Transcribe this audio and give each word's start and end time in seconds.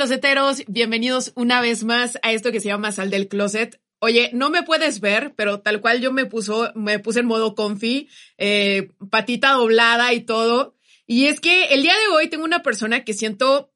Closeteros, 0.00 0.62
bienvenidos 0.66 1.30
una 1.34 1.60
vez 1.60 1.84
más 1.84 2.18
a 2.22 2.32
esto 2.32 2.52
que 2.52 2.60
se 2.60 2.68
llama 2.68 2.90
Sal 2.90 3.10
del 3.10 3.28
Closet. 3.28 3.82
Oye, 3.98 4.30
no 4.32 4.48
me 4.48 4.62
puedes 4.62 5.00
ver, 5.00 5.34
pero 5.36 5.60
tal 5.60 5.82
cual 5.82 6.00
yo 6.00 6.10
me 6.10 6.24
puso, 6.24 6.72
me 6.74 6.98
puse 7.00 7.20
en 7.20 7.26
modo 7.26 7.54
comfy, 7.54 8.08
eh, 8.38 8.92
patita 9.10 9.50
doblada 9.50 10.14
y 10.14 10.22
todo. 10.22 10.74
Y 11.06 11.26
es 11.26 11.38
que 11.38 11.64
el 11.64 11.82
día 11.82 11.92
de 11.92 12.16
hoy 12.16 12.30
tengo 12.30 12.44
una 12.44 12.62
persona 12.62 13.04
que 13.04 13.12
siento 13.12 13.74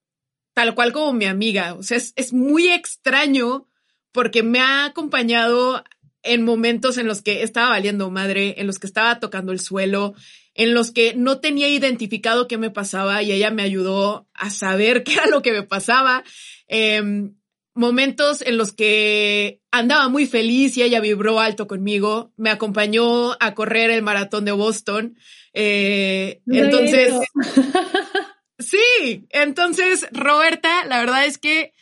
tal 0.55 0.75
cual 0.75 0.95
como 0.95 1.13
mi 1.13 1.27
amiga. 1.27 1.75
O 1.75 1.83
sea, 1.83 1.99
es, 1.99 2.15
es 2.17 2.33
muy 2.33 2.69
extraño 2.69 3.69
porque 4.11 4.43
me 4.43 4.61
ha 4.61 4.87
acompañado 4.87 5.85
en 6.23 6.43
momentos 6.43 6.97
en 6.97 7.07
los 7.07 7.21
que 7.21 7.43
estaba 7.43 7.69
valiendo 7.69 8.11
madre, 8.11 8.55
en 8.63 8.67
los 8.67 8.79
que 8.79 8.87
estaba 8.87 9.21
tocando 9.21 9.53
el 9.53 9.61
suelo, 9.61 10.15
en 10.55 10.73
los 10.73 10.91
que 10.91 11.15
no 11.15 11.41
tenía 11.41 11.69
identificado 11.69 12.49
qué 12.49 12.59
me 12.59 12.71
pasaba 12.71 13.23
y 13.23 13.33
ella 13.33 13.51
me 13.51 13.63
ayudó 13.63 14.29
a 14.33 14.51
saber 14.51 15.03
qué 15.05 15.15
era 15.15 15.27
lo 15.27 15.43
que 15.43 15.53
me 15.53 15.63
pasaba. 15.63 16.25
Em, 16.69 17.35
momentos 17.75 18.41
en 18.43 18.57
los 18.57 18.73
que 18.73 19.61
andaba 19.71 20.09
muy 20.09 20.27
feliz 20.27 20.77
y 20.77 20.83
ella 20.83 21.01
vibró 21.01 21.41
alto 21.41 21.67
conmigo, 21.67 22.33
me 22.37 22.51
acompañó 22.51 23.33
a 23.41 23.55
correr 23.55 23.91
el 23.91 24.03
maratón 24.03 24.45
de 24.45 24.53
Boston. 24.53 25.17
Eh, 25.53 26.41
entonces, 26.47 27.13
sí, 28.59 29.27
entonces, 29.31 30.07
Roberta, 30.13 30.85
la 30.87 31.01
verdad 31.01 31.27
es 31.27 31.39
que 31.39 31.73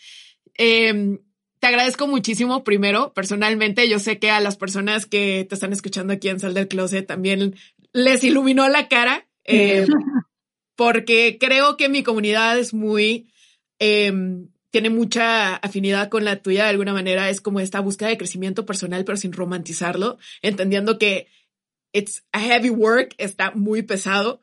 em, 0.54 1.18
te 1.62 1.68
agradezco 1.68 2.08
muchísimo 2.08 2.64
primero, 2.64 3.12
personalmente. 3.14 3.88
Yo 3.88 4.00
sé 4.00 4.18
que 4.18 4.30
a 4.30 4.40
las 4.40 4.56
personas 4.56 5.06
que 5.06 5.46
te 5.48 5.54
están 5.54 5.72
escuchando 5.72 6.12
aquí 6.12 6.28
en 6.28 6.40
Sal 6.40 6.54
del 6.54 6.66
Closet 6.66 7.06
también 7.06 7.54
les 7.92 8.24
iluminó 8.24 8.68
la 8.68 8.88
cara, 8.88 9.26
eh, 9.44 9.86
porque 10.76 11.38
creo 11.38 11.76
que 11.76 11.88
mi 11.88 12.02
comunidad 12.02 12.58
es 12.58 12.74
muy, 12.74 13.28
em, 13.78 14.48
tiene 14.70 14.90
mucha 14.90 15.56
afinidad 15.56 16.08
con 16.08 16.24
la 16.24 16.36
tuya 16.42 16.64
de 16.64 16.70
alguna 16.70 16.92
manera. 16.92 17.28
Es 17.28 17.40
como 17.40 17.60
esta 17.60 17.80
búsqueda 17.80 18.08
de 18.08 18.18
crecimiento 18.18 18.64
personal, 18.64 19.04
pero 19.04 19.16
sin 19.16 19.32
romantizarlo, 19.32 20.18
entendiendo 20.40 20.98
que 20.98 21.28
it's 21.92 22.24
a 22.32 22.40
heavy 22.40 22.70
work, 22.70 23.14
está 23.18 23.52
muy 23.52 23.82
pesado. 23.82 24.40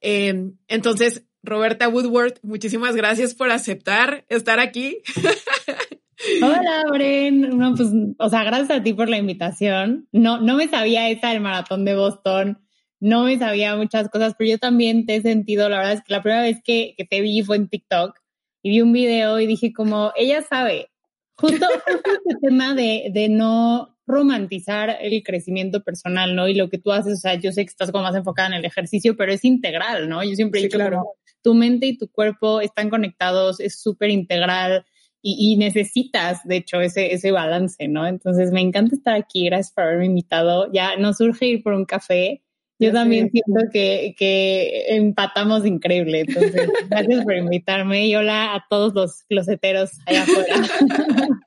Em, 0.00 0.56
entonces, 0.68 1.24
Roberta 1.42 1.88
Woodward, 1.88 2.34
muchísimas 2.42 2.94
gracias 2.94 3.34
por 3.34 3.50
aceptar 3.50 4.24
estar 4.28 4.60
aquí. 4.60 4.98
Hola, 6.42 6.84
Bren. 6.92 7.58
No, 7.58 7.74
pues, 7.74 7.88
o 8.18 8.28
sea, 8.28 8.44
gracias 8.44 8.70
a 8.70 8.82
ti 8.82 8.92
por 8.92 9.08
la 9.08 9.18
invitación. 9.18 10.06
No, 10.12 10.40
no 10.40 10.56
me 10.56 10.68
sabía 10.68 11.08
esa 11.10 11.30
del 11.30 11.40
maratón 11.40 11.84
de 11.84 11.96
Boston. 11.96 12.58
No 13.02 13.24
me 13.24 13.36
sabía 13.36 13.74
muchas 13.74 14.08
cosas, 14.10 14.36
pero 14.38 14.48
yo 14.48 14.58
también 14.58 15.06
te 15.06 15.16
he 15.16 15.22
sentido, 15.22 15.68
la 15.68 15.78
verdad 15.78 15.94
es 15.94 16.04
que 16.04 16.12
la 16.12 16.22
primera 16.22 16.42
vez 16.42 16.58
que, 16.62 16.94
que 16.96 17.04
te 17.04 17.20
vi 17.20 17.42
fue 17.42 17.56
en 17.56 17.66
TikTok 17.66 18.16
y 18.62 18.70
vi 18.70 18.80
un 18.80 18.92
video 18.92 19.40
y 19.40 19.48
dije 19.48 19.72
como, 19.72 20.12
ella 20.14 20.40
sabe, 20.42 20.88
justo, 21.34 21.66
justo 21.84 22.10
este 22.28 22.40
tema 22.40 22.76
de, 22.76 23.10
de 23.12 23.28
no 23.28 23.98
romantizar 24.06 24.98
el 25.00 25.20
crecimiento 25.24 25.82
personal, 25.82 26.36
¿no? 26.36 26.46
Y 26.46 26.54
lo 26.54 26.70
que 26.70 26.78
tú 26.78 26.92
haces, 26.92 27.14
o 27.14 27.20
sea, 27.20 27.34
yo 27.34 27.50
sé 27.50 27.64
que 27.64 27.70
estás 27.70 27.90
como 27.90 28.04
más 28.04 28.14
enfocada 28.14 28.50
en 28.50 28.54
el 28.54 28.64
ejercicio, 28.64 29.16
pero 29.16 29.32
es 29.32 29.44
integral, 29.44 30.08
¿no? 30.08 30.22
Yo 30.22 30.36
siempre 30.36 30.60
he 30.60 30.62
dicho 30.62 30.78
claro. 30.78 30.98
como, 30.98 31.14
tu 31.42 31.54
mente 31.54 31.86
y 31.86 31.98
tu 31.98 32.06
cuerpo 32.06 32.60
están 32.60 32.88
conectados, 32.88 33.58
es 33.58 33.82
súper 33.82 34.10
integral 34.10 34.84
y, 35.20 35.54
y, 35.54 35.56
necesitas, 35.56 36.44
de 36.44 36.58
hecho, 36.58 36.80
ese, 36.80 37.14
ese 37.14 37.32
balance, 37.32 37.88
¿no? 37.88 38.06
Entonces, 38.06 38.52
me 38.52 38.60
encanta 38.60 38.94
estar 38.94 39.14
aquí, 39.16 39.46
gracias 39.46 39.72
por 39.72 39.82
haberme 39.82 40.06
invitado. 40.06 40.70
Ya 40.72 40.96
nos 40.98 41.16
surge 41.16 41.46
ir 41.46 41.64
por 41.64 41.72
un 41.72 41.84
café 41.84 42.44
yo 42.82 42.92
también 42.92 43.30
siento 43.30 43.70
que, 43.72 44.14
que 44.18 44.96
empatamos 44.96 45.64
increíble. 45.64 46.24
Entonces, 46.26 46.68
gracias 46.90 47.24
por 47.24 47.34
invitarme 47.34 48.08
y 48.08 48.16
hola 48.16 48.54
a 48.54 48.66
todos 48.68 48.92
los 48.92 49.22
closeteros 49.28 49.92
allá 50.06 50.24
afuera. 50.24 50.56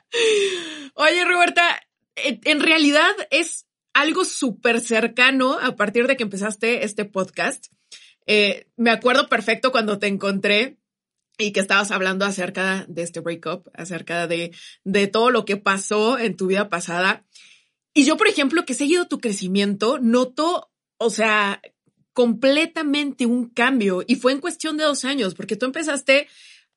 Oye, 0.95 1.25
Roberta, 1.25 1.61
en 2.15 2.61
realidad 2.61 3.11
es 3.31 3.67
algo 3.93 4.23
súper 4.23 4.79
cercano 4.79 5.57
a 5.61 5.75
partir 5.75 6.07
de 6.07 6.15
que 6.15 6.23
empezaste 6.23 6.85
este 6.85 7.03
podcast. 7.03 7.67
Eh, 8.27 8.67
me 8.77 8.91
acuerdo 8.91 9.27
perfecto 9.27 9.73
cuando 9.73 9.99
te 9.99 10.07
encontré 10.07 10.77
y 11.37 11.51
que 11.51 11.59
estabas 11.59 11.91
hablando 11.91 12.23
acerca 12.23 12.85
de 12.87 13.03
este 13.03 13.19
breakup, 13.19 13.67
acerca 13.73 14.27
de, 14.27 14.51
de 14.85 15.07
todo 15.07 15.31
lo 15.31 15.43
que 15.43 15.57
pasó 15.57 16.17
en 16.17 16.37
tu 16.37 16.47
vida 16.47 16.69
pasada. 16.69 17.25
Y 17.93 18.05
yo, 18.05 18.15
por 18.15 18.29
ejemplo, 18.29 18.65
que 18.65 18.71
he 18.71 18.75
seguido 18.75 19.07
tu 19.07 19.19
crecimiento, 19.19 19.99
noto 19.99 20.71
o 20.97 21.09
sea, 21.09 21.61
completamente 22.13 23.25
un 23.25 23.49
cambio 23.49 24.03
y 24.07 24.15
fue 24.15 24.31
en 24.31 24.39
cuestión 24.39 24.77
de 24.77 24.85
dos 24.85 25.05
años, 25.05 25.35
porque 25.35 25.55
tú 25.55 25.65
empezaste 25.65 26.27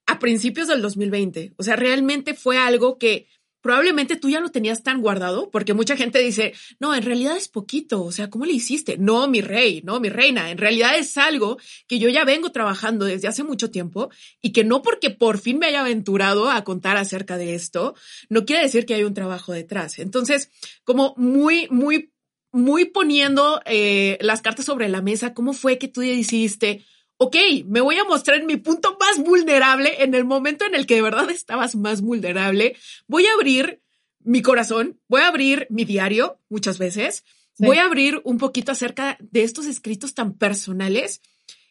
a 0.06 0.18
principios 0.18 0.68
del 0.68 0.82
2020. 0.82 1.52
O 1.56 1.62
sea, 1.62 1.76
realmente 1.76 2.34
fue 2.34 2.58
algo 2.58 2.98
que 2.98 3.28
probablemente 3.60 4.16
tú 4.16 4.30
ya 4.30 4.40
lo 4.40 4.50
tenías 4.50 4.82
tan 4.82 5.00
guardado, 5.00 5.50
porque 5.50 5.74
mucha 5.74 5.96
gente 5.96 6.20
dice, 6.20 6.54
no, 6.80 6.94
en 6.94 7.02
realidad 7.02 7.36
es 7.36 7.48
poquito, 7.48 8.02
o 8.02 8.12
sea, 8.12 8.30
¿cómo 8.30 8.46
le 8.46 8.52
hiciste? 8.52 8.96
No, 8.98 9.28
mi 9.28 9.40
rey, 9.40 9.82
no, 9.84 10.00
mi 10.00 10.08
reina, 10.08 10.50
en 10.50 10.58
realidad 10.58 10.96
es 10.96 11.16
algo 11.18 11.58
que 11.86 11.98
yo 11.98 12.08
ya 12.08 12.24
vengo 12.24 12.50
trabajando 12.50 13.04
desde 13.04 13.28
hace 13.28 13.42
mucho 13.42 13.70
tiempo 13.70 14.10
y 14.40 14.52
que 14.52 14.64
no 14.64 14.80
porque 14.82 15.10
por 15.10 15.38
fin 15.38 15.58
me 15.58 15.66
haya 15.66 15.80
aventurado 15.80 16.50
a 16.50 16.64
contar 16.64 16.96
acerca 16.96 17.36
de 17.36 17.54
esto, 17.54 17.94
no 18.28 18.44
quiere 18.44 18.62
decir 18.62 18.86
que 18.86 18.94
hay 18.94 19.04
un 19.04 19.14
trabajo 19.14 19.52
detrás. 19.52 19.98
Entonces, 19.98 20.50
como 20.84 21.14
muy, 21.16 21.68
muy 21.70 22.12
muy 22.52 22.86
poniendo 22.86 23.60
eh, 23.64 24.18
las 24.20 24.42
cartas 24.42 24.64
sobre 24.64 24.88
la 24.88 25.02
mesa, 25.02 25.34
¿cómo 25.34 25.52
fue 25.52 25.78
que 25.78 25.88
tú 25.88 26.00
decidiste, 26.00 26.84
ok, 27.18 27.36
me 27.66 27.80
voy 27.80 27.96
a 27.96 28.04
mostrar 28.04 28.38
en 28.38 28.46
mi 28.46 28.56
punto 28.56 28.96
más 28.98 29.18
vulnerable, 29.18 30.02
en 30.02 30.14
el 30.14 30.24
momento 30.24 30.64
en 30.64 30.74
el 30.74 30.86
que 30.86 30.96
de 30.96 31.02
verdad 31.02 31.30
estabas 31.30 31.74
más 31.74 32.00
vulnerable, 32.00 32.76
voy 33.06 33.26
a 33.26 33.32
abrir 33.34 33.82
mi 34.20 34.42
corazón, 34.42 35.00
voy 35.08 35.22
a 35.22 35.28
abrir 35.28 35.66
mi 35.70 35.84
diario 35.84 36.40
muchas 36.48 36.78
veces, 36.78 37.24
sí. 37.54 37.66
voy 37.66 37.78
a 37.78 37.84
abrir 37.84 38.20
un 38.24 38.38
poquito 38.38 38.72
acerca 38.72 39.18
de 39.20 39.42
estos 39.42 39.66
escritos 39.66 40.14
tan 40.14 40.34
personales 40.34 41.20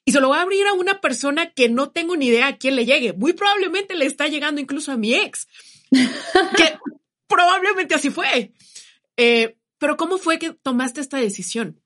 y 0.08 0.14
se 0.14 0.22
lo 0.22 0.30
voy 0.30 0.38
a 0.38 0.44
abrir 0.44 0.66
a 0.68 0.74
una 0.74 1.02
persona 1.02 1.52
que 1.52 1.68
no 1.68 1.90
tengo 1.90 2.16
ni 2.16 2.28
idea 2.28 2.48
a 2.48 2.58
quién 2.58 2.78
le 2.78 2.86
llegue. 2.86 3.12
Muy 3.12 3.34
probablemente 3.34 3.94
le 3.94 4.06
está 4.06 4.30
llegando 4.30 4.62
incluso 4.62 4.94
a 4.94 4.98
mi 4.98 5.14
ex, 5.14 5.50
que 5.92 6.78
probablemente 7.28 7.94
así 7.94 8.10
fue. 8.10 8.54
Eh, 9.18 9.58
pero 9.80 9.98
¿cómo 9.98 10.18
fue 10.18 10.40
que 10.40 10.54
tomaste 10.54 11.02
esta 11.02 11.18
decisión? 11.18 11.82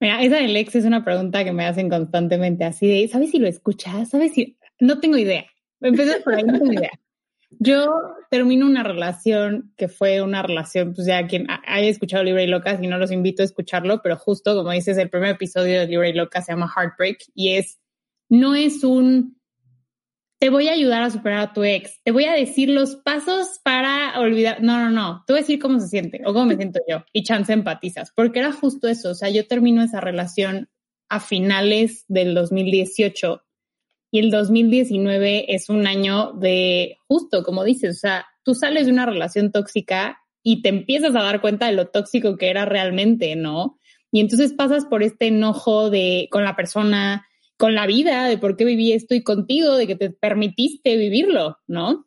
Mira, 0.00 0.22
esa 0.22 0.36
del 0.36 0.56
ex 0.56 0.74
es 0.74 0.84
una 0.84 1.04
pregunta 1.04 1.44
que 1.44 1.52
me 1.52 1.64
hacen 1.64 1.88
constantemente 1.88 2.64
así 2.64 2.88
de, 2.88 3.08
¿sabes 3.08 3.30
si 3.30 3.38
lo 3.38 3.48
escuchas? 3.48 4.10
¿Sabes 4.10 4.32
si...? 4.32 4.58
No 4.80 5.00
tengo 5.00 5.16
idea. 5.16 5.46
Empecé 5.80 6.20
por 6.20 6.34
ahí, 6.34 6.42
no 6.42 6.58
tengo 6.58 6.72
idea. 6.72 6.90
Yo 7.60 8.16
termino 8.30 8.66
una 8.66 8.82
relación 8.82 9.72
que 9.76 9.88
fue 9.88 10.20
una 10.22 10.42
relación, 10.42 10.92
pues 10.92 11.06
ya 11.06 11.26
quien 11.26 11.46
haya 11.48 11.88
escuchado 11.88 12.24
Libre 12.24 12.44
y 12.44 12.48
Loca, 12.48 12.76
si 12.78 12.86
no 12.86 12.98
los 12.98 13.12
invito 13.12 13.42
a 13.42 13.44
escucharlo, 13.44 14.02
pero 14.02 14.16
justo 14.16 14.56
como 14.56 14.72
dices, 14.72 14.98
el 14.98 15.10
primer 15.10 15.30
episodio 15.30 15.80
de 15.80 15.86
Libre 15.86 16.10
y 16.10 16.14
Loca 16.14 16.42
se 16.42 16.52
llama 16.52 16.72
Heartbreak 16.74 17.18
y 17.34 17.54
es, 17.54 17.78
no 18.28 18.54
es 18.54 18.82
un 18.82 19.38
te 20.44 20.50
voy 20.50 20.68
a 20.68 20.72
ayudar 20.72 21.02
a 21.02 21.08
superar 21.08 21.38
a 21.40 21.52
tu 21.54 21.64
ex, 21.64 22.02
te 22.02 22.10
voy 22.10 22.26
a 22.26 22.34
decir 22.34 22.68
los 22.68 22.96
pasos 22.96 23.60
para 23.64 24.20
olvidar, 24.20 24.62
no, 24.62 24.78
no, 24.78 24.90
no, 24.90 25.24
te 25.26 25.32
voy 25.32 25.38
a 25.38 25.40
decir 25.40 25.58
cómo 25.58 25.80
se 25.80 25.88
siente 25.88 26.20
o 26.26 26.34
cómo 26.34 26.44
me 26.44 26.56
siento 26.56 26.80
yo 26.86 27.02
y 27.14 27.22
chance 27.22 27.50
empatizas, 27.50 28.12
porque 28.14 28.40
era 28.40 28.52
justo 28.52 28.86
eso, 28.86 29.12
o 29.12 29.14
sea, 29.14 29.30
yo 29.30 29.46
termino 29.46 29.82
esa 29.82 30.02
relación 30.02 30.68
a 31.08 31.20
finales 31.20 32.04
del 32.08 32.34
2018 32.34 33.42
y 34.10 34.18
el 34.18 34.30
2019 34.30 35.54
es 35.54 35.70
un 35.70 35.86
año 35.86 36.34
de 36.34 36.98
justo, 37.08 37.42
como 37.42 37.64
dices, 37.64 37.96
o 37.96 38.00
sea, 38.00 38.26
tú 38.42 38.54
sales 38.54 38.84
de 38.84 38.92
una 38.92 39.06
relación 39.06 39.50
tóxica 39.50 40.18
y 40.42 40.60
te 40.60 40.68
empiezas 40.68 41.16
a 41.16 41.22
dar 41.22 41.40
cuenta 41.40 41.68
de 41.68 41.72
lo 41.72 41.86
tóxico 41.86 42.36
que 42.36 42.50
era 42.50 42.66
realmente, 42.66 43.34
¿no? 43.34 43.78
Y 44.12 44.20
entonces 44.20 44.52
pasas 44.52 44.84
por 44.84 45.02
este 45.02 45.28
enojo 45.28 45.88
de 45.88 46.28
con 46.30 46.44
la 46.44 46.54
persona, 46.54 47.26
con 47.56 47.74
la 47.74 47.86
vida, 47.86 48.26
de 48.26 48.38
por 48.38 48.56
qué 48.56 48.64
viví 48.64 48.92
esto 48.92 49.14
y 49.14 49.22
contigo, 49.22 49.76
de 49.76 49.86
que 49.86 49.96
te 49.96 50.10
permitiste 50.10 50.96
vivirlo, 50.96 51.58
¿no? 51.66 52.06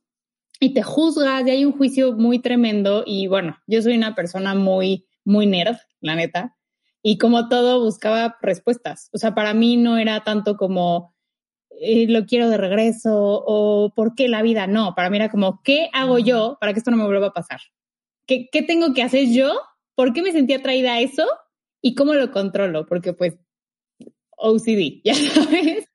Y 0.60 0.74
te 0.74 0.84
juzgas 0.84 1.46
y 1.46 1.52
hay 1.52 1.66
un 1.66 1.74
juicio 1.74 2.14
muy 2.14 2.40
tremendo 2.40 3.04
y 3.06 3.28
bueno, 3.28 3.58
yo 3.68 3.82
soy 3.82 3.96
una 3.96 4.16
persona 4.16 4.56
muy, 4.56 5.08
muy 5.24 5.46
nerd, 5.46 5.78
la 6.02 6.16
neta, 6.16 6.58
y 7.02 7.18
como 7.18 7.48
todo 7.48 7.84
buscaba 7.84 8.38
respuestas. 8.42 9.10
O 9.14 9.18
sea, 9.18 9.36
para 9.36 9.54
mí 9.54 9.78
no 9.78 9.98
era 9.98 10.24
tanto 10.24 10.58
como 10.58 11.16
eh, 11.80 12.08
lo 12.08 12.26
quiero 12.26 12.50
de 12.50 12.58
regreso 12.58 13.14
o 13.46 13.94
por 13.96 14.16
qué 14.16 14.28
la 14.28 14.42
vida 14.42 14.68
no. 14.68 14.96
Para 14.96 15.10
mí 15.10 15.18
era 15.18 15.30
como, 15.30 15.62
¿qué 15.64 15.90
hago 15.94 16.18
yo 16.18 16.58
para 16.60 16.74
que 16.74 16.80
esto 16.80 16.92
no 16.92 16.98
me 16.98 17.06
vuelva 17.06 17.28
a 17.28 17.34
pasar? 17.34 17.62
¿Qué, 18.26 18.50
qué 18.52 18.62
tengo 18.62 18.94
que 18.94 19.04
hacer 19.04 19.30
yo? 19.30 19.54
¿Por 19.96 20.12
qué 20.12 20.22
me 20.22 20.32
sentí 20.32 20.54
atraída 20.54 20.96
a 20.96 21.02
eso? 21.02 21.26
¿Y 21.82 21.96
cómo 21.96 22.14
lo 22.14 22.32
controlo? 22.32 22.86
Porque 22.86 23.14
pues 23.14 23.38
OCD, 24.38 25.02
ya 25.04 25.14
sabes. 25.14 25.90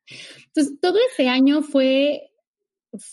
Entonces, 0.47 0.79
todo 0.81 0.97
ese 1.11 1.27
año 1.29 1.61
fue, 1.61 2.31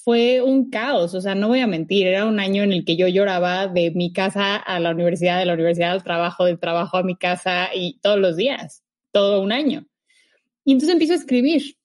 fue 0.04 0.42
un 0.42 0.70
caos, 0.70 1.14
o 1.14 1.20
sea, 1.20 1.34
no 1.34 1.48
voy 1.48 1.60
a 1.60 1.66
mentir, 1.66 2.06
era 2.06 2.26
un 2.26 2.38
año 2.38 2.62
en 2.62 2.72
el 2.72 2.84
que 2.84 2.96
yo 2.96 3.08
lloraba 3.08 3.66
de 3.66 3.90
mi 3.92 4.12
casa 4.12 4.56
a 4.56 4.78
la 4.78 4.90
universidad, 4.90 5.38
de 5.38 5.46
la 5.46 5.54
universidad 5.54 5.92
al 5.92 6.04
trabajo, 6.04 6.44
del 6.44 6.58
trabajo 6.58 6.98
a 6.98 7.02
mi 7.02 7.16
casa 7.16 7.70
y 7.74 7.98
todos 8.00 8.18
los 8.18 8.36
días, 8.36 8.82
todo 9.12 9.40
un 9.40 9.52
año. 9.52 9.86
Y 10.64 10.72
entonces 10.72 10.92
empiezo 10.92 11.14
a 11.14 11.16
escribir 11.16 11.79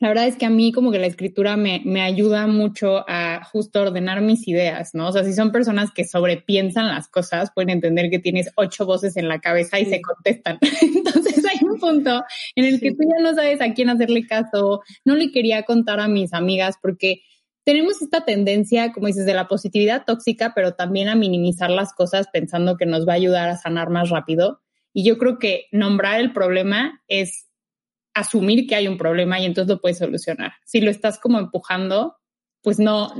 la 0.00 0.08
verdad 0.08 0.26
es 0.26 0.36
que 0.36 0.46
a 0.46 0.50
mí 0.50 0.72
como 0.72 0.90
que 0.90 0.98
la 0.98 1.06
escritura 1.06 1.58
me, 1.58 1.82
me, 1.84 2.00
ayuda 2.00 2.46
mucho 2.46 3.04
a 3.06 3.44
justo 3.44 3.82
ordenar 3.82 4.22
mis 4.22 4.48
ideas, 4.48 4.94
¿no? 4.94 5.08
O 5.08 5.12
sea, 5.12 5.24
si 5.24 5.34
son 5.34 5.52
personas 5.52 5.90
que 5.94 6.06
sobrepiensan 6.06 6.88
las 6.88 7.06
cosas, 7.06 7.50
pueden 7.54 7.68
entender 7.68 8.08
que 8.08 8.18
tienes 8.18 8.50
ocho 8.56 8.86
voces 8.86 9.18
en 9.18 9.28
la 9.28 9.40
cabeza 9.40 9.78
y 9.78 9.84
se 9.84 10.00
contestan. 10.00 10.58
Entonces 10.80 11.44
hay 11.44 11.58
un 11.68 11.78
punto 11.78 12.24
en 12.56 12.64
el 12.64 12.80
que 12.80 12.92
tú 12.92 13.02
ya 13.02 13.22
no 13.22 13.34
sabes 13.34 13.60
a 13.60 13.74
quién 13.74 13.90
hacerle 13.90 14.26
caso. 14.26 14.80
No 15.04 15.16
le 15.16 15.30
quería 15.30 15.64
contar 15.64 16.00
a 16.00 16.08
mis 16.08 16.32
amigas 16.32 16.76
porque 16.80 17.20
tenemos 17.64 18.00
esta 18.00 18.24
tendencia, 18.24 18.92
como 18.92 19.06
dices, 19.06 19.26
de 19.26 19.34
la 19.34 19.48
positividad 19.48 20.04
tóxica, 20.06 20.52
pero 20.54 20.72
también 20.72 21.08
a 21.08 21.14
minimizar 21.14 21.70
las 21.70 21.92
cosas 21.92 22.28
pensando 22.32 22.78
que 22.78 22.86
nos 22.86 23.06
va 23.06 23.12
a 23.12 23.16
ayudar 23.16 23.50
a 23.50 23.58
sanar 23.58 23.90
más 23.90 24.08
rápido. 24.08 24.62
Y 24.94 25.04
yo 25.04 25.18
creo 25.18 25.38
que 25.38 25.66
nombrar 25.72 26.20
el 26.20 26.32
problema 26.32 27.02
es 27.06 27.49
asumir 28.14 28.66
que 28.66 28.74
hay 28.74 28.88
un 28.88 28.98
problema 28.98 29.40
y 29.40 29.46
entonces 29.46 29.68
lo 29.68 29.80
puedes 29.80 29.98
solucionar. 29.98 30.52
Si 30.64 30.80
lo 30.80 30.90
estás 30.90 31.18
como 31.18 31.38
empujando, 31.38 32.16
pues 32.62 32.78
no, 32.78 33.12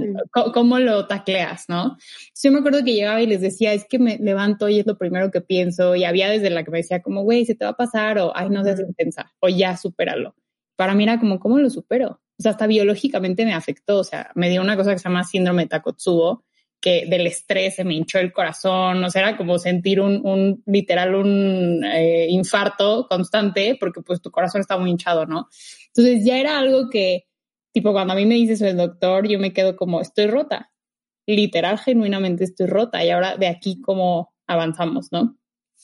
¿cómo 0.53 0.79
lo 0.79 1.07
tacleas, 1.07 1.69
no? 1.69 1.97
Yo 2.43 2.53
me 2.53 2.59
acuerdo 2.59 2.85
que 2.85 2.93
llegaba 2.93 3.23
y 3.23 3.27
les 3.27 3.41
decía, 3.41 3.73
es 3.73 3.87
que 3.89 3.99
me 3.99 4.19
levanto 4.19 4.69
y 4.69 4.81
es 4.81 4.87
lo 4.87 4.99
primero 4.99 5.31
que 5.31 5.41
pienso, 5.41 5.97
y 5.97 6.05
había 6.05 6.29
desde 6.29 6.51
la 6.51 6.63
que 6.63 6.71
me 6.71 6.79
decía 6.79 7.01
como, 7.01 7.23
güey, 7.23 7.47
se 7.47 7.55
te 7.55 7.65
va 7.65 7.71
a 7.71 7.77
pasar, 7.77 8.19
o 8.19 8.33
ay, 8.35 8.51
no 8.51 8.63
seas 8.65 8.81
intensa, 8.81 9.33
o 9.41 9.49
ya, 9.49 9.77
supéralo. 9.77 10.35
Para 10.77 10.95
mí 10.95 11.05
era 11.05 11.19
como, 11.19 11.41
¿cómo 11.41 11.59
lo 11.59 11.71
supero? 11.71 12.21
O 12.39 12.43
sea, 12.43 12.53
hasta 12.53 12.67
biológicamente 12.67 13.45
me 13.45 13.55
afectó, 13.55 13.99
o 13.99 14.05
sea, 14.05 14.31
me 14.35 14.51
dio 14.51 14.61
una 14.61 14.77
cosa 14.77 14.93
que 14.93 14.99
se 14.99 15.05
llama 15.05 15.25
síndrome 15.25 15.63
de 15.63 15.69
Takotsubo, 15.69 16.45
que 16.81 17.05
del 17.07 17.27
estrés 17.27 17.77
se 17.77 17.85
me 17.85 17.95
hinchó 17.95 18.19
el 18.19 18.33
corazón, 18.33 19.05
o 19.05 19.11
sea, 19.11 19.23
era 19.23 19.37
como 19.37 19.59
sentir 19.59 20.01
un, 20.01 20.25
un 20.27 20.63
literal, 20.67 21.15
un 21.15 21.85
eh, 21.85 22.27
infarto 22.31 23.07
constante, 23.09 23.77
porque 23.79 24.01
pues 24.01 24.23
tu 24.23 24.31
corazón 24.31 24.63
está 24.63 24.79
muy 24.79 24.91
hinchado, 24.91 25.27
¿no? 25.27 25.49
Entonces 25.89 26.25
ya 26.25 26.39
era 26.39 26.59
algo 26.59 26.89
que, 26.89 27.27
tipo, 27.73 27.93
cuando 27.93 28.15
a 28.15 28.17
mí 28.17 28.25
me 28.25 28.35
dice 28.35 28.55
eso 28.55 28.67
el 28.67 28.79
doctor, 28.79 29.29
yo 29.29 29.39
me 29.39 29.53
quedo 29.53 29.77
como, 29.77 30.01
estoy 30.01 30.27
rota, 30.27 30.73
literal, 31.27 31.79
genuinamente 31.79 32.45
estoy 32.45 32.67
rota, 32.67 33.05
y 33.05 33.11
ahora 33.11 33.37
de 33.37 33.49
aquí 33.49 33.81
cómo 33.81 34.33
avanzamos, 34.47 35.09
¿no? 35.13 35.37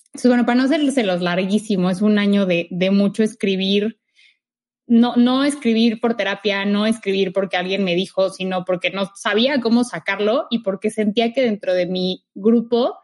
Entonces, 0.07 0.31
bueno, 0.31 0.47
para 0.47 0.63
no 0.63 1.05
los 1.05 1.21
larguísimo, 1.21 1.91
es 1.91 2.01
un 2.01 2.19
año 2.19 2.47
de, 2.47 2.69
de 2.71 2.91
mucho 2.91 3.23
escribir, 3.23 4.01
no, 4.87 5.17
no 5.17 5.45
escribir 5.45 6.01
por 6.01 6.17
terapia, 6.17 6.65
no 6.65 6.87
escribir 6.87 7.33
porque 7.33 7.57
alguien 7.57 7.85
me 7.85 7.95
dijo, 7.95 8.31
sino 8.31 8.65
porque 8.65 8.91
no 8.91 9.11
sabía 9.15 9.61
cómo 9.61 9.85
sacarlo 9.85 10.47
y 10.51 10.61
porque 10.61 10.91
sentía 10.91 11.33
que 11.33 11.43
dentro 11.43 11.75
de 11.75 11.87
mi 11.87 12.25
grupo 12.35 12.97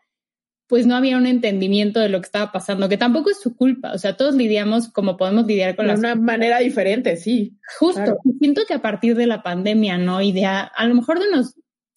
pues 0.69 0.87
no 0.87 0.97
había 0.97 1.19
un 1.19 1.27
entendimiento 1.27 2.01
de 2.01 2.09
lo 2.09 2.19
que 2.21 2.25
estaba 2.25 2.51
pasando, 2.51 2.89
que 2.89 2.97
tampoco 2.97 3.29
es 3.29 3.39
su 3.39 3.55
culpa, 3.55 3.93
o 3.93 3.99
sea, 3.99 4.17
todos 4.17 4.35
lidiamos 4.35 4.89
como 4.89 5.19
podemos 5.19 5.47
lidiar 5.47 5.77
con 5.77 5.87
de 5.87 5.93
una 5.93 6.15
manera 6.15 6.61
diferente, 6.61 7.19
sí. 7.19 7.59
Justo, 7.79 8.17
siento 8.39 8.63
que 8.67 8.73
a 8.73 8.81
partir 8.81 9.15
de 9.15 9.27
la 9.27 9.43
pandemia, 9.43 9.99
¿no? 9.99 10.23
Y 10.23 10.33
de 10.33 10.47
a, 10.47 10.61
a, 10.61 10.87
lo 10.87 10.95
mejor 10.95 11.21
de 11.21 11.29
unos 11.29 11.57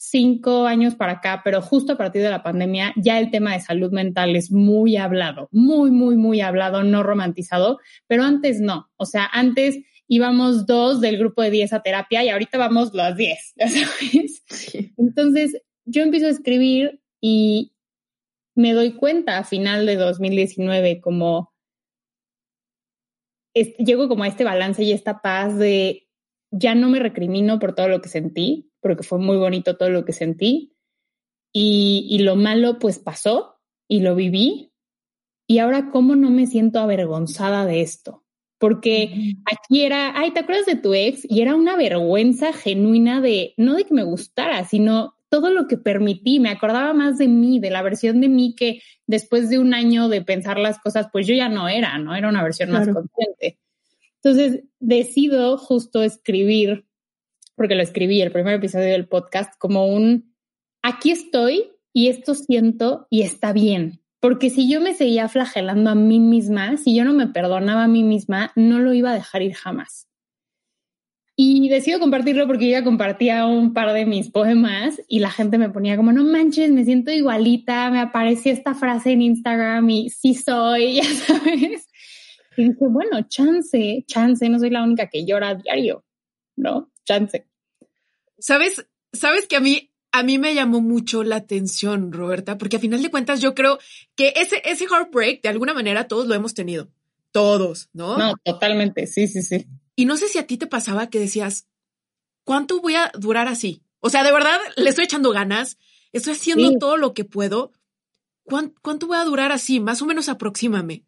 cinco 0.09 0.65
años 0.65 0.95
para 0.95 1.13
acá, 1.13 1.41
pero 1.43 1.61
justo 1.61 1.93
a 1.93 1.97
partir 1.97 2.21
de 2.21 2.29
la 2.29 2.43
pandemia, 2.43 2.93
ya 2.95 3.19
el 3.19 3.31
tema 3.31 3.53
de 3.53 3.61
salud 3.61 3.91
mental 3.91 4.35
es 4.35 4.51
muy 4.51 4.97
hablado, 4.97 5.49
muy, 5.51 5.91
muy, 5.91 6.15
muy 6.15 6.41
hablado, 6.41 6.83
no 6.83 7.03
romantizado, 7.03 7.79
pero 8.07 8.23
antes 8.23 8.59
no. 8.61 8.89
O 8.97 9.05
sea, 9.05 9.29
antes 9.31 9.79
íbamos 10.07 10.65
dos 10.65 11.01
del 11.01 11.17
grupo 11.17 11.41
de 11.41 11.51
10 11.51 11.73
a 11.73 11.81
terapia 11.81 12.23
y 12.23 12.29
ahorita 12.29 12.57
vamos 12.57 12.93
los 12.93 13.15
10, 13.15 13.53
¿ya 13.57 13.67
sabes? 13.67 14.43
Entonces, 14.97 15.61
yo 15.85 16.03
empiezo 16.03 16.27
a 16.27 16.31
escribir 16.31 17.01
y 17.21 17.73
me 18.55 18.73
doy 18.73 18.93
cuenta 18.93 19.37
a 19.37 19.43
final 19.43 19.85
de 19.85 19.95
2019 19.95 21.01
como 21.01 21.53
llego 23.53 24.09
como 24.09 24.23
a 24.23 24.27
este 24.27 24.43
balance 24.43 24.83
y 24.83 24.91
esta 24.91 25.21
paz 25.21 25.57
de 25.57 26.07
ya 26.51 26.75
no 26.75 26.89
me 26.89 26.99
recrimino 26.99 27.59
por 27.59 27.73
todo 27.73 27.87
lo 27.87 28.01
que 28.01 28.09
sentí, 28.09 28.71
porque 28.85 29.01
fue 29.01 29.17
muy 29.17 29.37
bonito 29.37 29.77
todo 29.77 29.89
lo 29.89 30.05
que 30.05 30.13
sentí. 30.13 30.75
Y, 31.51 32.05
y 32.07 32.19
lo 32.19 32.35
malo 32.35 32.77
pues 32.77 32.99
pasó 32.99 33.55
y 33.87 34.01
lo 34.01 34.13
viví. 34.13 34.73
Y 35.47 35.57
ahora, 35.57 35.89
¿cómo 35.89 36.15
no 36.15 36.29
me 36.29 36.45
siento 36.45 36.77
avergonzada 36.77 37.65
de 37.65 37.81
esto? 37.81 38.23
Porque 38.59 39.37
aquí 39.51 39.81
era, 39.81 40.15
ay, 40.15 40.33
¿te 40.33 40.41
acuerdas 40.41 40.67
de 40.67 40.75
tu 40.75 40.93
ex? 40.93 41.25
Y 41.27 41.41
era 41.41 41.55
una 41.55 41.75
vergüenza 41.75 42.53
genuina 42.53 43.21
de, 43.21 43.55
no 43.57 43.73
de 43.73 43.85
que 43.85 43.95
me 43.95 44.03
gustara, 44.03 44.63
sino 44.65 45.15
todo 45.29 45.49
lo 45.49 45.65
que 45.65 45.77
permití. 45.77 46.39
Me 46.39 46.49
acordaba 46.49 46.93
más 46.93 47.17
de 47.17 47.27
mí, 47.27 47.59
de 47.59 47.71
la 47.71 47.81
versión 47.81 48.21
de 48.21 48.29
mí 48.29 48.53
que 48.55 48.83
después 49.07 49.49
de 49.49 49.57
un 49.57 49.73
año 49.73 50.09
de 50.09 50.21
pensar 50.21 50.59
las 50.59 50.77
cosas, 50.77 51.07
pues 51.11 51.25
yo 51.25 51.33
ya 51.33 51.49
no 51.49 51.67
era, 51.69 51.97
¿no? 51.97 52.13
Era 52.13 52.29
una 52.29 52.43
versión 52.43 52.69
más 52.69 52.87
consciente. 52.87 53.57
Entonces, 54.21 54.63
decido 54.79 55.57
justo 55.57 56.03
escribir 56.03 56.85
porque 57.55 57.75
lo 57.75 57.81
escribí 57.81 58.21
el 58.21 58.31
primer 58.31 58.55
episodio 58.55 58.87
del 58.87 59.07
podcast, 59.07 59.53
como 59.57 59.87
un, 59.87 60.35
aquí 60.81 61.11
estoy 61.11 61.71
y 61.93 62.09
esto 62.09 62.35
siento 62.35 63.07
y 63.09 63.21
está 63.21 63.53
bien. 63.53 64.01
Porque 64.19 64.49
si 64.49 64.69
yo 64.69 64.81
me 64.81 64.93
seguía 64.93 65.29
flagelando 65.29 65.89
a 65.89 65.95
mí 65.95 66.19
misma, 66.19 66.77
si 66.77 66.95
yo 66.95 67.05
no 67.05 67.13
me 67.13 67.27
perdonaba 67.27 67.83
a 67.83 67.87
mí 67.87 68.03
misma, 68.03 68.51
no 68.55 68.79
lo 68.79 68.93
iba 68.93 69.11
a 69.11 69.13
dejar 69.13 69.43
ir 69.43 69.53
jamás. 69.53 70.07
Y 71.37 71.67
decido 71.67 71.99
compartirlo 71.99 72.47
porque 72.47 72.65
yo 72.65 72.71
ya 72.71 72.83
compartía 72.83 73.45
un 73.45 73.73
par 73.73 73.91
de 73.93 74.05
mis 74.05 74.31
poemas 74.31 75.01
y 75.09 75.19
la 75.19 75.29
gente 75.29 75.57
me 75.57 75.69
ponía 75.69 75.97
como, 75.97 76.13
no 76.13 76.23
manches, 76.23 76.71
me 76.71 76.85
siento 76.85 77.11
igualita, 77.11 77.91
me 77.91 77.99
apareció 77.99 78.53
esta 78.53 78.73
frase 78.73 79.11
en 79.11 79.21
Instagram 79.21 79.89
y 79.89 80.09
sí 80.09 80.33
soy, 80.33 80.95
ya 81.01 81.03
sabes. 81.03 81.87
Y 82.57 82.69
dije, 82.69 82.87
bueno, 82.87 83.21
chance, 83.27 84.05
chance, 84.07 84.47
no 84.47 84.59
soy 84.59 84.69
la 84.69 84.83
única 84.83 85.07
que 85.07 85.25
llora 85.25 85.49
a 85.49 85.55
diario, 85.55 86.05
¿no? 86.55 86.89
Chance. 87.05 87.47
¿Sabes? 88.37 88.85
¿Sabes 89.13 89.47
que 89.47 89.55
a 89.55 89.61
mí, 89.61 89.91
a 90.11 90.23
mí 90.23 90.37
me 90.37 90.53
llamó 90.53 90.81
mucho 90.81 91.23
la 91.23 91.37
atención, 91.37 92.11
Roberta? 92.11 92.57
Porque 92.57 92.75
a 92.75 92.79
final 92.79 93.01
de 93.01 93.09
cuentas 93.09 93.39
yo 93.39 93.55
creo 93.55 93.79
que 94.15 94.33
ese, 94.35 94.61
ese 94.65 94.85
heartbreak, 94.85 95.41
de 95.41 95.49
alguna 95.49 95.73
manera, 95.73 96.07
todos 96.07 96.27
lo 96.27 96.35
hemos 96.35 96.53
tenido. 96.53 96.89
Todos, 97.31 97.89
¿no? 97.93 98.17
No, 98.17 98.33
totalmente, 98.43 99.07
sí, 99.07 99.27
sí, 99.27 99.41
sí. 99.41 99.67
Y 99.95 100.05
no 100.05 100.17
sé 100.17 100.27
si 100.27 100.37
a 100.37 100.47
ti 100.47 100.57
te 100.57 100.67
pasaba 100.67 101.09
que 101.09 101.19
decías, 101.19 101.67
¿cuánto 102.43 102.81
voy 102.81 102.95
a 102.95 103.11
durar 103.17 103.47
así? 103.47 103.81
O 103.99 104.09
sea, 104.09 104.23
de 104.23 104.31
verdad, 104.31 104.57
le 104.75 104.89
estoy 104.89 105.05
echando 105.05 105.31
ganas, 105.31 105.77
estoy 106.11 106.33
haciendo 106.33 106.73
todo 106.77 106.97
lo 106.97 107.13
que 107.13 107.25
puedo. 107.25 107.71
¿Cuánto, 108.43 109.07
voy 109.07 109.17
a 109.17 109.23
durar 109.23 109.51
así? 109.51 109.79
Más 109.79 110.01
o 110.01 110.05
menos 110.05 110.29
aproxímame. 110.29 111.05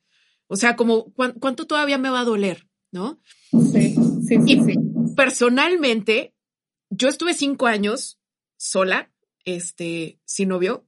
O 0.48 0.56
sea, 0.56 0.76
como, 0.76 1.14
¿cuánto 1.14 1.68
todavía 1.68 1.98
me 1.98 2.10
va 2.10 2.22
a 2.22 2.26
doler? 2.26 2.68
¿No? 2.92 3.20
Sí, 3.52 3.96
sí, 4.28 4.38
sí. 4.46 4.62
sí 4.66 4.97
personalmente, 5.18 6.36
yo 6.90 7.10
estuve 7.10 7.34
cinco 7.34 7.66
años 7.66 8.20
sola, 8.56 9.12
este, 9.44 10.22
sin 10.26 10.50
novio, 10.50 10.86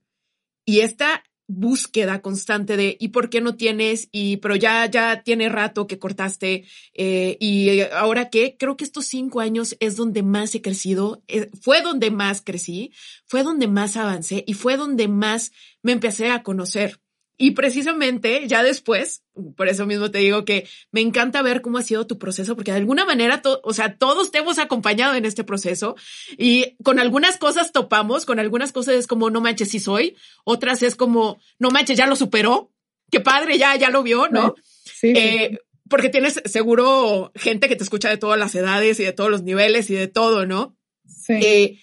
y 0.66 0.82
esta 0.82 1.24
búsqueda 1.48 2.22
constante 2.22 2.78
de 2.78 2.96
¿y 3.00 3.08
por 3.08 3.32
qué 3.32 3.42
no 3.42 3.56
tienes? 3.56 4.08
y 4.12 4.38
pero 4.38 4.56
ya 4.56 4.86
ya 4.86 5.24
tiene 5.24 5.50
rato 5.50 5.88
que 5.88 5.98
cortaste 5.98 6.66
eh, 6.94 7.38
y 7.40 7.82
ahora 7.92 8.30
qué 8.30 8.56
creo 8.56 8.78
que 8.78 8.84
estos 8.84 9.08
cinco 9.08 9.40
años 9.40 9.76
es 9.80 9.96
donde 9.96 10.22
más 10.22 10.54
he 10.54 10.62
crecido 10.62 11.24
eh, 11.28 11.50
fue 11.60 11.82
donde 11.82 12.12
más 12.12 12.44
crecí 12.44 12.94
fue 13.26 13.42
donde 13.42 13.68
más 13.68 13.98
avancé 13.98 14.44
y 14.46 14.54
fue 14.54 14.78
donde 14.78 15.08
más 15.08 15.52
me 15.82 15.92
empecé 15.92 16.30
a 16.30 16.44
conocer 16.44 17.02
y 17.42 17.52
precisamente 17.52 18.48
ya 18.48 18.64
después, 18.64 19.24
por 19.56 19.70
eso 19.70 19.86
mismo 19.86 20.12
te 20.12 20.18
digo 20.18 20.44
que 20.44 20.68
me 20.92 21.00
encanta 21.00 21.42
ver 21.42 21.62
cómo 21.62 21.78
ha 21.78 21.84
sido 21.84 22.06
tu 22.06 22.20
proceso, 22.20 22.54
porque 22.54 22.72
de 22.72 22.78
alguna 22.78 23.06
manera, 23.06 23.42
o 23.64 23.74
sea, 23.74 23.96
todos 23.96 24.30
te 24.30 24.40
hemos 24.40 24.60
acompañado 24.60 25.16
en 25.16 25.24
este 25.24 25.46
proceso 25.46 25.96
y 26.38 26.76
con 26.84 27.00
algunas 27.00 27.38
cosas 27.38 27.72
topamos, 27.72 28.26
con 28.26 28.40
algunas 28.40 28.74
cosas 28.74 28.96
es 28.96 29.08
como, 29.08 29.30
no 29.30 29.40
manches, 29.40 29.70
si 29.70 29.80
soy, 29.80 30.18
otras 30.44 30.84
es 30.84 30.98
como, 30.98 31.40
no 31.60 31.70
manches, 31.70 31.98
ya 31.98 32.08
lo 32.08 32.18
superó, 32.18 32.74
qué 33.10 33.22
padre, 33.22 33.58
ya, 33.58 33.74
ya 33.78 33.90
lo 33.90 34.04
vio, 34.04 34.28
¿no? 34.28 34.56
Sí. 34.84 35.14
Eh, 35.16 35.60
porque 35.90 36.10
tienes 36.10 36.42
seguro 36.44 37.32
gente 37.36 37.70
que 37.70 37.78
te 37.78 37.84
escucha 37.84 38.10
de 38.10 38.18
todas 38.18 38.38
las 38.38 38.54
edades 38.54 39.00
y 39.00 39.06
de 39.06 39.14
todos 39.14 39.32
los 39.32 39.44
niveles 39.44 39.90
y 39.90 39.96
de 39.96 40.10
todo, 40.10 40.46
¿no? 40.46 40.76
Sí. 41.08 41.36
Eh, 41.42 41.80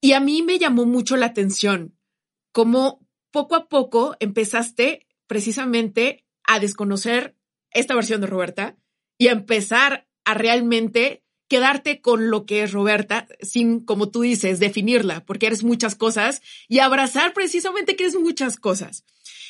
y 0.00 0.12
a 0.12 0.20
mí 0.20 0.42
me 0.42 0.60
llamó 0.60 0.86
mucho 0.86 1.16
la 1.16 1.26
atención 1.26 1.98
cómo 2.52 3.01
poco 3.32 3.56
a 3.56 3.68
poco 3.68 4.16
empezaste 4.20 5.06
precisamente 5.26 6.24
a 6.44 6.60
desconocer 6.60 7.36
esta 7.72 7.94
versión 7.94 8.20
de 8.20 8.26
Roberta 8.28 8.76
y 9.18 9.28
a 9.28 9.32
empezar 9.32 10.06
a 10.24 10.34
realmente 10.34 11.24
quedarte 11.48 12.00
con 12.00 12.30
lo 12.30 12.46
que 12.46 12.62
es 12.62 12.72
Roberta 12.72 13.26
sin, 13.40 13.80
como 13.80 14.10
tú 14.10 14.22
dices, 14.22 14.58
definirla, 14.58 15.24
porque 15.26 15.46
eres 15.46 15.64
muchas 15.64 15.94
cosas 15.94 16.40
y 16.68 16.78
abrazar 16.78 17.34
precisamente 17.34 17.96
que 17.96 18.04
eres 18.04 18.18
muchas 18.18 18.56
cosas. 18.56 19.04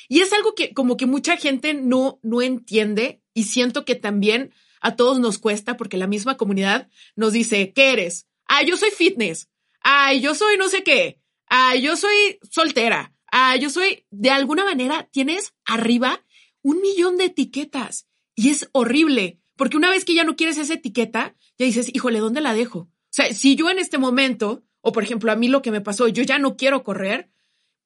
Y 0.08 0.20
es 0.20 0.32
algo 0.32 0.54
que 0.54 0.74
como 0.74 0.96
que 0.96 1.06
mucha 1.06 1.36
gente 1.36 1.74
no, 1.74 2.18
no 2.22 2.42
entiende 2.42 3.22
y 3.34 3.44
siento 3.44 3.84
que 3.84 3.94
también 3.94 4.52
a 4.80 4.96
todos 4.96 5.20
nos 5.20 5.38
cuesta 5.38 5.76
porque 5.76 5.96
la 5.96 6.08
misma 6.08 6.36
comunidad 6.36 6.88
nos 7.14 7.32
dice, 7.32 7.72
¿qué 7.72 7.92
eres? 7.92 8.26
Ah, 8.46 8.62
yo 8.62 8.76
soy 8.76 8.90
fitness. 8.90 9.48
Ah, 9.82 10.12
yo 10.12 10.34
soy 10.34 10.56
no 10.56 10.68
sé 10.68 10.82
qué. 10.82 11.20
Ah, 11.48 11.76
yo 11.76 11.96
soy 11.96 12.38
soltera. 12.50 13.14
Ah, 13.32 13.56
yo 13.56 13.70
soy, 13.70 14.06
de 14.10 14.30
alguna 14.30 14.64
manera, 14.64 15.08
tienes 15.10 15.54
arriba 15.64 16.24
un 16.62 16.80
millón 16.80 17.16
de 17.16 17.24
etiquetas 17.24 18.06
y 18.36 18.50
es 18.50 18.68
horrible 18.72 19.42
porque 19.56 19.76
una 19.76 19.90
vez 19.90 20.04
que 20.04 20.14
ya 20.14 20.24
no 20.24 20.36
quieres 20.36 20.58
esa 20.58 20.74
etiqueta, 20.74 21.36
ya 21.58 21.66
dices, 21.66 21.90
híjole, 21.94 22.18
¿dónde 22.18 22.40
la 22.40 22.54
dejo? 22.54 22.78
O 22.78 22.90
sea, 23.10 23.32
si 23.32 23.56
yo 23.56 23.70
en 23.70 23.78
este 23.78 23.98
momento, 23.98 24.64
o 24.80 24.92
por 24.92 25.02
ejemplo 25.02 25.30
a 25.30 25.36
mí 25.36 25.48
lo 25.48 25.62
que 25.62 25.70
me 25.70 25.80
pasó, 25.80 26.08
yo 26.08 26.22
ya 26.22 26.38
no 26.38 26.56
quiero 26.56 26.82
correr, 26.82 27.30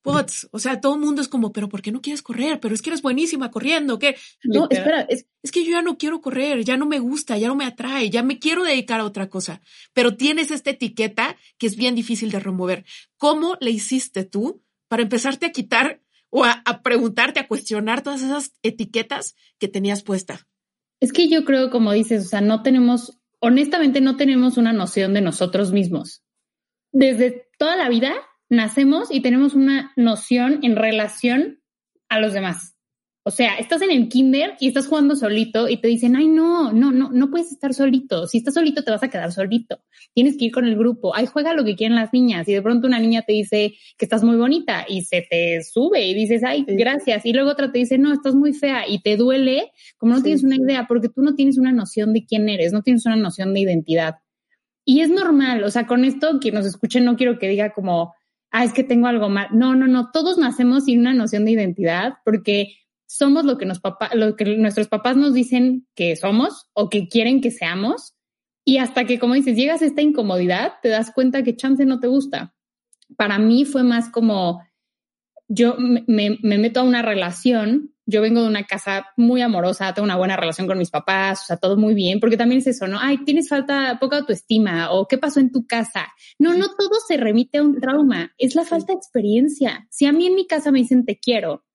pues, 0.01 0.49
o 0.53 0.59
sea, 0.61 0.81
todo 0.81 0.95
el 0.95 1.01
mundo 1.01 1.21
es 1.21 1.27
como, 1.27 1.53
pero 1.53 1.69
¿por 1.69 1.83
qué 1.83 1.91
no 1.91 2.01
quieres 2.01 2.23
correr? 2.23 2.61
Pero 2.61 2.75
es 2.75 2.81
que 2.81 2.91
eres 2.91 3.03
buenísima 3.03 3.51
corriendo, 3.51 3.99
¿qué? 3.99 4.17
No, 4.45 4.69
espera, 4.71 5.03
es, 5.03 5.27
es, 5.43 5.51
que 5.51 5.65
yo 5.65 5.73
ya 5.73 5.83
no 5.83 5.99
quiero 5.99 6.21
correr, 6.21 6.65
ya 6.65 6.77
no 6.77 6.87
me 6.87 7.01
gusta, 7.01 7.37
ya 7.37 7.49
no 7.49 7.57
me 7.57 7.65
atrae, 7.65 8.09
ya 8.09 8.23
me 8.23 8.39
quiero 8.39 8.63
dedicar 8.63 9.01
a 9.01 9.05
otra 9.05 9.29
cosa. 9.29 9.61
Pero 9.93 10.17
tienes 10.17 10.53
esta 10.53 10.71
etiqueta 10.71 11.37
que 11.59 11.67
es 11.67 11.77
bien 11.77 11.97
difícil 11.97 12.31
de 12.31 12.39
remover. 12.39 12.85
¿Cómo 13.17 13.59
le 13.61 13.73
hiciste 13.73 14.25
tú 14.25 14.63
para 14.89 15.03
empezarte 15.03 15.47
a 15.47 15.53
quitar 15.53 16.01
o 16.31 16.45
a, 16.45 16.83
preguntarte, 16.83 17.41
a 17.41 17.49
cuestionar 17.49 18.03
todas 18.03 18.23
esas 18.23 18.53
etiquetas 18.63 19.35
que 19.59 19.69
tenías 19.69 20.03
puesta? 20.03 20.47
Es 21.01 21.13
que 21.13 21.29
yo 21.29 21.45
creo, 21.45 21.71
como 21.71 21.93
dices, 21.93 22.27
o 22.27 22.29
sea, 22.29 22.41
no 22.41 22.63
tenemos, 22.63 23.19
honestamente, 23.41 24.01
no 24.01 24.17
tenemos 24.17 24.57
una 24.57 24.73
noción 24.73 25.15
de 25.15 25.21
nosotros 25.21 25.73
mismos. 25.73 26.23
Desde 26.93 27.49
toda 27.59 27.77
la 27.77 27.89
vida 27.89 28.15
nacemos 28.49 29.09
y 29.11 29.21
tenemos 29.21 29.55
una 29.55 29.93
noción 29.97 30.61
en 30.63 30.77
relación 30.77 31.63
a 32.09 32.21
los 32.21 32.33
demás. 32.33 32.76
O 33.29 33.33
sea, 33.33 33.57
estás 33.57 33.83
en 33.83 33.91
el 33.91 34.09
kinder 34.09 34.55
y 34.61 34.69
estás 34.69 34.87
jugando 34.87 35.17
solito 35.17 35.69
y 35.69 35.79
te 35.79 35.89
dicen, 35.89 36.15
ay, 36.15 36.29
no, 36.29 36.73
no, 36.73 36.93
no, 36.93 37.11
no 37.11 37.29
puedes 37.29 37.51
estar 37.51 37.75
solito. 37.75 38.29
Si 38.29 38.39
estás 38.39 38.55
solito 38.55 38.85
te 38.85 38.93
vas 38.93 39.03
a 39.03 39.09
quedar 39.09 39.33
solito. 39.33 39.81
Tienes 40.15 40.37
que 40.37 40.45
ir 40.45 40.53
con 40.53 40.65
el 40.65 40.79
grupo. 40.79 41.13
Ay, 41.13 41.27
juega 41.27 41.53
lo 41.53 41.65
que 41.65 41.75
quieren 41.75 41.97
las 41.97 42.13
niñas. 42.13 42.47
Y 42.49 42.53
de 42.53 42.63
pronto 42.63 42.87
una 42.87 43.01
niña 43.01 43.23
te 43.23 43.33
dice 43.33 43.75
que 43.99 44.05
estás 44.05 44.23
muy 44.23 44.37
bonita 44.37 44.87
y 44.89 45.03
se 45.03 45.27
te 45.29 45.61
sube 45.65 46.07
y 46.07 46.15
dices, 46.15 46.45
ay, 46.45 46.65
gracias. 46.69 47.27
Y 47.27 47.33
luego 47.33 47.51
otra 47.51 47.73
te 47.73 47.81
dice, 47.81 47.99
no, 47.99 48.13
estás 48.13 48.37
muy 48.37 48.53
fea 48.53 48.87
y 48.89 49.03
te 49.03 49.17
duele 49.17 49.73
como 49.97 50.15
no 50.15 50.23
tienes 50.23 50.45
una 50.45 50.55
idea 50.55 50.87
porque 50.87 51.09
tú 51.09 51.21
no 51.23 51.35
tienes 51.35 51.59
una 51.59 51.73
noción 51.73 52.13
de 52.13 52.25
quién 52.27 52.49
eres, 52.49 52.73
no 52.73 52.83
tienes 52.83 53.07
una 53.07 53.17
noción 53.17 53.55
de 53.55 53.59
identidad. 53.59 54.19
Y 54.85 55.01
es 55.01 55.11
normal. 55.11 55.65
O 55.65 55.71
sea, 55.73 55.89
con 55.89 56.05
esto, 56.05 56.39
quien 56.39 56.55
nos 56.55 56.65
escuche, 56.65 57.01
no 57.01 57.17
quiero 57.17 57.41
que 57.41 57.49
diga 57.49 57.73
como, 57.73 58.15
ah, 58.53 58.63
es 58.63 58.73
que 58.73 58.85
tengo 58.85 59.09
algo 59.09 59.29
mal. 59.29 59.49
No, 59.51 59.75
no, 59.75 59.89
no. 59.89 60.13
Todos 60.13 60.39
nacemos 60.39 60.85
sin 60.85 61.01
una 61.01 61.13
noción 61.13 61.45
de 61.45 61.51
identidad 61.51 62.19
porque 62.25 62.86
somos 63.07 63.45
lo 63.45 63.57
que, 63.59 63.67
nos 63.67 63.81
papá, 63.81 64.11
lo 64.15 64.37
que 64.37 64.57
nuestros 64.57 64.89
papás 64.89 65.17
nos 65.17 65.33
dicen 65.33 65.87
que 65.95 66.17
somos 66.17 66.69
o 66.73 66.89
que 66.91 67.09
quieren 67.09 67.41
que 67.41 67.51
seamos. 67.51 68.15
Y 68.65 68.79
hasta 68.79 69.05
que, 69.05 69.19
como 69.19 69.35
dices, 69.35 69.57
llegas 69.57 69.83
a 69.83 69.87
esta 69.87 70.03
incomodidad, 70.03 70.75
te 70.83 70.89
das 70.89 71.13
cuenta 71.13 71.45
que 71.45 71.57
chance 71.57 71.85
no 71.85 72.01
te 72.01 72.09
gusta. 72.09 72.55
Para 73.17 73.39
mí 73.39 73.65
fue 73.65 73.85
más 73.85 74.11
como, 74.11 74.61
yo 75.47 75.77
me, 75.79 76.05
me, 76.43 76.59
meto 76.59 76.81
a 76.81 76.83
una 76.83 77.03
relación, 77.03 77.95
yo 78.07 78.23
vengo 78.23 78.43
de 78.43 78.49
una 78.49 78.65
casa 78.65 79.07
muy 79.17 79.41
amorosa, 79.41 79.95
tengo 79.95 80.05
una 80.05 80.17
buena 80.17 80.37
relación 80.37 80.67
con 80.67 80.79
mis 80.79 80.91
papás, 80.91 81.43
o 81.43 81.45
sea, 81.47 81.57
todo 81.59 81.77
muy 81.77 81.95
bien, 81.95 82.19
porque 82.19 82.37
también 82.37 82.59
es 82.59 82.67
eso, 82.67 82.89
¿no? 82.89 82.99
Ay, 83.01 83.19
tienes 83.25 83.49
falta, 83.49 83.99
poca 84.01 84.19
autoestima, 84.19 84.91
o 84.91 85.07
qué 85.07 85.19
pasó 85.19 85.39
en 85.39 85.53
tu 85.53 85.65
casa. 85.65 86.09
No, 86.41 86.55
no 86.55 86.67
todo 86.77 86.99
se 87.07 87.17
remite 87.17 87.59
a 87.59 87.63
un 87.63 87.81
trauma, 87.81 88.33
es 88.39 88.57
la 88.57 88.65
falta 88.65 88.93
de 88.93 88.99
experiencia. 88.99 89.87
Si 89.91 90.07
a 90.07 90.13
mí 90.13 90.27
en 90.27 90.35
mi 90.35 90.49
casa 90.49 90.73
me 90.73 90.81
dicen 90.81 91.05
te 91.05 91.19
quiero 91.19 91.66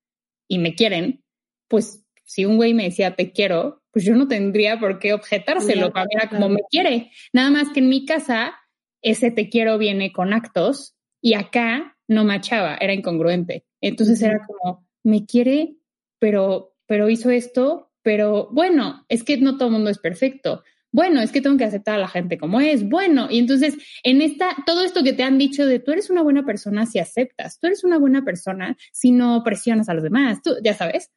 y 0.52 0.58
me 0.58 0.76
quieren, 0.76 1.24
pues 1.70 2.04
si 2.26 2.44
un 2.44 2.58
güey 2.58 2.74
me 2.74 2.84
decía 2.84 3.16
te 3.16 3.32
quiero, 3.32 3.84
pues 3.90 4.04
yo 4.04 4.16
no 4.16 4.28
tendría 4.28 4.82
por 4.82 5.00
qué 5.00 5.14
objetárselo, 5.14 5.94
para 5.94 6.08
mí 6.08 6.30
como 6.30 6.50
me 6.50 6.60
quiere. 6.70 7.10
Nada 7.32 7.50
más 7.52 7.70
que 7.70 7.80
en 7.80 7.88
mi 7.88 8.06
casa 8.06 8.60
ese 9.02 9.32
te 9.32 9.48
quiero 9.48 9.78
viene 9.78 10.12
con 10.12 10.34
actos 10.34 10.94
y 11.22 11.36
acá 11.36 11.98
no 12.10 12.26
machaba, 12.26 12.76
era 12.82 12.94
incongruente. 12.94 13.64
Entonces 13.80 14.22
era 14.22 14.46
como, 14.46 14.86
me 15.04 15.26
quiere, 15.26 15.78
pero, 16.20 16.76
pero 16.86 17.10
hizo 17.10 17.30
esto, 17.30 17.90
pero 18.02 18.50
bueno, 18.52 19.06
es 19.08 19.24
que 19.24 19.38
no 19.38 19.56
todo 19.56 19.70
el 19.70 19.76
mundo 19.76 19.90
es 19.90 20.00
perfecto. 20.00 20.66
Bueno, 20.92 21.22
es 21.22 21.32
que 21.32 21.42
tengo 21.42 21.58
que 21.58 21.64
aceptar 21.64 21.96
a 21.96 22.00
la 22.00 22.08
gente 22.08 22.38
como 22.38 22.60
es. 22.60 22.88
Bueno, 22.88 23.28
y 23.30 23.40
entonces 23.40 23.78
en 24.04 24.22
esta, 24.22 24.56
todo 24.66 24.84
esto 24.84 25.04
que 25.04 25.14
te 25.14 25.24
han 25.24 25.38
dicho 25.38 25.66
de 25.66 25.80
tú 25.80 25.92
eres 25.92 26.10
una 26.10 26.22
buena 26.22 26.46
persona 26.46 26.86
si 26.86 27.00
aceptas, 27.00 27.60
tú 27.60 27.68
eres 27.68 27.84
una 27.84 27.98
buena 27.98 28.24
persona 28.24 28.78
si 28.92 29.12
no 29.12 29.44
presionas 29.44 29.88
a 29.90 29.94
los 29.94 30.04
demás, 30.04 30.42
tú 30.44 30.56
ya 30.64 30.74
sabes. 30.74 31.10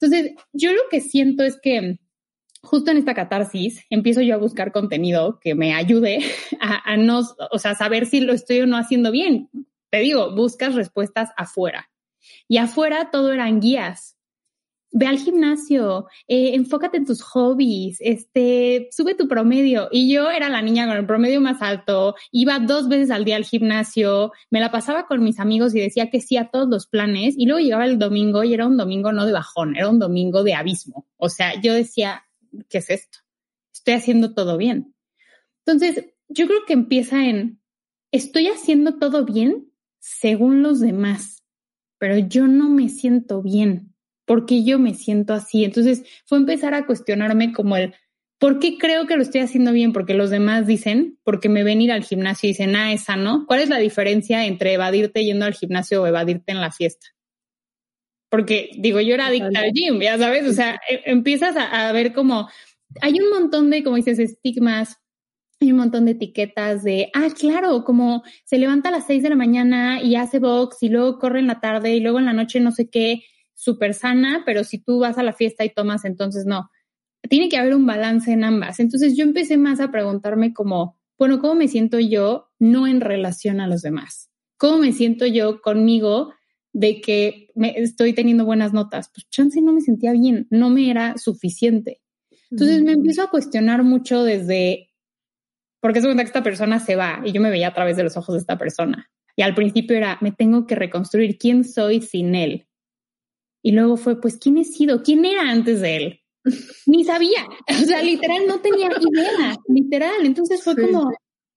Entonces, 0.00 0.32
yo 0.52 0.72
lo 0.72 0.80
que 0.90 1.00
siento 1.00 1.44
es 1.44 1.58
que 1.60 1.98
justo 2.62 2.90
en 2.90 2.96
esta 2.96 3.14
catarsis 3.14 3.84
empiezo 3.90 4.20
yo 4.22 4.34
a 4.34 4.38
buscar 4.38 4.72
contenido 4.72 5.38
que 5.40 5.54
me 5.54 5.74
ayude 5.74 6.20
a, 6.60 6.96
no, 6.96 7.20
o 7.50 7.58
sea, 7.58 7.74
saber 7.74 8.06
si 8.06 8.20
lo 8.20 8.32
estoy 8.32 8.60
o 8.60 8.66
no 8.66 8.76
haciendo 8.76 9.12
bien. 9.12 9.48
Te 9.90 9.98
digo, 9.98 10.34
buscas 10.34 10.74
respuestas 10.74 11.30
afuera. 11.36 11.90
Y 12.48 12.58
afuera 12.58 13.10
todo 13.10 13.32
eran 13.32 13.60
guías 13.60 14.16
ve 14.92 15.06
al 15.06 15.18
gimnasio, 15.18 16.06
eh, 16.26 16.54
enfócate 16.54 16.96
en 16.96 17.06
tus 17.06 17.22
hobbies, 17.22 17.98
este, 18.00 18.88
sube 18.90 19.14
tu 19.14 19.28
promedio. 19.28 19.88
Y 19.90 20.12
yo 20.12 20.30
era 20.30 20.48
la 20.48 20.62
niña 20.62 20.86
con 20.86 20.96
el 20.96 21.06
promedio 21.06 21.40
más 21.40 21.62
alto, 21.62 22.14
iba 22.32 22.58
dos 22.58 22.88
veces 22.88 23.10
al 23.10 23.24
día 23.24 23.36
al 23.36 23.44
gimnasio, 23.44 24.32
me 24.50 24.60
la 24.60 24.70
pasaba 24.70 25.06
con 25.06 25.22
mis 25.22 25.38
amigos 25.38 25.74
y 25.74 25.80
decía 25.80 26.10
que 26.10 26.20
sí 26.20 26.36
a 26.36 26.50
todos 26.50 26.68
los 26.68 26.86
planes. 26.86 27.34
Y 27.36 27.46
luego 27.46 27.60
llegaba 27.60 27.84
el 27.84 27.98
domingo 27.98 28.42
y 28.44 28.54
era 28.54 28.66
un 28.66 28.76
domingo 28.76 29.12
no 29.12 29.26
de 29.26 29.32
bajón, 29.32 29.76
era 29.76 29.88
un 29.88 29.98
domingo 29.98 30.42
de 30.42 30.54
abismo. 30.54 31.06
O 31.16 31.28
sea, 31.28 31.60
yo 31.60 31.72
decía, 31.72 32.24
¿qué 32.68 32.78
es 32.78 32.90
esto? 32.90 33.18
Estoy 33.72 33.94
haciendo 33.94 34.34
todo 34.34 34.56
bien. 34.56 34.94
Entonces, 35.64 36.06
yo 36.28 36.46
creo 36.46 36.64
que 36.66 36.72
empieza 36.72 37.26
en, 37.26 37.60
estoy 38.12 38.48
haciendo 38.48 38.98
todo 38.98 39.24
bien 39.24 39.72
según 39.98 40.62
los 40.62 40.80
demás, 40.80 41.44
pero 41.98 42.18
yo 42.18 42.46
no 42.46 42.70
me 42.70 42.88
siento 42.88 43.42
bien 43.42 43.89
¿por 44.30 44.46
qué 44.46 44.62
yo 44.62 44.78
me 44.78 44.94
siento 44.94 45.34
así? 45.34 45.64
Entonces 45.64 46.04
fue 46.24 46.38
empezar 46.38 46.72
a 46.72 46.86
cuestionarme 46.86 47.52
como 47.52 47.76
el, 47.76 47.96
¿por 48.38 48.60
qué 48.60 48.78
creo 48.78 49.08
que 49.08 49.16
lo 49.16 49.22
estoy 49.22 49.40
haciendo 49.40 49.72
bien? 49.72 49.92
Porque 49.92 50.14
los 50.14 50.30
demás 50.30 50.68
dicen, 50.68 51.18
porque 51.24 51.48
me 51.48 51.64
ven 51.64 51.82
ir 51.82 51.90
al 51.90 52.04
gimnasio 52.04 52.46
y 52.46 52.52
dicen, 52.52 52.76
ah, 52.76 52.92
es 52.92 53.02
sano. 53.02 53.44
¿Cuál 53.48 53.58
es 53.58 53.68
la 53.68 53.78
diferencia 53.78 54.46
entre 54.46 54.74
evadirte 54.74 55.24
yendo 55.24 55.46
al 55.46 55.54
gimnasio 55.54 56.00
o 56.00 56.06
evadirte 56.06 56.52
en 56.52 56.60
la 56.60 56.70
fiesta? 56.70 57.08
Porque 58.28 58.70
digo, 58.78 59.00
yo 59.00 59.14
era 59.14 59.26
adicta 59.26 59.58
al 59.58 59.72
gym, 59.72 60.00
ya 60.00 60.16
sabes, 60.16 60.46
o 60.46 60.52
sea, 60.52 60.80
e, 60.88 61.10
empiezas 61.10 61.56
a, 61.56 61.88
a 61.88 61.92
ver 61.92 62.12
como, 62.12 62.48
hay 63.00 63.14
un 63.20 63.30
montón 63.30 63.68
de, 63.68 63.82
como 63.82 63.96
dices, 63.96 64.20
estigmas, 64.20 64.98
hay 65.60 65.72
un 65.72 65.78
montón 65.78 66.04
de 66.04 66.12
etiquetas 66.12 66.84
de, 66.84 67.10
ah, 67.14 67.30
claro, 67.36 67.82
como 67.82 68.22
se 68.44 68.58
levanta 68.58 68.90
a 68.90 68.92
las 68.92 69.08
seis 69.08 69.24
de 69.24 69.30
la 69.30 69.34
mañana 69.34 70.00
y 70.00 70.14
hace 70.14 70.38
box 70.38 70.84
y 70.84 70.88
luego 70.88 71.18
corre 71.18 71.40
en 71.40 71.48
la 71.48 71.58
tarde 71.58 71.96
y 71.96 71.98
luego 71.98 72.20
en 72.20 72.26
la 72.26 72.32
noche 72.32 72.60
no 72.60 72.70
sé 72.70 72.88
qué 72.88 73.24
súper 73.60 73.92
sana, 73.92 74.42
pero 74.46 74.64
si 74.64 74.78
tú 74.78 75.00
vas 75.00 75.18
a 75.18 75.22
la 75.22 75.34
fiesta 75.34 75.66
y 75.66 75.68
tomas, 75.68 76.06
entonces 76.06 76.46
no. 76.46 76.70
Tiene 77.28 77.50
que 77.50 77.58
haber 77.58 77.74
un 77.74 77.84
balance 77.84 78.32
en 78.32 78.42
ambas. 78.42 78.80
Entonces 78.80 79.16
yo 79.18 79.24
empecé 79.24 79.58
más 79.58 79.80
a 79.80 79.90
preguntarme 79.90 80.54
como, 80.54 80.98
bueno, 81.18 81.38
¿cómo 81.40 81.54
me 81.56 81.68
siento 81.68 81.98
yo 81.98 82.48
no 82.58 82.86
en 82.86 83.02
relación 83.02 83.60
a 83.60 83.66
los 83.66 83.82
demás? 83.82 84.30
¿Cómo 84.56 84.78
me 84.78 84.92
siento 84.92 85.26
yo 85.26 85.60
conmigo 85.60 86.32
de 86.72 87.02
que 87.02 87.50
me 87.54 87.78
estoy 87.78 88.14
teniendo 88.14 88.46
buenas 88.46 88.72
notas? 88.72 89.10
Pues 89.14 89.28
chance 89.28 89.60
no 89.60 89.74
me 89.74 89.82
sentía 89.82 90.12
bien, 90.12 90.46
no 90.48 90.70
me 90.70 90.90
era 90.90 91.18
suficiente. 91.18 92.00
Entonces 92.50 92.82
me 92.82 92.92
empiezo 92.92 93.22
a 93.22 93.30
cuestionar 93.30 93.84
mucho 93.84 94.24
desde, 94.24 94.88
porque 95.80 95.98
es 95.98 96.06
cuenta 96.06 96.22
que 96.22 96.28
esta 96.28 96.42
persona 96.42 96.80
se 96.80 96.96
va 96.96 97.20
y 97.26 97.32
yo 97.32 97.42
me 97.42 97.50
veía 97.50 97.68
a 97.68 97.74
través 97.74 97.98
de 97.98 98.04
los 98.04 98.16
ojos 98.16 98.34
de 98.34 98.40
esta 98.40 98.56
persona. 98.56 99.10
Y 99.36 99.42
al 99.42 99.54
principio 99.54 99.98
era, 99.98 100.16
me 100.22 100.32
tengo 100.32 100.66
que 100.66 100.74
reconstruir 100.74 101.36
quién 101.36 101.64
soy 101.64 102.00
sin 102.00 102.34
él. 102.34 102.66
Y 103.62 103.72
luego 103.72 103.96
fue, 103.96 104.20
pues, 104.20 104.38
¿quién 104.38 104.58
he 104.58 104.64
sido? 104.64 105.02
¿Quién 105.02 105.24
era 105.24 105.50
antes 105.50 105.80
de 105.80 105.96
él? 105.96 106.20
Ni 106.86 107.04
sabía. 107.04 107.46
O 107.68 107.84
sea, 107.84 108.02
literal, 108.02 108.46
no 108.46 108.60
tenía 108.60 108.88
idea, 108.88 109.56
literal. 109.68 110.24
Entonces 110.24 110.62
fue 110.62 110.76
como, 110.76 111.10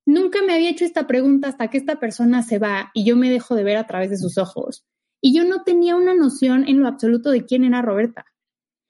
nunca 0.05 0.41
me 0.41 0.53
había 0.53 0.69
hecho 0.69 0.86
esta 0.86 1.07
pregunta 1.07 1.48
hasta 1.48 1.69
que 1.69 1.77
esta 1.77 2.00
persona 2.00 2.43
se 2.43 2.60
va 2.60 2.91
y 2.93 3.05
yo 3.05 3.15
me 3.15 3.29
dejo 3.29 3.55
de 3.55 3.63
ver 3.63 3.77
a 3.77 3.88
través 3.88 4.10
de 4.10 4.17
sus 4.17 4.38
ojos. 4.38 4.86
Y 5.22 5.33
yo 5.33 5.45
no 5.45 5.63
tenía 5.63 5.95
una 5.95 6.13
noción 6.13 6.67
en 6.67 6.81
lo 6.81 6.88
absoluto 6.88 7.31
de 7.31 7.45
quién 7.45 7.63
era 7.63 7.81
Roberta. 7.81 8.25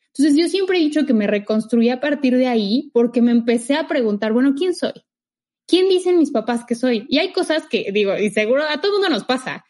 Entonces 0.07 0.35
yo 0.35 0.47
siempre 0.47 0.77
he 0.77 0.81
dicho 0.81 1.05
que 1.05 1.13
me 1.13 1.27
reconstruí 1.27 1.89
a 1.89 1.99
partir 1.99 2.37
de 2.37 2.47
ahí 2.47 2.91
porque 2.93 3.21
me 3.21 3.31
empecé 3.31 3.75
a 3.75 3.87
preguntar, 3.87 4.33
bueno, 4.33 4.53
¿quién 4.55 4.73
soy? 4.75 4.93
¿Quién 5.67 5.89
dicen 5.89 6.17
mis 6.17 6.31
papás 6.31 6.65
que 6.65 6.75
soy? 6.75 7.05
Y 7.09 7.19
hay 7.19 7.31
cosas 7.31 7.67
que 7.67 7.91
digo, 7.91 8.15
y 8.17 8.29
seguro 8.29 8.63
a 8.63 8.81
todo 8.81 8.93
mundo 8.93 9.09
nos 9.09 9.23
pasa 9.23 9.63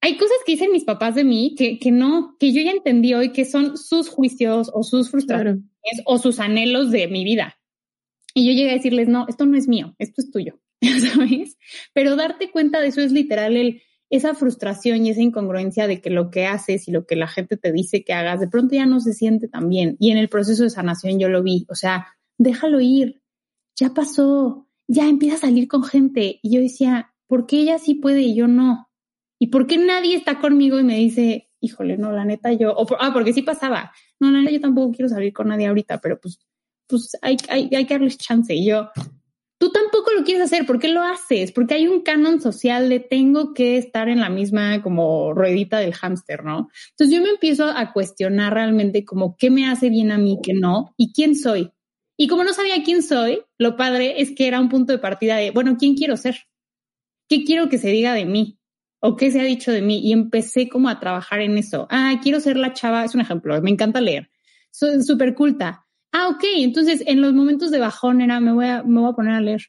hay 0.00 0.16
cosas 0.16 0.36
que 0.46 0.52
dicen 0.52 0.72
mis 0.72 0.84
papás 0.84 1.14
de 1.14 1.24
mí 1.24 1.54
que, 1.56 1.78
que 1.78 1.90
no, 1.90 2.36
que 2.38 2.52
yo 2.52 2.62
ya 2.62 2.70
entendí 2.70 3.14
hoy 3.14 3.32
que 3.32 3.44
son 3.44 3.76
sus 3.76 4.08
juicios 4.08 4.70
o 4.72 4.82
sus 4.82 5.10
frustraciones 5.10 5.64
o 6.04 6.18
sus 6.18 6.38
anhelos 6.38 6.90
de 6.90 7.08
mi 7.08 7.24
vida. 7.24 7.58
Y 8.34 8.46
yo 8.46 8.52
llegué 8.52 8.70
a 8.70 8.74
decirles, 8.74 9.08
no, 9.08 9.26
esto 9.28 9.46
no 9.46 9.56
es 9.56 9.66
mío, 9.66 9.94
esto 9.98 10.20
es 10.20 10.30
tuyo, 10.30 10.60
¿sabes? 11.12 11.58
Pero 11.92 12.16
darte 12.16 12.50
cuenta 12.50 12.80
de 12.80 12.88
eso 12.88 13.00
es 13.00 13.10
literal 13.10 13.56
el, 13.56 13.82
esa 14.10 14.34
frustración 14.34 15.04
y 15.04 15.10
esa 15.10 15.20
incongruencia 15.20 15.86
de 15.86 16.00
que 16.00 16.10
lo 16.10 16.30
que 16.30 16.46
haces 16.46 16.88
y 16.88 16.92
lo 16.92 17.06
que 17.06 17.16
la 17.16 17.28
gente 17.28 17.56
te 17.56 17.72
dice 17.72 18.04
que 18.04 18.12
hagas, 18.12 18.40
de 18.40 18.48
pronto 18.48 18.74
ya 18.74 18.86
no 18.86 19.00
se 19.00 19.12
siente 19.12 19.48
tan 19.48 19.68
bien. 19.68 19.96
Y 19.98 20.10
en 20.10 20.18
el 20.18 20.28
proceso 20.28 20.62
de 20.62 20.70
sanación 20.70 21.18
yo 21.18 21.28
lo 21.28 21.42
vi, 21.42 21.66
o 21.68 21.74
sea, 21.74 22.06
déjalo 22.38 22.80
ir, 22.80 23.22
ya 23.76 23.90
pasó, 23.90 24.68
ya 24.86 25.08
empieza 25.08 25.36
a 25.36 25.40
salir 25.40 25.68
con 25.68 25.82
gente. 25.82 26.38
Y 26.42 26.54
yo 26.54 26.60
decía, 26.60 27.14
¿por 27.26 27.46
qué 27.46 27.60
ella 27.60 27.78
sí 27.78 27.94
puede 27.94 28.22
y 28.22 28.34
yo 28.34 28.46
no? 28.48 28.87
¿Y 29.38 29.48
por 29.48 29.66
qué 29.66 29.78
nadie 29.78 30.16
está 30.16 30.40
conmigo 30.40 30.78
y 30.78 30.84
me 30.84 30.96
dice, 30.96 31.48
híjole, 31.60 31.96
no, 31.96 32.12
la 32.12 32.24
neta 32.24 32.52
yo, 32.52 32.72
o 32.72 32.86
ah, 32.98 33.12
porque 33.12 33.32
sí 33.32 33.42
pasaba, 33.42 33.92
no, 34.20 34.30
la 34.30 34.40
neta 34.40 34.52
yo 34.52 34.60
tampoco 34.60 34.92
quiero 34.92 35.08
salir 35.08 35.32
con 35.32 35.48
nadie 35.48 35.66
ahorita, 35.66 36.00
pero 36.00 36.20
pues, 36.20 36.38
pues 36.86 37.16
hay, 37.22 37.36
hay, 37.48 37.70
hay 37.74 37.86
que 37.86 37.94
darles 37.94 38.18
chance. 38.18 38.54
Y 38.54 38.66
yo, 38.66 38.90
tú 39.58 39.70
tampoco 39.70 40.12
lo 40.12 40.24
quieres 40.24 40.44
hacer, 40.44 40.66
¿por 40.66 40.78
qué 40.78 40.88
lo 40.88 41.02
haces? 41.02 41.52
Porque 41.52 41.74
hay 41.74 41.88
un 41.88 42.02
canon 42.02 42.40
social 42.40 42.88
de 42.88 43.00
tengo 43.00 43.52
que 43.54 43.76
estar 43.76 44.08
en 44.08 44.20
la 44.20 44.30
misma 44.30 44.82
como 44.82 45.32
ruedita 45.34 45.78
del 45.78 45.94
hámster, 45.94 46.44
¿no? 46.44 46.68
Entonces 46.90 47.16
yo 47.16 47.22
me 47.22 47.30
empiezo 47.30 47.64
a 47.64 47.92
cuestionar 47.92 48.54
realmente 48.54 49.04
como 49.04 49.36
qué 49.36 49.50
me 49.50 49.68
hace 49.68 49.90
bien 49.90 50.12
a 50.12 50.18
mí, 50.18 50.38
qué 50.42 50.54
no, 50.54 50.94
y 50.96 51.12
quién 51.12 51.36
soy. 51.36 51.72
Y 52.16 52.26
como 52.26 52.44
no 52.44 52.52
sabía 52.52 52.82
quién 52.82 53.02
soy, 53.02 53.42
lo 53.58 53.76
padre 53.76 54.20
es 54.20 54.32
que 54.32 54.48
era 54.48 54.60
un 54.60 54.68
punto 54.68 54.92
de 54.92 54.98
partida 54.98 55.36
de, 55.36 55.50
bueno, 55.52 55.76
¿quién 55.78 55.94
quiero 55.94 56.16
ser? 56.16 56.36
¿Qué 57.28 57.44
quiero 57.44 57.68
que 57.68 57.78
se 57.78 57.88
diga 57.88 58.14
de 58.14 58.24
mí? 58.24 58.57
¿O 59.00 59.16
qué 59.16 59.30
se 59.30 59.40
ha 59.40 59.44
dicho 59.44 59.70
de 59.70 59.82
mí? 59.82 60.00
Y 60.00 60.12
empecé 60.12 60.68
como 60.68 60.88
a 60.88 60.98
trabajar 60.98 61.40
en 61.40 61.56
eso. 61.56 61.86
Ah, 61.90 62.18
quiero 62.22 62.40
ser 62.40 62.56
la 62.56 62.72
chava, 62.72 63.04
es 63.04 63.14
un 63.14 63.20
ejemplo, 63.20 63.60
me 63.62 63.70
encanta 63.70 64.00
leer. 64.00 64.30
Soy 64.70 65.02
súper 65.02 65.34
culta. 65.34 65.86
Ah, 66.12 66.28
ok, 66.28 66.44
entonces 66.56 67.02
en 67.06 67.20
los 67.20 67.32
momentos 67.32 67.70
de 67.70 67.78
bajón 67.78 68.20
era, 68.20 68.40
me 68.40 68.52
voy 68.52 68.66
a, 68.66 68.82
me 68.82 69.00
voy 69.00 69.10
a 69.10 69.14
poner 69.14 69.34
a 69.34 69.40
leer. 69.40 69.62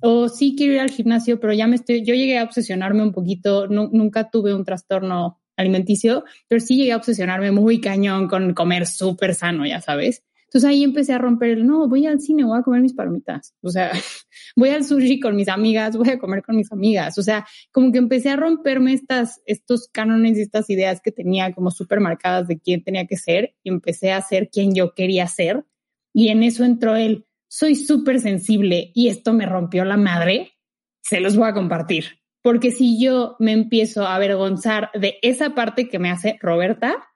O 0.00 0.28
sí 0.28 0.54
quiero 0.56 0.74
ir 0.74 0.80
al 0.80 0.90
gimnasio, 0.90 1.40
pero 1.40 1.52
ya 1.52 1.66
me 1.66 1.76
estoy, 1.76 2.04
yo 2.04 2.14
llegué 2.14 2.38
a 2.38 2.44
obsesionarme 2.44 3.02
un 3.02 3.12
poquito, 3.12 3.68
nunca 3.68 4.30
tuve 4.30 4.54
un 4.54 4.64
trastorno 4.64 5.40
alimenticio, 5.56 6.24
pero 6.48 6.60
sí 6.60 6.76
llegué 6.76 6.92
a 6.92 6.96
obsesionarme 6.96 7.52
muy 7.52 7.80
cañón 7.80 8.28
con 8.28 8.54
comer 8.54 8.86
súper 8.86 9.34
sano, 9.34 9.66
ya 9.66 9.80
sabes. 9.80 10.24
Entonces 10.52 10.68
ahí 10.68 10.84
empecé 10.84 11.14
a 11.14 11.18
romper 11.18 11.48
el, 11.48 11.66
no, 11.66 11.88
voy 11.88 12.04
al 12.04 12.20
cine, 12.20 12.44
voy 12.44 12.58
a 12.58 12.62
comer 12.62 12.82
mis 12.82 12.92
palomitas. 12.92 13.54
O 13.62 13.70
sea, 13.70 13.90
voy 14.56 14.68
al 14.68 14.84
sushi 14.84 15.18
con 15.18 15.34
mis 15.34 15.48
amigas, 15.48 15.96
voy 15.96 16.10
a 16.10 16.18
comer 16.18 16.42
con 16.42 16.56
mis 16.56 16.70
amigas. 16.70 17.16
O 17.16 17.22
sea, 17.22 17.46
como 17.70 17.90
que 17.90 17.96
empecé 17.96 18.28
a 18.28 18.36
romperme 18.36 18.92
estas, 18.92 19.40
estos 19.46 19.88
cánones 19.90 20.36
y 20.36 20.42
estas 20.42 20.68
ideas 20.68 21.00
que 21.02 21.10
tenía 21.10 21.54
como 21.54 21.70
súper 21.70 22.00
marcadas 22.00 22.48
de 22.48 22.60
quién 22.60 22.84
tenía 22.84 23.06
que 23.06 23.16
ser 23.16 23.54
y 23.62 23.70
empecé 23.70 24.12
a 24.12 24.20
ser 24.20 24.50
quien 24.50 24.74
yo 24.74 24.92
quería 24.92 25.26
ser. 25.26 25.64
Y 26.12 26.28
en 26.28 26.42
eso 26.42 26.64
entró 26.64 26.96
el, 26.96 27.26
soy 27.48 27.74
súper 27.74 28.20
sensible 28.20 28.92
y 28.94 29.08
esto 29.08 29.32
me 29.32 29.46
rompió 29.46 29.86
la 29.86 29.96
madre. 29.96 30.52
Se 31.00 31.20
los 31.20 31.34
voy 31.34 31.48
a 31.48 31.54
compartir. 31.54 32.20
Porque 32.42 32.72
si 32.72 33.02
yo 33.02 33.36
me 33.38 33.52
empiezo 33.52 34.06
a 34.06 34.16
avergonzar 34.16 34.90
de 34.92 35.16
esa 35.22 35.54
parte 35.54 35.88
que 35.88 35.98
me 35.98 36.10
hace 36.10 36.36
Roberta, 36.42 37.08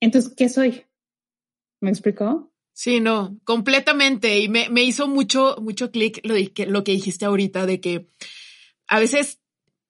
entonces, 0.00 0.34
¿qué 0.34 0.48
soy? 0.48 0.86
¿Me 1.82 1.90
explicó? 1.90 2.50
Sí, 2.72 3.00
no, 3.00 3.36
completamente. 3.44 4.38
Y 4.38 4.48
me, 4.48 4.68
me 4.70 4.84
hizo 4.84 5.08
mucho, 5.08 5.56
mucho 5.60 5.90
clic 5.90 6.20
lo, 6.22 6.34
lo 6.68 6.84
que 6.84 6.92
dijiste 6.92 7.24
ahorita 7.24 7.66
de 7.66 7.80
que 7.80 8.08
a 8.86 9.00
veces 9.00 9.40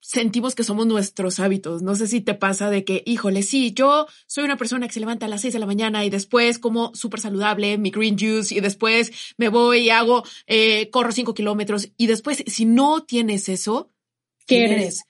sentimos 0.00 0.54
que 0.54 0.64
somos 0.64 0.86
nuestros 0.86 1.38
hábitos. 1.38 1.82
No 1.82 1.94
sé 1.94 2.06
si 2.06 2.22
te 2.22 2.32
pasa 2.32 2.70
de 2.70 2.84
que, 2.84 3.02
híjole, 3.04 3.42
sí, 3.42 3.74
yo 3.74 4.06
soy 4.26 4.44
una 4.44 4.56
persona 4.56 4.86
que 4.86 4.94
se 4.94 5.00
levanta 5.00 5.26
a 5.26 5.28
las 5.28 5.42
seis 5.42 5.52
de 5.52 5.60
la 5.60 5.66
mañana 5.66 6.02
y 6.04 6.08
después 6.10 6.58
como 6.58 6.94
súper 6.94 7.20
saludable 7.20 7.76
mi 7.76 7.90
green 7.90 8.18
juice 8.18 8.54
y 8.54 8.60
después 8.60 9.12
me 9.36 9.50
voy 9.50 9.80
y 9.80 9.90
hago, 9.90 10.24
eh, 10.46 10.88
corro 10.90 11.12
cinco 11.12 11.34
kilómetros 11.34 11.90
y 11.98 12.06
después, 12.06 12.42
si 12.46 12.64
no 12.64 13.04
tienes 13.04 13.50
eso, 13.50 13.92
¿qué 14.46 14.64
eres? 14.64 15.02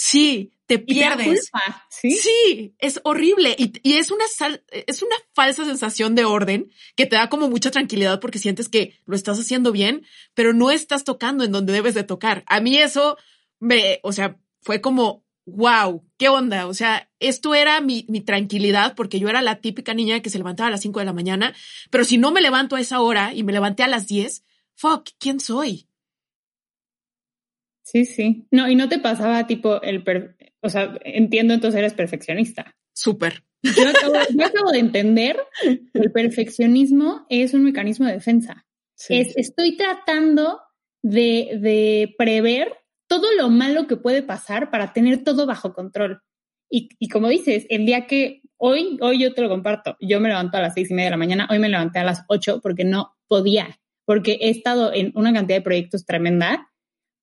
Sí, 0.00 0.52
te 0.66 0.78
pierdes. 0.78 1.50
¿sí? 1.90 2.12
¿sí? 2.12 2.74
es 2.78 3.00
horrible. 3.02 3.56
Y, 3.58 3.72
y, 3.82 3.94
es 3.94 4.12
una 4.12 4.24
es 4.70 5.02
una 5.02 5.16
falsa 5.34 5.64
sensación 5.64 6.14
de 6.14 6.24
orden 6.24 6.70
que 6.94 7.06
te 7.06 7.16
da 7.16 7.28
como 7.28 7.50
mucha 7.50 7.72
tranquilidad 7.72 8.20
porque 8.20 8.38
sientes 8.38 8.68
que 8.68 8.96
lo 9.06 9.16
estás 9.16 9.40
haciendo 9.40 9.72
bien, 9.72 10.06
pero 10.34 10.52
no 10.52 10.70
estás 10.70 11.02
tocando 11.02 11.42
en 11.42 11.50
donde 11.50 11.72
debes 11.72 11.94
de 11.94 12.04
tocar. 12.04 12.44
A 12.46 12.60
mí 12.60 12.78
eso 12.78 13.18
me, 13.58 13.98
o 14.04 14.12
sea, 14.12 14.38
fue 14.62 14.80
como, 14.80 15.24
wow, 15.46 16.04
¿qué 16.16 16.28
onda? 16.28 16.68
O 16.68 16.74
sea, 16.74 17.10
esto 17.18 17.56
era 17.56 17.80
mi, 17.80 18.06
mi 18.08 18.20
tranquilidad 18.20 18.94
porque 18.94 19.18
yo 19.18 19.28
era 19.28 19.42
la 19.42 19.56
típica 19.56 19.94
niña 19.94 20.22
que 20.22 20.30
se 20.30 20.38
levantaba 20.38 20.68
a 20.68 20.70
las 20.70 20.82
5 20.82 21.00
de 21.00 21.06
la 21.06 21.12
mañana, 21.12 21.56
pero 21.90 22.04
si 22.04 22.18
no 22.18 22.30
me 22.30 22.40
levanto 22.40 22.76
a 22.76 22.80
esa 22.80 23.00
hora 23.00 23.34
y 23.34 23.42
me 23.42 23.52
levanté 23.52 23.82
a 23.82 23.88
las 23.88 24.06
10, 24.06 24.44
fuck, 24.76 25.08
¿quién 25.18 25.40
soy? 25.40 25.87
Sí, 27.90 28.04
sí. 28.04 28.46
No, 28.50 28.68
y 28.68 28.74
no 28.74 28.90
te 28.90 28.98
pasaba 28.98 29.46
tipo 29.46 29.80
el, 29.80 30.04
o 30.60 30.68
sea, 30.68 30.98
entiendo 31.04 31.54
entonces 31.54 31.78
eres 31.78 31.94
perfeccionista. 31.94 32.76
Súper. 32.92 33.44
Yo 33.62 33.88
acabo, 33.88 34.70
de 34.72 34.78
entender 34.78 35.38
que 35.62 35.80
el 35.94 36.12
perfeccionismo 36.12 37.24
es 37.30 37.54
un 37.54 37.64
mecanismo 37.64 38.04
de 38.04 38.12
defensa. 38.12 38.66
Es, 39.08 39.34
estoy 39.38 39.78
tratando 39.78 40.60
de, 41.02 41.58
de, 41.62 42.14
prever 42.18 42.76
todo 43.08 43.32
lo 43.38 43.48
malo 43.48 43.86
que 43.86 43.96
puede 43.96 44.22
pasar 44.22 44.70
para 44.70 44.92
tener 44.92 45.24
todo 45.24 45.46
bajo 45.46 45.72
control. 45.72 46.20
Y, 46.68 46.90
y, 46.98 47.08
como 47.08 47.28
dices, 47.28 47.64
el 47.70 47.86
día 47.86 48.06
que 48.06 48.42
hoy, 48.58 48.98
hoy 49.00 49.18
yo 49.18 49.32
te 49.32 49.40
lo 49.40 49.48
comparto, 49.48 49.96
yo 49.98 50.20
me 50.20 50.28
levanto 50.28 50.58
a 50.58 50.60
las 50.60 50.74
seis 50.74 50.90
y 50.90 50.94
media 50.94 51.06
de 51.06 51.12
la 51.12 51.16
mañana, 51.16 51.48
hoy 51.50 51.58
me 51.58 51.70
levanté 51.70 52.00
a 52.00 52.04
las 52.04 52.24
ocho 52.28 52.60
porque 52.60 52.84
no 52.84 53.16
podía, 53.28 53.80
porque 54.04 54.38
he 54.42 54.50
estado 54.50 54.92
en 54.92 55.10
una 55.14 55.32
cantidad 55.32 55.56
de 55.56 55.62
proyectos 55.62 56.04
tremenda, 56.04 56.67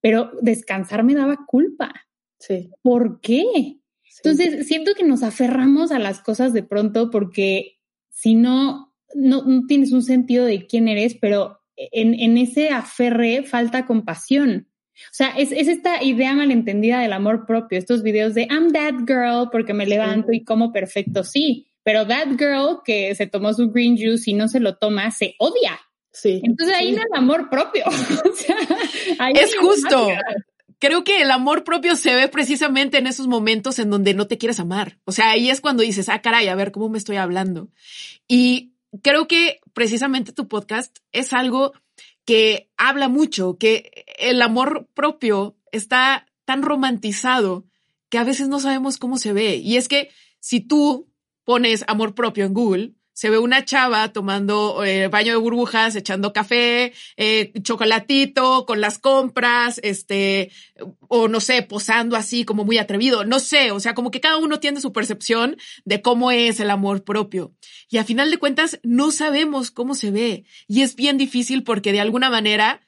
pero 0.05 0.29
descansar 0.39 1.03
me 1.03 1.15
daba 1.15 1.47
culpa. 1.47 1.91
Sí. 2.37 2.69
¿Por 2.83 3.21
qué? 3.21 3.79
Entonces, 4.23 4.67
siento 4.67 4.93
que 4.93 5.03
nos 5.03 5.23
aferramos 5.23 5.91
a 5.91 5.97
las 5.97 6.21
cosas 6.21 6.53
de 6.53 6.61
pronto 6.61 7.09
porque 7.09 7.79
si 8.11 8.35
no, 8.35 8.93
no, 9.15 9.65
tienes 9.65 9.93
un 9.93 10.03
sentido 10.03 10.45
de 10.45 10.67
quién 10.67 10.87
eres, 10.87 11.15
pero 11.19 11.59
en, 11.75 12.13
en 12.13 12.37
ese 12.37 12.69
aferre 12.69 13.41
falta 13.41 13.87
compasión. 13.87 14.67
O 14.93 15.13
sea, 15.13 15.29
es, 15.29 15.51
es, 15.51 15.67
esta 15.67 16.03
idea 16.03 16.35
malentendida 16.35 16.99
del 16.99 17.11
amor 17.11 17.47
propio, 17.47 17.79
estos 17.79 18.03
videos 18.03 18.35
de 18.35 18.43
I'm 18.43 18.73
that 18.73 19.07
girl 19.07 19.49
porque 19.51 19.73
me 19.73 19.87
levanto 19.87 20.33
y 20.33 20.43
como 20.43 20.71
perfecto, 20.71 21.23
sí, 21.23 21.65
pero 21.81 22.05
that 22.05 22.27
girl 22.37 22.81
que 22.85 23.15
se 23.15 23.25
tomó 23.25 23.55
su 23.55 23.71
green 23.71 23.97
juice 23.97 24.29
y 24.29 24.35
no 24.35 24.49
se 24.49 24.59
lo 24.59 24.75
toma, 24.75 25.09
se 25.09 25.33
odia. 25.39 25.79
Sí. 26.15 26.41
Entonces 26.43 26.75
ahí 26.75 26.93
no 26.93 26.99
es 26.99 27.13
amor 27.13 27.49
propio. 27.49 27.83
o 27.87 28.35
sea, 28.35 29.29
es 29.31 29.55
justo 29.57 30.07
creo 30.79 31.03
que 31.03 31.21
el 31.21 31.31
amor 31.31 31.63
propio 31.63 31.95
se 31.95 32.15
ve 32.15 32.27
precisamente 32.27 32.97
en 32.97 33.07
esos 33.07 33.27
momentos 33.27 33.79
en 33.79 33.89
donde 33.89 34.13
no 34.13 34.27
te 34.27 34.37
quieres 34.37 34.59
amar. 34.59 34.99
O 35.05 35.11
sea, 35.11 35.31
ahí 35.31 35.49
es 35.49 35.61
cuando 35.61 35.83
dices, 35.83 36.09
ah, 36.09 36.21
caray, 36.21 36.47
a 36.47 36.55
ver 36.55 36.71
cómo 36.71 36.89
me 36.89 36.97
estoy 36.97 37.17
hablando. 37.17 37.69
Y 38.27 38.73
creo 39.01 39.27
que 39.27 39.59
precisamente 39.73 40.31
tu 40.31 40.47
podcast 40.47 40.97
es 41.11 41.33
algo 41.33 41.73
que 42.25 42.69
habla 42.77 43.07
mucho, 43.07 43.57
que 43.57 44.05
el 44.17 44.41
amor 44.41 44.87
propio 44.93 45.57
está 45.71 46.27
tan 46.45 46.61
romantizado 46.61 47.65
que 48.09 48.17
a 48.17 48.23
veces 48.23 48.47
no 48.47 48.59
sabemos 48.59 48.97
cómo 48.97 49.17
se 49.17 49.33
ve. 49.33 49.57
Y 49.57 49.77
es 49.77 49.87
que 49.87 50.09
si 50.39 50.59
tú 50.59 51.09
pones 51.43 51.83
amor 51.87 52.15
propio 52.15 52.45
en 52.45 52.53
Google, 52.53 52.93
se 53.15 53.29
ve 53.29 53.37
una 53.37 53.63
chava 53.63 54.11
tomando 54.11 54.83
eh, 54.83 55.07
baño 55.07 55.31
de 55.31 55.37
burbujas, 55.37 55.95
echando 55.95 56.33
café, 56.33 56.91
eh, 57.15 57.53
chocolatito 57.61 58.65
con 58.65 58.81
las 58.81 58.99
compras, 58.99 59.79
este, 59.83 60.51
o 61.07 61.29
no 61.29 61.39
sé, 61.39 61.61
posando 61.63 62.17
así 62.17 62.43
como 62.43 62.65
muy 62.65 62.77
atrevido, 62.77 63.23
no 63.23 63.39
sé, 63.39 63.71
o 63.71 63.79
sea, 63.79 63.95
como 63.95 64.11
que 64.11 64.19
cada 64.19 64.37
uno 64.37 64.59
tiene 64.59 64.81
su 64.81 64.91
percepción 64.91 65.55
de 65.85 66.01
cómo 66.01 66.29
es 66.29 66.59
el 66.59 66.69
amor 66.69 67.05
propio. 67.05 67.55
Y 67.89 67.99
a 67.99 68.03
final 68.03 68.29
de 68.29 68.37
cuentas, 68.37 68.81
no 68.83 69.11
sabemos 69.11 69.71
cómo 69.71 69.95
se 69.95 70.11
ve. 70.11 70.43
Y 70.67 70.81
es 70.81 70.97
bien 70.97 71.17
difícil 71.17 71.63
porque 71.63 71.93
de 71.93 72.01
alguna 72.01 72.29
manera 72.29 72.81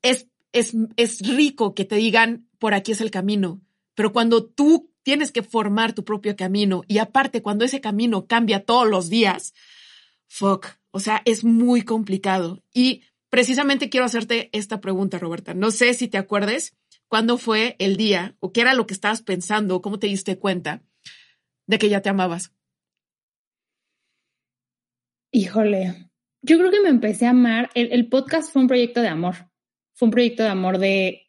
es, 0.00 0.28
es, 0.52 0.72
es 0.96 1.20
rico 1.20 1.74
que 1.74 1.84
te 1.84 1.96
digan, 1.96 2.48
por 2.58 2.72
aquí 2.72 2.92
es 2.92 3.02
el 3.02 3.10
camino. 3.10 3.60
Pero 3.94 4.14
cuando 4.14 4.46
tú 4.46 4.95
tienes 5.06 5.30
que 5.30 5.44
formar 5.44 5.92
tu 5.92 6.04
propio 6.04 6.34
camino 6.34 6.82
y 6.88 6.98
aparte 6.98 7.40
cuando 7.40 7.64
ese 7.64 7.80
camino 7.80 8.26
cambia 8.26 8.64
todos 8.64 8.88
los 8.88 9.08
días, 9.08 9.54
fuck, 10.26 10.66
o 10.90 10.98
sea, 10.98 11.22
es 11.24 11.44
muy 11.44 11.82
complicado. 11.82 12.60
Y 12.74 13.04
precisamente 13.30 13.88
quiero 13.88 14.04
hacerte 14.04 14.50
esta 14.50 14.80
pregunta, 14.80 15.20
Roberta. 15.20 15.54
No 15.54 15.70
sé 15.70 15.94
si 15.94 16.08
te 16.08 16.18
acuerdes 16.18 16.76
cuándo 17.06 17.38
fue 17.38 17.76
el 17.78 17.96
día 17.96 18.34
o 18.40 18.50
qué 18.50 18.62
era 18.62 18.74
lo 18.74 18.88
que 18.88 18.94
estabas 18.94 19.22
pensando, 19.22 19.80
cómo 19.80 20.00
te 20.00 20.08
diste 20.08 20.40
cuenta 20.40 20.82
de 21.68 21.78
que 21.78 21.88
ya 21.88 22.02
te 22.02 22.08
amabas. 22.08 22.52
Híjole, 25.30 26.10
yo 26.42 26.58
creo 26.58 26.72
que 26.72 26.80
me 26.80 26.88
empecé 26.88 27.26
a 27.26 27.30
amar. 27.30 27.70
El, 27.74 27.92
el 27.92 28.08
podcast 28.08 28.52
fue 28.52 28.62
un 28.62 28.66
proyecto 28.66 29.02
de 29.02 29.08
amor. 29.08 29.36
Fue 29.92 30.06
un 30.06 30.10
proyecto 30.10 30.42
de 30.42 30.48
amor 30.48 30.78
de 30.78 31.25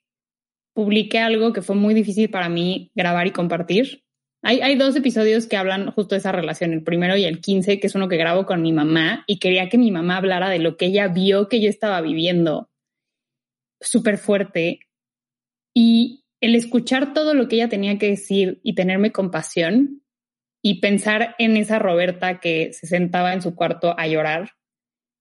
publiqué 0.77 1.17
algo 1.17 1.53
que 1.53 1.63
fue 1.63 1.75
muy 1.75 1.95
difícil 1.95 2.29
para 2.29 2.49
mí 2.49 2.91
grabar 2.93 3.25
y 3.25 3.31
compartir. 3.31 4.03
Hay, 4.43 4.75
dos 4.75 4.95
episodios 4.95 5.47
que 5.47 5.57
hablan 5.57 5.89
justo 5.89 6.13
de 6.13 6.19
esa 6.19 6.31
relación, 6.31 6.71
el 6.71 6.83
primero 6.83 7.17
y 7.17 7.23
el 7.23 7.41
15, 7.41 7.79
que 7.79 7.87
es 7.87 7.95
uno 7.95 8.07
que 8.07 8.15
grabo 8.15 8.45
con 8.45 8.61
mi 8.61 8.71
mamá 8.71 9.23
y 9.25 9.39
quería 9.39 9.69
que 9.69 9.79
mi 9.79 9.89
mamá 9.89 10.17
hablara 10.17 10.49
de 10.49 10.59
lo 10.59 10.77
que 10.77 10.85
ella 10.85 11.07
vio 11.07 11.49
que 11.49 11.61
yo 11.61 11.67
estaba 11.67 11.99
viviendo 12.01 12.69
súper 13.81 14.19
fuerte. 14.19 14.81
Y 15.73 16.25
el 16.41 16.53
escuchar 16.53 17.11
todo 17.15 17.33
lo 17.33 17.47
que 17.47 17.55
ella 17.55 17.69
tenía 17.69 17.97
que 17.97 18.09
decir 18.09 18.59
y 18.61 18.75
tenerme 18.75 19.11
compasión 19.11 20.03
y 20.61 20.79
pensar 20.79 21.33
en 21.39 21.57
esa 21.57 21.79
Roberta 21.79 22.39
que 22.39 22.71
se 22.71 22.85
sentaba 22.85 23.33
en 23.33 23.41
su 23.41 23.55
cuarto 23.55 23.95
a 23.97 24.05
llorar 24.05 24.51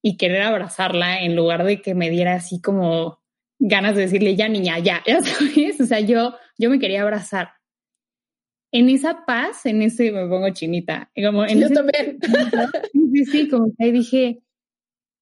y 0.03 0.19
querer 0.19 0.43
abrazarla 0.43 1.23
en 1.23 1.35
lugar 1.35 1.65
de 1.65 1.81
que 1.81 1.95
me 1.95 2.11
diera 2.11 2.35
así 2.35 2.61
como 2.61 3.23
ganas 3.59 3.95
de 3.97 4.03
decirle 4.03 4.37
ya 4.37 4.49
niña, 4.49 4.79
ya, 4.79 5.03
ya 5.07 5.23
sabes, 5.23 5.81
o 5.81 5.87
sea, 5.87 6.01
yo, 6.01 6.35
yo 6.59 6.71
me 6.71 6.79
quería 6.79 7.03
abrazar. 7.03 7.51
En 8.73 8.89
esa 8.89 9.25
paz, 9.25 9.65
en 9.65 9.81
ese, 9.83 10.11
me 10.13 10.27
pongo 10.29 10.51
chinita, 10.51 11.11
como 11.15 11.47
en 11.47 11.61
yo 11.61 11.71
también. 11.71 12.19
Sí, 13.13 13.25
sí, 13.25 13.49
como 13.49 13.69
que 13.69 13.85
ahí 13.85 13.93
dije, 13.93 14.43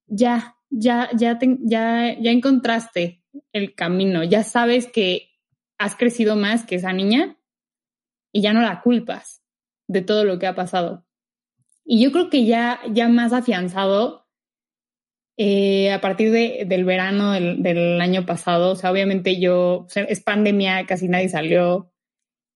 ya, 0.06 0.56
ya, 0.68 1.10
ya, 1.14 1.38
ya, 1.40 2.16
ya 2.18 2.30
encontraste 2.32 3.22
el 3.52 3.74
camino, 3.74 4.24
ya 4.24 4.42
sabes 4.42 4.88
que 4.88 5.28
has 5.78 5.94
crecido 5.94 6.34
más 6.34 6.64
que 6.64 6.76
esa 6.76 6.92
niña 6.92 7.36
y 8.32 8.42
ya 8.42 8.52
no 8.52 8.62
la 8.62 8.80
culpas 8.80 9.44
de 9.86 10.02
todo 10.02 10.24
lo 10.24 10.40
que 10.40 10.48
ha 10.48 10.56
pasado. 10.56 11.06
Y 11.84 12.02
yo 12.02 12.10
creo 12.10 12.30
que 12.30 12.46
ya, 12.46 12.80
ya 12.90 13.08
más 13.08 13.32
afianzado 13.32 14.23
eh, 15.36 15.92
a 15.92 16.00
partir 16.00 16.30
de, 16.30 16.64
del 16.66 16.84
verano 16.84 17.32
del, 17.32 17.62
del, 17.62 18.00
año 18.00 18.24
pasado, 18.24 18.72
o 18.72 18.76
sea, 18.76 18.92
obviamente 18.92 19.40
yo, 19.40 19.86
es 19.94 20.20
pandemia, 20.20 20.86
casi 20.86 21.08
nadie 21.08 21.28
salió. 21.28 21.90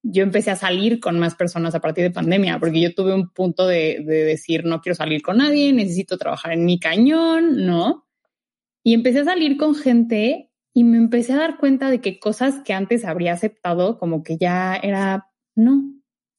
Yo 0.02 0.22
empecé 0.22 0.52
a 0.52 0.56
salir 0.56 1.00
con 1.00 1.18
más 1.18 1.34
personas 1.34 1.74
a 1.74 1.80
partir 1.80 2.04
de 2.04 2.12
pandemia, 2.12 2.60
porque 2.60 2.80
yo 2.80 2.94
tuve 2.94 3.14
un 3.14 3.30
punto 3.30 3.66
de, 3.66 4.04
de 4.06 4.24
decir, 4.24 4.64
no 4.64 4.80
quiero 4.80 4.94
salir 4.94 5.22
con 5.22 5.38
nadie, 5.38 5.72
necesito 5.72 6.18
trabajar 6.18 6.52
en 6.52 6.64
mi 6.64 6.78
cañón, 6.78 7.66
¿no? 7.66 8.06
Y 8.84 8.94
empecé 8.94 9.20
a 9.20 9.24
salir 9.24 9.56
con 9.56 9.74
gente 9.74 10.50
y 10.72 10.84
me 10.84 10.98
empecé 10.98 11.32
a 11.32 11.38
dar 11.38 11.58
cuenta 11.58 11.90
de 11.90 12.00
que 12.00 12.20
cosas 12.20 12.60
que 12.64 12.74
antes 12.74 13.04
habría 13.04 13.32
aceptado, 13.32 13.98
como 13.98 14.22
que 14.22 14.38
ya 14.38 14.76
era, 14.76 15.28
no, 15.56 15.97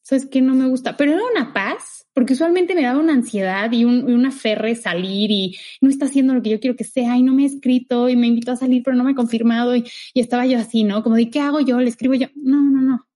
sabes 0.09 0.25
que 0.25 0.41
no 0.41 0.55
me 0.55 0.65
gusta, 0.65 0.97
pero 0.97 1.13
era 1.13 1.21
una 1.23 1.53
paz, 1.53 2.07
porque 2.15 2.33
usualmente 2.33 2.73
me 2.73 2.81
daba 2.81 2.99
una 2.99 3.13
ansiedad 3.13 3.71
y, 3.71 3.85
un, 3.85 4.11
una 4.11 4.31
ferre 4.31 4.73
salir 4.73 5.29
y 5.29 5.55
no 5.81 5.89
está 5.89 6.05
haciendo 6.05 6.33
lo 6.33 6.41
que 6.41 6.49
yo 6.49 6.59
quiero 6.59 6.75
que 6.75 6.83
sea 6.83 7.15
y 7.15 7.21
no 7.21 7.35
me 7.35 7.43
ha 7.43 7.45
escrito 7.45 8.09
y 8.09 8.15
me 8.15 8.25
invitó 8.25 8.53
a 8.53 8.55
salir, 8.55 8.81
pero 8.83 8.97
no 8.97 9.03
me 9.03 9.11
ha 9.11 9.15
confirmado 9.15 9.75
y, 9.75 9.85
y 10.15 10.19
estaba 10.19 10.47
yo 10.47 10.57
así, 10.57 10.83
¿no? 10.83 11.03
Como 11.03 11.15
de, 11.15 11.29
¿qué 11.29 11.39
hago 11.39 11.59
yo? 11.59 11.79
¿Le 11.79 11.89
escribo 11.89 12.15
yo? 12.15 12.25
No, 12.35 12.59
no, 12.59 12.81
no. 12.81 13.07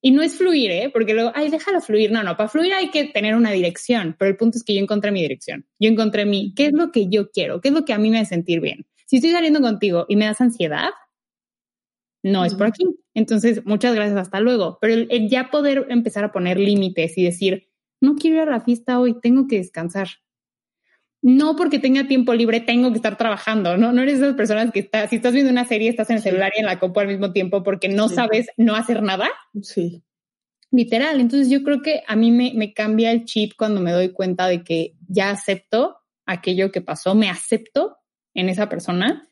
Y 0.00 0.12
no 0.12 0.22
es 0.22 0.34
fluir, 0.34 0.70
¿eh? 0.70 0.88
Porque 0.90 1.12
luego, 1.12 1.30
ay, 1.34 1.50
déjalo 1.50 1.82
fluir. 1.82 2.10
No, 2.10 2.22
no, 2.22 2.34
para 2.38 2.48
fluir 2.48 2.72
hay 2.72 2.88
que 2.88 3.04
tener 3.04 3.34
una 3.36 3.50
dirección, 3.50 4.16
pero 4.18 4.30
el 4.30 4.38
punto 4.38 4.56
es 4.56 4.64
que 4.64 4.74
yo 4.74 4.80
encontré 4.80 5.12
mi 5.12 5.20
dirección. 5.20 5.66
Yo 5.78 5.90
encontré 5.90 6.24
mi, 6.24 6.54
¿qué 6.54 6.66
es 6.66 6.72
lo 6.72 6.90
que 6.90 7.10
yo 7.10 7.30
quiero? 7.30 7.60
¿Qué 7.60 7.68
es 7.68 7.74
lo 7.74 7.84
que 7.84 7.92
a 7.92 7.98
mí 7.98 8.08
me 8.08 8.18
hace 8.18 8.30
sentir 8.30 8.62
bien? 8.62 8.86
Si 9.04 9.16
estoy 9.16 9.32
saliendo 9.32 9.60
contigo 9.60 10.06
y 10.08 10.16
me 10.16 10.24
das 10.24 10.40
ansiedad, 10.40 10.88
no 12.22 12.44
es 12.44 12.54
por 12.54 12.66
aquí. 12.66 12.84
Entonces, 13.14 13.64
muchas 13.64 13.94
gracias, 13.94 14.18
hasta 14.18 14.40
luego. 14.40 14.78
Pero 14.80 15.06
el, 15.08 15.28
ya 15.28 15.50
poder 15.50 15.86
empezar 15.88 16.24
a 16.24 16.32
poner 16.32 16.58
límites 16.58 17.16
y 17.16 17.24
decir, 17.24 17.68
no 18.00 18.16
quiero 18.16 18.36
ir 18.36 18.42
a 18.42 18.50
la 18.50 18.60
fiesta 18.60 18.98
hoy, 18.98 19.18
tengo 19.20 19.46
que 19.46 19.58
descansar. 19.58 20.08
No 21.22 21.54
porque 21.54 21.78
tenga 21.78 22.08
tiempo 22.08 22.32
libre, 22.32 22.60
tengo 22.60 22.90
que 22.90 22.96
estar 22.96 23.18
trabajando, 23.18 23.76
¿no? 23.76 23.92
No 23.92 24.02
eres 24.02 24.16
esas 24.16 24.34
personas 24.34 24.70
que 24.72 24.80
está, 24.80 25.06
si 25.06 25.16
estás 25.16 25.34
viendo 25.34 25.52
una 25.52 25.66
serie, 25.66 25.90
estás 25.90 26.08
en 26.08 26.16
el 26.16 26.22
celular 26.22 26.52
y 26.56 26.60
en 26.60 26.66
la 26.66 26.78
copa 26.78 27.02
al 27.02 27.08
mismo 27.08 27.32
tiempo 27.32 27.62
porque 27.62 27.88
no 27.88 28.08
sabes 28.08 28.48
no 28.56 28.74
hacer 28.74 29.02
nada. 29.02 29.28
Sí. 29.60 30.02
Literal. 30.70 31.20
Entonces 31.20 31.50
yo 31.50 31.62
creo 31.62 31.82
que 31.82 32.02
a 32.06 32.16
mí 32.16 32.30
me, 32.30 32.52
me 32.54 32.72
cambia 32.72 33.10
el 33.10 33.24
chip 33.24 33.52
cuando 33.56 33.80
me 33.80 33.92
doy 33.92 34.10
cuenta 34.10 34.46
de 34.46 34.64
que 34.64 34.94
ya 35.08 35.30
acepto 35.30 35.98
aquello 36.24 36.70
que 36.70 36.80
pasó, 36.80 37.14
me 37.14 37.28
acepto 37.28 37.98
en 38.32 38.48
esa 38.48 38.68
persona 38.68 39.29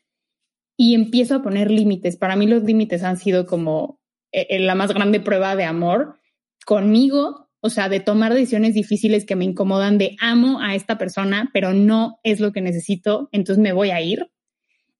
y 0.81 0.95
empiezo 0.95 1.35
a 1.35 1.41
poner 1.41 1.69
límites. 1.69 2.15
Para 2.15 2.37
mí 2.37 2.47
los 2.47 2.63
límites 2.63 3.03
han 3.03 3.17
sido 3.17 3.45
como 3.45 3.99
eh, 4.31 4.47
eh, 4.49 4.59
la 4.59 4.75
más 4.75 4.93
grande 4.93 5.19
prueba 5.19 5.57
de 5.57 5.65
amor 5.65 6.17
conmigo, 6.65 7.49
o 7.59 7.69
sea, 7.69 7.89
de 7.89 7.99
tomar 7.99 8.33
decisiones 8.33 8.75
difíciles 8.75 9.25
que 9.25 9.35
me 9.35 9.43
incomodan, 9.43 9.97
de 9.97 10.15
amo 10.21 10.61
a 10.61 10.75
esta 10.75 10.97
persona, 10.97 11.49
pero 11.53 11.73
no 11.73 12.21
es 12.23 12.39
lo 12.39 12.53
que 12.53 12.61
necesito, 12.61 13.27
entonces 13.33 13.61
me 13.61 13.73
voy 13.73 13.89
a 13.89 13.99
ir, 13.99 14.31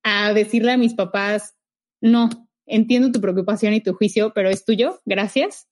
a 0.03 0.33
decirle 0.33 0.73
a 0.73 0.77
mis 0.77 0.95
papás, 0.95 1.55
no, 2.01 2.27
entiendo 2.65 3.13
tu 3.13 3.21
preocupación 3.21 3.73
y 3.73 3.79
tu 3.79 3.93
juicio, 3.93 4.33
pero 4.35 4.49
es 4.49 4.65
tuyo, 4.65 4.99
gracias. 5.05 5.69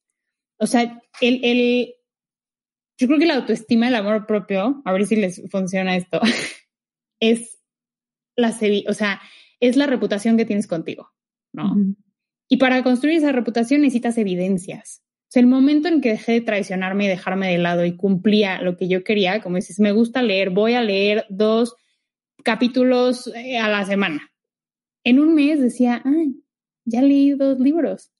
O 0.57 0.67
sea, 0.67 1.01
el, 1.19 1.43
el, 1.43 1.95
yo 2.97 3.07
creo 3.07 3.19
que 3.19 3.25
la 3.25 3.35
autoestima, 3.35 3.89
el 3.89 3.95
amor 3.95 4.25
propio, 4.25 4.81
a 4.85 4.93
ver 4.93 5.05
si 5.05 5.17
les 5.17 5.41
funciona 5.51 5.97
esto, 5.97 6.21
es 7.19 7.57
la, 8.37 8.55
o 8.87 8.93
sea, 8.93 9.19
es 9.59 9.75
la 9.77 9.87
reputación 9.87 10.37
que 10.37 10.45
tienes 10.45 10.67
contigo, 10.67 11.11
¿no? 11.53 11.75
Y 12.49 12.57
para 12.57 12.83
construir 12.83 13.17
esa 13.17 13.31
reputación 13.31 13.81
necesitas 13.81 14.17
evidencias. 14.17 15.03
O 15.23 15.31
sea, 15.31 15.41
el 15.41 15.47
momento 15.47 15.89
en 15.89 15.99
que 15.99 16.11
dejé 16.11 16.33
de 16.33 16.41
traicionarme 16.41 17.05
y 17.05 17.09
dejarme 17.09 17.51
de 17.51 17.57
lado 17.57 17.83
y 17.85 17.97
cumplía 17.97 18.61
lo 18.61 18.77
que 18.77 18.87
yo 18.87 19.03
quería, 19.03 19.41
como 19.41 19.57
dices, 19.57 19.79
me 19.79 19.91
gusta 19.91 20.21
leer, 20.21 20.51
voy 20.51 20.73
a 20.73 20.81
leer 20.81 21.25
dos 21.29 21.75
capítulos 22.43 23.27
eh, 23.35 23.57
a 23.57 23.67
la 23.67 23.85
semana. 23.85 24.31
En 25.03 25.19
un 25.19 25.35
mes 25.35 25.59
decía, 25.59 26.01
ay, 26.05 26.41
ya 26.85 27.01
leí 27.01 27.31
dos 27.31 27.59
libros. 27.59 28.11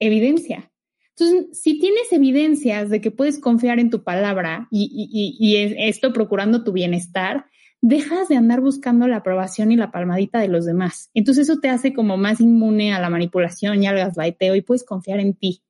Evidencia. 0.00 0.72
Entonces, 1.16 1.60
si 1.60 1.78
tienes 1.78 2.12
evidencias 2.12 2.90
de 2.90 3.00
que 3.00 3.10
puedes 3.10 3.38
confiar 3.38 3.78
en 3.78 3.90
tu 3.90 4.02
palabra 4.02 4.68
y, 4.70 4.88
y, 4.92 5.36
y, 5.38 5.56
esto 5.88 6.12
procurando 6.12 6.62
tu 6.62 6.72
bienestar, 6.72 7.46
dejas 7.80 8.28
de 8.28 8.36
andar 8.36 8.60
buscando 8.60 9.06
la 9.06 9.18
aprobación 9.18 9.70
y 9.72 9.76
la 9.76 9.90
palmadita 9.90 10.40
de 10.40 10.48
los 10.48 10.66
demás. 10.66 11.10
Entonces 11.14 11.48
eso 11.48 11.60
te 11.60 11.68
hace 11.68 11.92
como 11.92 12.16
más 12.16 12.40
inmune 12.40 12.92
a 12.92 13.00
la 13.00 13.10
manipulación 13.10 13.82
y 13.82 13.86
al 13.86 13.96
gaslighteo 13.96 14.54
y 14.54 14.62
puedes 14.62 14.84
confiar 14.84 15.20
en 15.20 15.34
ti. 15.34 15.62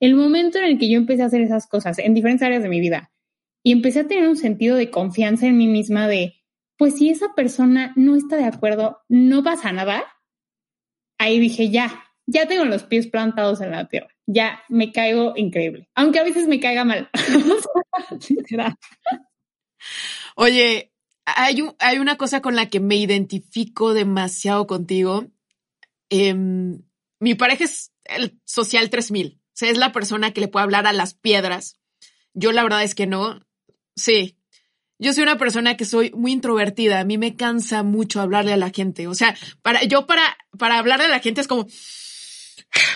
El 0.00 0.16
momento 0.16 0.58
en 0.58 0.64
el 0.64 0.78
que 0.78 0.90
yo 0.90 0.98
empecé 0.98 1.22
a 1.22 1.26
hacer 1.26 1.40
esas 1.40 1.68
cosas 1.68 1.98
en 1.98 2.14
diferentes 2.14 2.44
áreas 2.44 2.62
de 2.62 2.68
mi 2.68 2.80
vida 2.80 3.12
y 3.62 3.70
empecé 3.70 4.00
a 4.00 4.08
tener 4.08 4.28
un 4.28 4.36
sentido 4.36 4.76
de 4.76 4.90
confianza 4.90 5.46
en 5.46 5.56
mí 5.56 5.68
misma 5.68 6.08
de, 6.08 6.34
pues 6.76 6.96
si 6.96 7.10
esa 7.10 7.34
persona 7.34 7.92
no 7.94 8.16
está 8.16 8.36
de 8.36 8.46
acuerdo, 8.46 8.98
no 9.08 9.44
pasa 9.44 9.70
nada, 9.70 10.02
ahí 11.18 11.38
dije, 11.38 11.70
ya, 11.70 12.04
ya 12.26 12.48
tengo 12.48 12.64
los 12.64 12.82
pies 12.82 13.06
plantados 13.06 13.60
en 13.60 13.70
la 13.70 13.86
tierra, 13.88 14.08
ya 14.26 14.64
me 14.68 14.90
caigo 14.90 15.34
increíble, 15.36 15.88
aunque 15.94 16.18
a 16.18 16.24
veces 16.24 16.48
me 16.48 16.58
caiga 16.58 16.84
mal. 16.84 17.08
Oye, 20.34 20.91
hay, 21.24 21.62
hay 21.78 21.98
una 21.98 22.16
cosa 22.16 22.40
con 22.40 22.56
la 22.56 22.68
que 22.68 22.80
me 22.80 22.96
identifico 22.96 23.94
demasiado 23.94 24.66
contigo. 24.66 25.26
Em, 26.10 26.82
mi 27.20 27.34
pareja 27.34 27.64
es 27.64 27.92
el 28.04 28.40
social 28.44 28.90
3000. 28.90 29.38
O 29.38 29.50
sea, 29.54 29.70
es 29.70 29.78
la 29.78 29.92
persona 29.92 30.32
que 30.32 30.40
le 30.40 30.48
puede 30.48 30.64
hablar 30.64 30.86
a 30.86 30.92
las 30.92 31.14
piedras. 31.14 31.78
Yo 32.34 32.52
la 32.52 32.62
verdad 32.62 32.82
es 32.82 32.94
que 32.94 33.06
no. 33.06 33.40
Sí. 33.96 34.36
Yo 34.98 35.12
soy 35.12 35.24
una 35.24 35.38
persona 35.38 35.76
que 35.76 35.84
soy 35.84 36.10
muy 36.12 36.32
introvertida. 36.32 37.00
A 37.00 37.04
mí 37.04 37.18
me 37.18 37.36
cansa 37.36 37.82
mucho 37.82 38.20
hablarle 38.20 38.52
a 38.52 38.56
la 38.56 38.70
gente. 38.70 39.08
O 39.08 39.14
sea, 39.14 39.36
para, 39.62 39.82
yo 39.84 40.06
para, 40.06 40.22
para 40.58 40.78
hablarle 40.78 41.06
a 41.06 41.08
la 41.08 41.20
gente 41.20 41.40
es 41.40 41.48
como, 41.48 41.66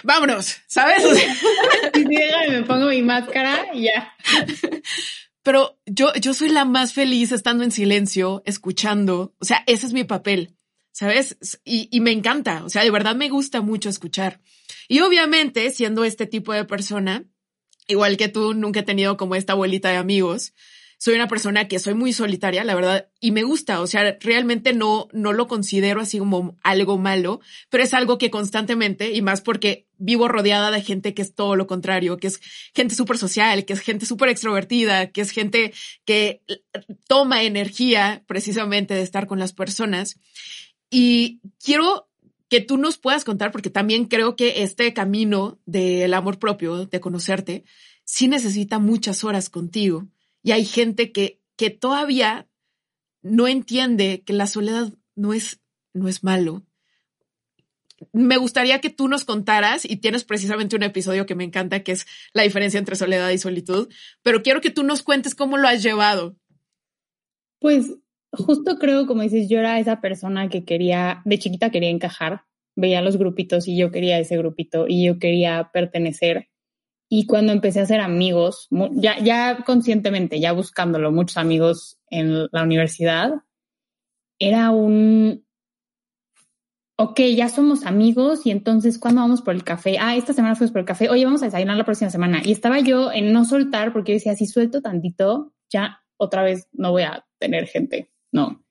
vámonos, 0.03 0.57
¿sabes? 0.67 1.03
y 1.95 2.05
me 2.05 2.63
pongo 2.63 2.87
mi 2.89 3.03
máscara 3.03 3.67
y 3.75 3.85
ya. 3.85 4.15
Pero 5.47 5.79
yo, 5.87 6.13
yo 6.15 6.35
soy 6.35 6.49
la 6.49 6.65
más 6.65 6.93
feliz 6.93 7.31
estando 7.31 7.63
en 7.63 7.71
silencio, 7.71 8.43
escuchando. 8.47 9.37
O 9.39 9.45
sea, 9.45 9.63
ese 9.69 9.87
es 9.87 9.93
mi 9.93 10.03
papel, 10.03 10.57
¿sabes? 10.91 11.39
Y, 11.65 11.89
y 11.93 12.01
me 12.01 12.11
encanta. 12.11 12.65
O 12.65 12.69
sea, 12.69 12.83
de 12.83 12.91
verdad 12.91 13.15
me 13.15 13.29
gusta 13.29 13.61
mucho 13.61 13.89
escuchar. 13.89 14.41
Y 14.89 15.03
obviamente, 15.03 15.71
siendo 15.71 16.03
este 16.03 16.27
tipo 16.27 16.53
de 16.53 16.65
persona, 16.65 17.27
igual 17.87 18.17
que 18.17 18.27
tú, 18.27 18.55
nunca 18.55 18.81
he 18.81 18.83
tenido 18.83 19.17
como 19.17 19.37
esta 19.37 19.53
abuelita 19.53 19.89
de 19.89 19.99
amigos 19.99 20.53
soy 20.99 21.15
una 21.15 21.29
persona 21.29 21.69
que 21.69 21.79
soy 21.79 21.95
muy 21.95 22.13
solitaria, 22.13 22.65
la 22.65 22.75
verdad, 22.75 23.09
y 23.21 23.31
me 23.31 23.43
gusta, 23.43 23.81
o 23.81 23.87
sea, 23.87 24.17
realmente 24.21 24.73
no, 24.73 25.09
no 25.13 25.33
lo 25.33 25.47
considero 25.47 26.01
así 26.01 26.19
como 26.19 26.57
algo 26.63 26.97
malo, 26.97 27.41
pero 27.69 27.85
es 27.85 27.93
algo 27.93 28.17
que 28.17 28.31
constantemente, 28.31 29.13
y 29.13 29.21
más 29.21 29.43
porque 29.43 29.87
vivo 29.99 30.27
rodeada 30.29 30.71
de 30.71 30.83
gente 30.83 31.13
que 31.13 31.23
es 31.23 31.35
todo 31.35 31.55
lo 31.55 31.67
contrario, 31.67 32.17
que 32.17 32.29
es 32.29 32.41
gente 32.75 32.95
súper 32.95 33.19
social, 33.19 33.65
que 33.67 33.75
es 33.75 33.81
gente 33.81 34.07
súper 34.07 34.31
extrovertida, 34.31 35.11
que 35.11 35.21
es 35.21 35.31
gente 35.31 35.73
que 36.05 36.43
toma 37.07 37.43
energía 37.43 38.25
precisamente 38.27 38.95
de 38.95 39.03
estar 39.03 39.27
con 39.27 39.39
las 39.39 39.53
personas. 39.53 40.19
Y 40.91 41.41
quiero 41.63 42.09
que 42.49 42.61
tú 42.61 42.79
nos 42.79 42.97
puedas 42.97 43.25
contar, 43.25 43.53
porque 43.53 43.71
también 43.71 44.07
creo 44.07 44.35
que 44.35 44.63
este 44.63 44.93
camino 44.95 45.59
del 45.67 46.15
amor 46.15 46.39
propio, 46.39 46.87
de 46.87 47.01
conocerte, 47.01 47.65
sí 48.05 48.29
necesita 48.29 48.79
muchas 48.79 49.25
horas 49.25 49.51
contigo 49.51 50.09
y 50.47 50.53
hay 50.53 50.65
gente 50.65 51.11
que, 51.11 51.43
que 51.57 51.71
todavía 51.71 52.49
no 53.21 53.49
entiende 53.49 54.23
que 54.25 54.33
la 54.33 54.47
soledad 54.47 54.93
no 55.17 55.33
es, 55.33 55.61
no 55.93 56.07
es 56.07 56.23
malo. 56.23 56.65
me 58.13 58.37
gustaría 58.37 58.81
que 58.81 58.89
tú 58.89 59.09
nos 59.09 59.25
contaras, 59.25 59.85
y 59.85 59.97
tienes 59.97 60.23
precisamente 60.23 60.77
un 60.77 60.85
episodio 60.85 61.27
que 61.27 61.35
me 61.35 61.43
encanta, 61.43 61.83
que 61.83 61.91
es 61.91 62.07
la 62.33 62.45
diferencia 62.45 62.79
entre 62.79 62.95
soledad 62.95 63.29
y 63.31 63.39
solitud, 63.39 63.89
pero 64.23 64.45
quiero 64.45 64.61
que 64.61 64.71
tú 64.71 64.85
nos 64.85 65.03
cuentes 65.03 65.35
cómo 65.35 65.57
lo 65.57 65.67
has 65.67 65.83
llevado. 65.83 66.37
Pues 67.59 67.97
justo 68.31 68.79
creo, 68.79 69.09
como 69.09 69.23
dices, 69.23 69.49
yo 69.49 69.59
era 69.59 69.81
esa 69.81 70.01
persona 70.01 70.49
que 70.49 70.65
quería, 70.65 71.23
de 71.25 71.41
chiquita 71.41 71.71
quería 71.71 71.91
encajar, 71.91 72.45
veía 72.77 73.03
los 73.03 73.17
grupitos 73.17 73.67
y 73.67 73.77
yo 73.77 73.91
quería 73.91 74.21
ese 74.21 74.39
grupito 74.39 74.87
y 74.87 75.07
yo 75.07 75.19
quería 75.19 75.71
pertenecer. 75.73 76.51
Y 77.09 77.27
cuando 77.27 77.53
empecé 77.53 77.81
a 77.81 77.85
hacer 77.85 78.01
amigos, 78.01 78.69
ya, 78.93 79.19
ya 79.21 79.59
conscientemente, 79.65 80.41
ya 80.41 80.53
buscándolo, 80.53 81.13
muchos 81.13 81.37
amigos 81.37 81.99
en 82.11 82.49
la 82.51 82.63
universidad, 82.65 83.33
era 84.39 84.71
un, 84.71 85.47
ok, 86.97 87.21
ya 87.37 87.49
somos 87.49 87.85
amigos 87.85 88.47
y 88.47 88.51
entonces, 88.51 88.99
¿cuándo 88.99 89.21
vamos 89.21 89.43
por 89.43 89.55
el 89.55 89.65
café? 89.65 89.99
Ah, 90.01 90.17
esta 90.17 90.33
semana 90.33 90.57
fuimos 90.57 90.73
por 90.73 90.81
el 90.81 90.87
café, 90.87 91.09
oye, 91.09 91.25
vamos 91.25 91.43
a 91.43 91.47
desayunar 91.47 91.77
la 91.77 91.85
próxima 91.85 92.11
semana. 92.11 92.43
Y 92.45 92.53
estaba 92.53 92.81
yo 92.81 93.13
en 93.13 93.33
no 93.33 93.45
soltar 93.45 93.93
porque 93.93 94.13
decía, 94.15 94.35
si 94.35 94.47
suelto 94.47 94.83
tantito, 94.83 95.53
ya 95.71 96.03
otra 96.17 96.43
vez 96.43 96.69
no 96.73 96.93
voy 96.93 97.03
a 97.03 97.27
tener 97.39 97.67
gente, 97.67 98.11
no. 98.33 98.65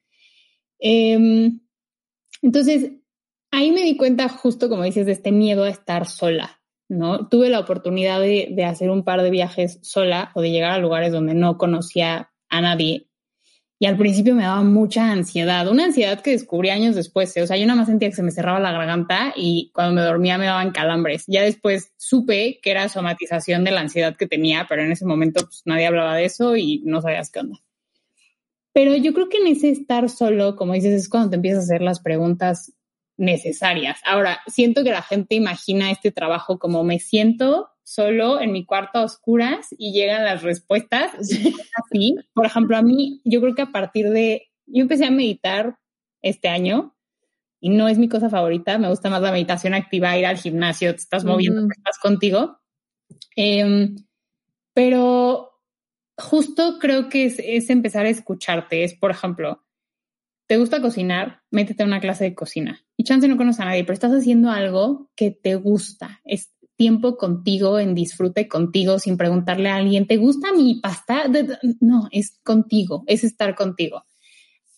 Em, 0.80 1.60
entonces, 2.42 2.92
ahí 3.52 3.72
me 3.72 3.84
di 3.84 3.96
cuenta 3.96 4.28
justo, 4.28 4.70
como 4.70 4.84
dices, 4.84 5.06
de 5.06 5.12
este 5.14 5.32
miedo 5.32 5.64
a 5.64 5.70
estar 5.70 6.08
sola, 6.08 6.55
¿no? 6.90 7.28
Tuve 7.28 7.50
la 7.50 7.60
oportunidad 7.60 8.20
de, 8.20 8.50
de 8.52 8.66
hacer 8.66 8.90
un 8.90 9.04
par 9.04 9.22
de 9.22 9.32
viajes 9.32 9.80
sola 9.82 10.32
o 10.36 10.42
de 10.42 10.52
llegar 10.52 10.72
a 10.72 10.78
lugares 10.78 11.12
donde 11.12 11.34
no 11.34 11.58
conocía 11.58 12.32
a 12.50 12.62
nadie 12.62 13.08
y 13.78 13.88
al 13.88 13.98
principio 13.98 14.36
me 14.36 14.44
daba 14.44 14.64
mucha 14.64 15.12
ansiedad, 15.12 15.68
una 15.68 15.86
ansiedad 15.86 16.22
que 16.22 16.32
descubrí 16.32 16.70
años 16.70 16.96
después. 16.96 17.36
¿eh? 17.36 17.42
O 17.42 17.48
sea, 17.48 17.58
yo 17.58 17.66
nada 17.66 17.78
más 17.78 17.88
sentía 17.88 18.10
que 18.10 18.16
se 18.16 18.24
me 18.24 18.32
cerraba 18.32 18.60
la 18.60 18.72
garganta 18.72 19.34
y 19.36 19.70
cuando 19.74 19.96
me 19.96 20.02
dormía 20.02 20.38
me 20.38 20.46
daban 20.46 20.72
calambres. 20.72 21.26
Ya 21.28 21.44
después 21.44 21.92
supe 21.98 22.60
que 22.62 22.72
era 22.72 22.88
somatización 22.88 23.66
de 23.66 23.72
la 23.72 23.82
ansiedad 23.82 24.16
que 24.16 24.28
tenía, 24.28 24.66
pero 24.70 24.82
en 24.82 24.92
ese 24.94 25.06
momento 25.06 25.44
pues, 25.44 25.64
nadie 25.66 25.88
hablaba 25.88 26.16
de 26.16 26.26
eso 26.26 26.56
y 26.56 26.82
no 26.86 27.02
sabías 27.02 27.30
qué 27.30 27.42
onda. 27.42 27.60
Pero 28.72 28.96
yo 28.96 29.14
creo 29.14 29.28
que 29.28 29.38
en 29.38 29.48
ese 29.48 29.70
estar 29.70 30.10
solo, 30.10 30.56
como 30.56 30.74
dices, 30.74 30.94
es 30.94 31.10
cuando 31.10 31.32
te 31.32 31.36
empiezas 31.36 31.62
a 31.62 31.64
hacer 31.64 31.82
las 31.82 32.00
preguntas 32.00 32.74
necesarias. 33.18 34.00
Ahora, 34.06 34.42
siento 34.48 34.84
que 34.84 34.92
la 34.92 35.02
gente 35.02 35.36
imagina 35.36 35.92
este 35.92 36.12
trabajo 36.12 36.60
como 36.60 36.84
me 36.84 37.00
siento 37.00 37.70
solo 37.84 38.42
en 38.42 38.52
mi 38.52 38.66
cuarto 38.66 39.00
a 39.00 39.04
oscuras 39.04 39.68
y 39.78 39.94
llegan 39.94 40.26
las 40.26 40.44
respuestas 40.44 41.14
así. 41.14 42.16
Por 42.34 42.46
ejemplo, 42.46 42.78
a 42.78 42.82
mí, 42.82 43.22
yo 43.24 43.42
creo 43.42 43.56
que 43.56 43.62
a 43.62 43.72
partir 43.72 44.10
de, 44.10 44.50
yo 44.66 44.82
empecé 44.82 45.06
a 45.06 45.12
meditar 45.12 45.78
este 46.22 46.50
año 46.50 46.96
y 47.60 47.70
no 47.70 47.88
es 47.88 47.98
mi 47.98 48.10
cosa 48.10 48.30
favorita, 48.30 48.78
me 48.78 48.90
gusta 48.90 49.10
más 49.10 49.22
la 49.22 49.32
meditación 49.32 49.74
activa, 49.74 50.18
ir 50.18 50.26
al 50.26 50.38
gimnasio, 50.38 50.92
te 50.92 51.02
estás 51.02 51.24
moviendo, 51.24 51.68
estás 51.72 51.98
contigo. 52.00 52.60
Em, 53.36 53.96
pero 54.74 55.62
justo 56.18 56.78
creo 56.80 57.10
que 57.10 57.26
es, 57.26 57.40
es, 57.40 57.70
empezar 57.70 58.06
a 58.06 58.10
escucharte, 58.10 58.84
es, 58.84 58.94
por 58.94 59.12
ejemplo, 59.12 59.65
¿te 60.48 60.58
gusta 60.58 60.82
cocinar? 60.82 61.42
Métete 61.52 61.84
a 61.84 61.86
una 61.86 62.00
clase 62.00 62.26
de 62.26 62.36
cocina. 62.36 62.82
Y 62.98 63.04
chance 63.04 63.28
no 63.28 63.38
conoces 63.38 63.62
a 63.62 63.66
nadie, 63.66 63.84
pero 63.84 63.94
estás 63.94 64.12
haciendo 64.12 64.52
algo 64.52 65.10
que 65.16 65.32
te 65.32 65.56
gusta, 65.56 66.22
es, 66.24 66.56
tiempo 66.76 67.18
contigo, 67.18 67.80
en 67.80 67.96
disfrute 67.96 68.48
contigo, 68.48 69.00
sin 69.00 69.18
preguntarle 69.18 69.70
a 69.70 69.78
alguien, 69.78 70.08
¿te 70.08 70.18
gusta 70.18 70.52
mi 70.52 70.76
pasta? 70.76 71.24
No, 71.80 72.08
es 72.12 72.40
contigo, 72.44 73.04
es 73.08 73.24
estar 73.24 73.56
contigo. 73.56 74.04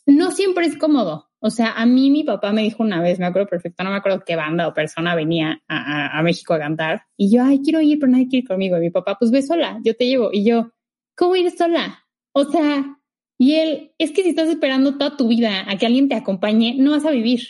No 0.06 0.32
siempre 0.32 0.65
es 0.65 0.77
cómodo. 0.77 1.30
O 1.39 1.49
sea, 1.49 1.73
a 1.73 1.86
mí 1.86 2.10
mi 2.10 2.23
papá 2.23 2.51
me 2.51 2.63
dijo 2.63 2.82
una 2.82 3.01
vez, 3.01 3.19
me 3.19 3.25
acuerdo 3.25 3.47
perfecto, 3.47 3.84
no 3.84 3.91
me 3.91 3.97
acuerdo 3.97 4.23
qué 4.25 4.36
banda 4.36 4.67
o 4.67 4.73
persona 4.73 5.15
venía 5.15 5.62
a, 5.67 6.21
México 6.23 6.56
a 6.56 6.60
cantar 6.60 7.03
y 7.15 7.32
yo, 7.32 7.43
ay, 7.43 7.62
quiero 7.63 7.80
ir, 7.80 7.99
pero 7.99 8.12
nadie 8.12 8.27
quiere 8.27 8.43
ir 8.43 8.47
conmigo. 8.47 8.77
Y 8.77 8.82
mi 8.82 8.89
papá, 8.89 9.17
pues 9.19 9.30
ve 9.30 9.41
sola, 9.43 9.80
yo 9.84 9.95
te 9.95 10.08
llevo. 10.08 10.30
Y 10.32 10.43
yo, 10.43 10.71
¿cómo 11.15 11.36
ir 11.36 11.51
sola? 11.51 12.06
O 12.32 12.45
sea, 12.45 12.96
y 13.38 13.56
él, 13.56 13.91
es 13.97 14.12
que 14.12 14.23
si 14.23 14.30
estás 14.30 14.50
esperando 14.50 14.97
toda 14.97 15.15
tu 15.15 15.28
vida 15.28 15.65
a 15.69 15.78
que 15.78 15.86
alguien 15.86 16.10
te 16.10 16.15
acompañe, 16.15 16.76
no 16.78 16.91
vas 16.91 17.06
a 17.06 17.12
vivir. 17.12 17.41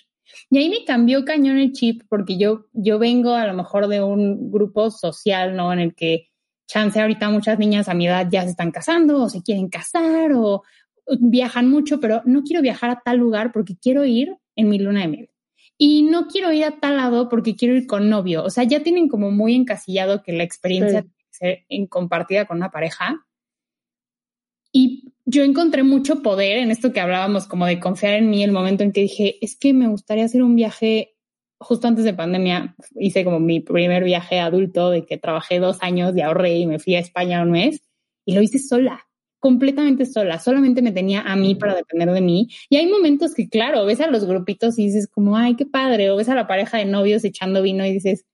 Y 0.50 0.58
ahí 0.58 0.70
me 0.70 0.84
cambió 0.84 1.24
cañón 1.24 1.58
el 1.58 1.72
chip 1.72 2.04
porque 2.10 2.38
yo, 2.38 2.66
yo 2.74 3.00
vengo 3.00 3.34
a 3.34 3.48
lo 3.48 3.54
mejor 3.54 3.88
de 3.88 4.02
un 4.02 4.52
grupo 4.52 4.92
social, 4.92 5.56
¿no? 5.56 5.72
En 5.72 5.80
el 5.80 5.96
que 5.96 6.30
chance 6.68 7.00
ahorita 7.00 7.30
muchas 7.30 7.58
niñas 7.58 7.88
a 7.88 7.94
mi 7.94 8.08
edad 8.08 8.28
ya 8.30 8.44
se 8.44 8.50
están 8.50 8.72
casando 8.72 9.24
o 9.24 9.30
se 9.30 9.42
quieren 9.42 9.70
casar 9.70 10.34
o 10.34 10.64
viajan 11.20 11.70
mucho, 11.70 12.02
pero 12.02 12.22
no 12.26 12.44
quiero 12.44 12.62
viajar 12.62 12.90
a 12.90 13.02
tal 13.04 13.18
lugar 13.18 13.54
porque 13.54 13.78
quiero 13.78 14.04
ir 14.04 14.36
en 14.56 14.70
mi 14.70 14.80
luna 14.80 15.02
de 15.02 15.08
miel. 15.08 15.30
Y 15.78 16.04
no 16.04 16.28
quiero 16.28 16.52
ir 16.52 16.66
a 16.66 16.80
tal 16.80 16.98
lado 16.98 17.30
porque 17.30 17.56
quiero 17.56 17.76
ir 17.76 17.88
con 17.88 18.10
novio. 18.10 18.44
O 18.44 18.50
sea, 18.50 18.64
ya 18.64 18.84
tienen 18.84 19.08
como 19.08 19.32
muy 19.32 19.54
encasillado 19.54 20.24
que 20.24 20.34
la 20.34 20.44
experiencia 20.44 21.02
tiene 21.02 21.16
que 21.16 21.38
ser 21.38 21.66
en 21.70 21.88
compartida 21.88 22.46
con 22.46 22.58
una 22.58 22.72
pareja. 22.72 23.26
Y 24.74 25.14
yo 25.30 25.44
encontré 25.44 25.84
mucho 25.84 26.22
poder 26.22 26.58
en 26.58 26.72
esto 26.72 26.94
que 26.94 27.02
hablábamos, 27.02 27.48
como 27.48 27.66
de 27.66 27.82
confiar 27.82 28.14
en 28.14 28.30
mí, 28.30 28.44
el 28.44 28.54
momento 28.54 28.84
en 28.84 28.94
que 28.94 29.02
dije, 29.02 29.38
es 29.42 29.58
que 29.58 29.74
me 29.74 29.90
gustaría 29.90 30.24
hacer 30.24 30.42
un 30.42 30.56
viaje 30.56 31.18
justo 31.60 31.86
antes 31.86 32.06
de 32.06 32.14
pandemia. 32.14 32.78
Hice 32.96 33.26
como 33.26 33.42
mi 33.42 33.60
primer 33.60 34.06
viaje 34.06 34.40
adulto, 34.40 34.90
de 34.90 35.06
que 35.06 35.18
trabajé 35.18 35.60
dos 35.60 35.80
años 35.82 36.16
y 36.16 36.22
ahorré 36.22 36.60
y 36.60 36.66
me 36.66 36.80
fui 36.80 36.96
a 36.96 37.00
España 37.00 37.44
un 37.44 37.52
mes 37.52 37.82
y 38.26 38.36
lo 38.36 38.42
hice 38.42 38.58
sola 38.58 39.04
completamente 39.40 40.06
sola, 40.06 40.40
solamente 40.40 40.82
me 40.82 40.92
tenía 40.92 41.22
a 41.22 41.36
mí 41.36 41.56
para 41.56 41.76
depender 41.76 42.12
de 42.12 42.22
mí. 42.22 42.50
Y 42.70 42.78
hay 42.78 42.88
momentos 42.88 43.36
que, 43.36 43.50
claro, 43.50 43.86
ves 43.86 44.02
a 44.02 44.10
los 44.10 44.26
grupitos 44.26 44.80
y 44.80 44.86
dices 44.86 45.08
como, 45.08 45.38
ay, 45.38 45.56
qué 45.56 45.66
padre, 45.66 46.10
o 46.10 46.16
ves 46.16 46.30
a 46.30 46.36
la 46.36 46.48
pareja 46.48 46.80
de 46.80 46.86
novios 46.86 47.24
echando 47.24 47.62
vino 47.62 47.86
y 47.86 47.94
dices, 47.94 48.26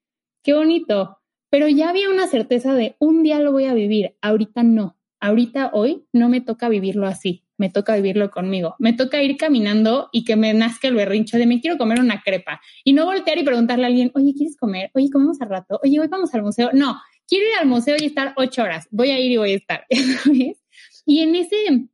qué 0.43 0.53
bonito, 0.53 1.17
pero 1.49 1.67
ya 1.67 1.89
había 1.89 2.09
una 2.09 2.27
certeza 2.27 2.73
de 2.73 2.95
un 2.99 3.21
día 3.21 3.39
lo 3.39 3.51
voy 3.51 3.65
a 3.65 3.73
vivir, 3.73 4.15
ahorita 4.21 4.63
no 4.63 4.97
ahorita, 5.23 5.71
hoy, 5.73 6.05
no 6.11 6.27
me 6.27 6.41
toca 6.41 6.67
vivirlo 6.67 7.07
así, 7.07 7.45
me 7.57 7.69
toca 7.69 7.95
vivirlo 7.95 8.29
conmigo. 8.29 8.75
Me 8.77 8.91
toca 8.91 9.23
ir 9.23 9.37
caminando 9.37 10.09
y 10.11 10.25
que 10.25 10.35
me 10.35 10.53
nazca 10.53 10.89
el 10.89 10.95
berrincho 10.95 11.37
de 11.37 11.45
me 11.45 11.61
quiero 11.61 11.77
comer 11.77 12.01
una 12.01 12.21
crepa 12.21 12.59
y 12.83 12.91
no 12.91 13.05
voltear 13.05 13.37
y 13.37 13.43
preguntarle 13.43 13.85
a 13.85 13.87
alguien, 13.87 14.11
oye, 14.15 14.33
¿quieres 14.35 14.57
comer? 14.57 14.91
Oye, 14.93 15.09
comemos 15.09 15.41
al 15.41 15.49
rato. 15.49 15.79
Oye, 15.81 15.99
hoy 15.99 16.07
vamos 16.07 16.33
al 16.33 16.43
museo. 16.43 16.71
No, 16.73 16.99
quiero 17.25 17.45
ir 17.45 17.53
al 17.59 17.67
museo 17.67 17.95
y 17.97 18.05
estar 18.05 18.33
ocho 18.35 18.63
horas. 18.63 18.87
Voy 18.91 19.11
a 19.11 19.19
ir 19.19 19.31
y 19.31 19.37
voy 19.37 19.53
a 19.53 19.55
estar. 19.55 19.85
y 21.05 21.19
en 21.19 21.35
ese 21.35 21.87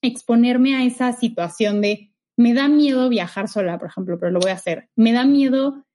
exponerme 0.00 0.76
a 0.76 0.84
esa 0.84 1.12
situación 1.12 1.80
de 1.80 2.12
me 2.36 2.54
da 2.54 2.68
miedo 2.68 3.08
viajar 3.08 3.48
sola, 3.48 3.78
por 3.78 3.88
ejemplo, 3.88 4.18
pero 4.20 4.30
lo 4.30 4.38
voy 4.38 4.52
a 4.52 4.54
hacer. 4.54 4.90
Me 4.94 5.12
da 5.12 5.24
miedo 5.24 5.86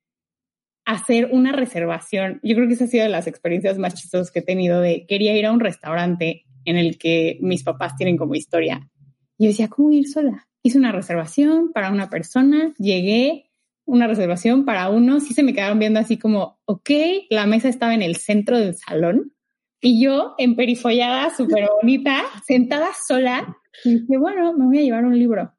hacer 0.84 1.30
una 1.32 1.54
reservación. 1.54 2.42
Yo 2.44 2.56
creo 2.56 2.68
que 2.68 2.74
esa 2.74 2.84
ha 2.84 2.88
sido 2.88 3.04
de 3.04 3.10
las 3.10 3.28
experiencias 3.28 3.78
más 3.78 3.94
chistosas 3.94 4.30
que 4.30 4.40
he 4.40 4.44
tenido 4.44 4.82
de 4.82 5.06
quería 5.08 5.38
ir 5.38 5.46
a 5.46 5.52
un 5.52 5.62
restaurante 5.62 6.44
en 6.66 6.78
el 6.78 6.98
que 6.98 7.38
mis 7.42 7.64
papás 7.64 7.96
tienen 7.96 8.18
como 8.18 8.36
historia. 8.36 8.90
Y 9.38 9.46
yo 9.46 9.50
decía, 9.50 9.68
¿cómo 9.68 9.92
ir 9.92 10.08
sola? 10.08 10.48
Hice 10.64 10.78
una 10.78 10.92
reservación 10.92 11.72
para 11.74 11.92
una 11.92 12.10
persona, 12.10 12.74
llegué, 12.78 13.52
una 13.86 14.08
reservación 14.08 14.66
para 14.66 14.90
uno, 14.90 15.20
sí 15.20 15.34
se 15.34 15.44
me 15.44 15.54
quedaron 15.54 15.80
viendo 15.80 16.00
así 16.00 16.18
como, 16.18 16.60
ok, 16.66 16.90
la 17.30 17.46
mesa 17.46 17.68
estaba 17.68 17.94
en 17.94 18.02
el 18.02 18.16
centro 18.16 18.58
del 18.58 18.76
salón 18.76 19.34
y 19.82 20.04
yo 20.04 20.36
en 20.38 20.56
perifollada, 20.56 21.36
súper 21.36 21.68
bonita, 21.82 22.22
sentada 22.48 22.92
sola, 23.08 23.58
y 23.84 24.00
dije, 24.00 24.18
bueno, 24.18 24.54
me 24.54 24.66
voy 24.66 24.80
a 24.80 24.84
llevar 24.84 25.06
un 25.06 25.18
libro. 25.18 25.54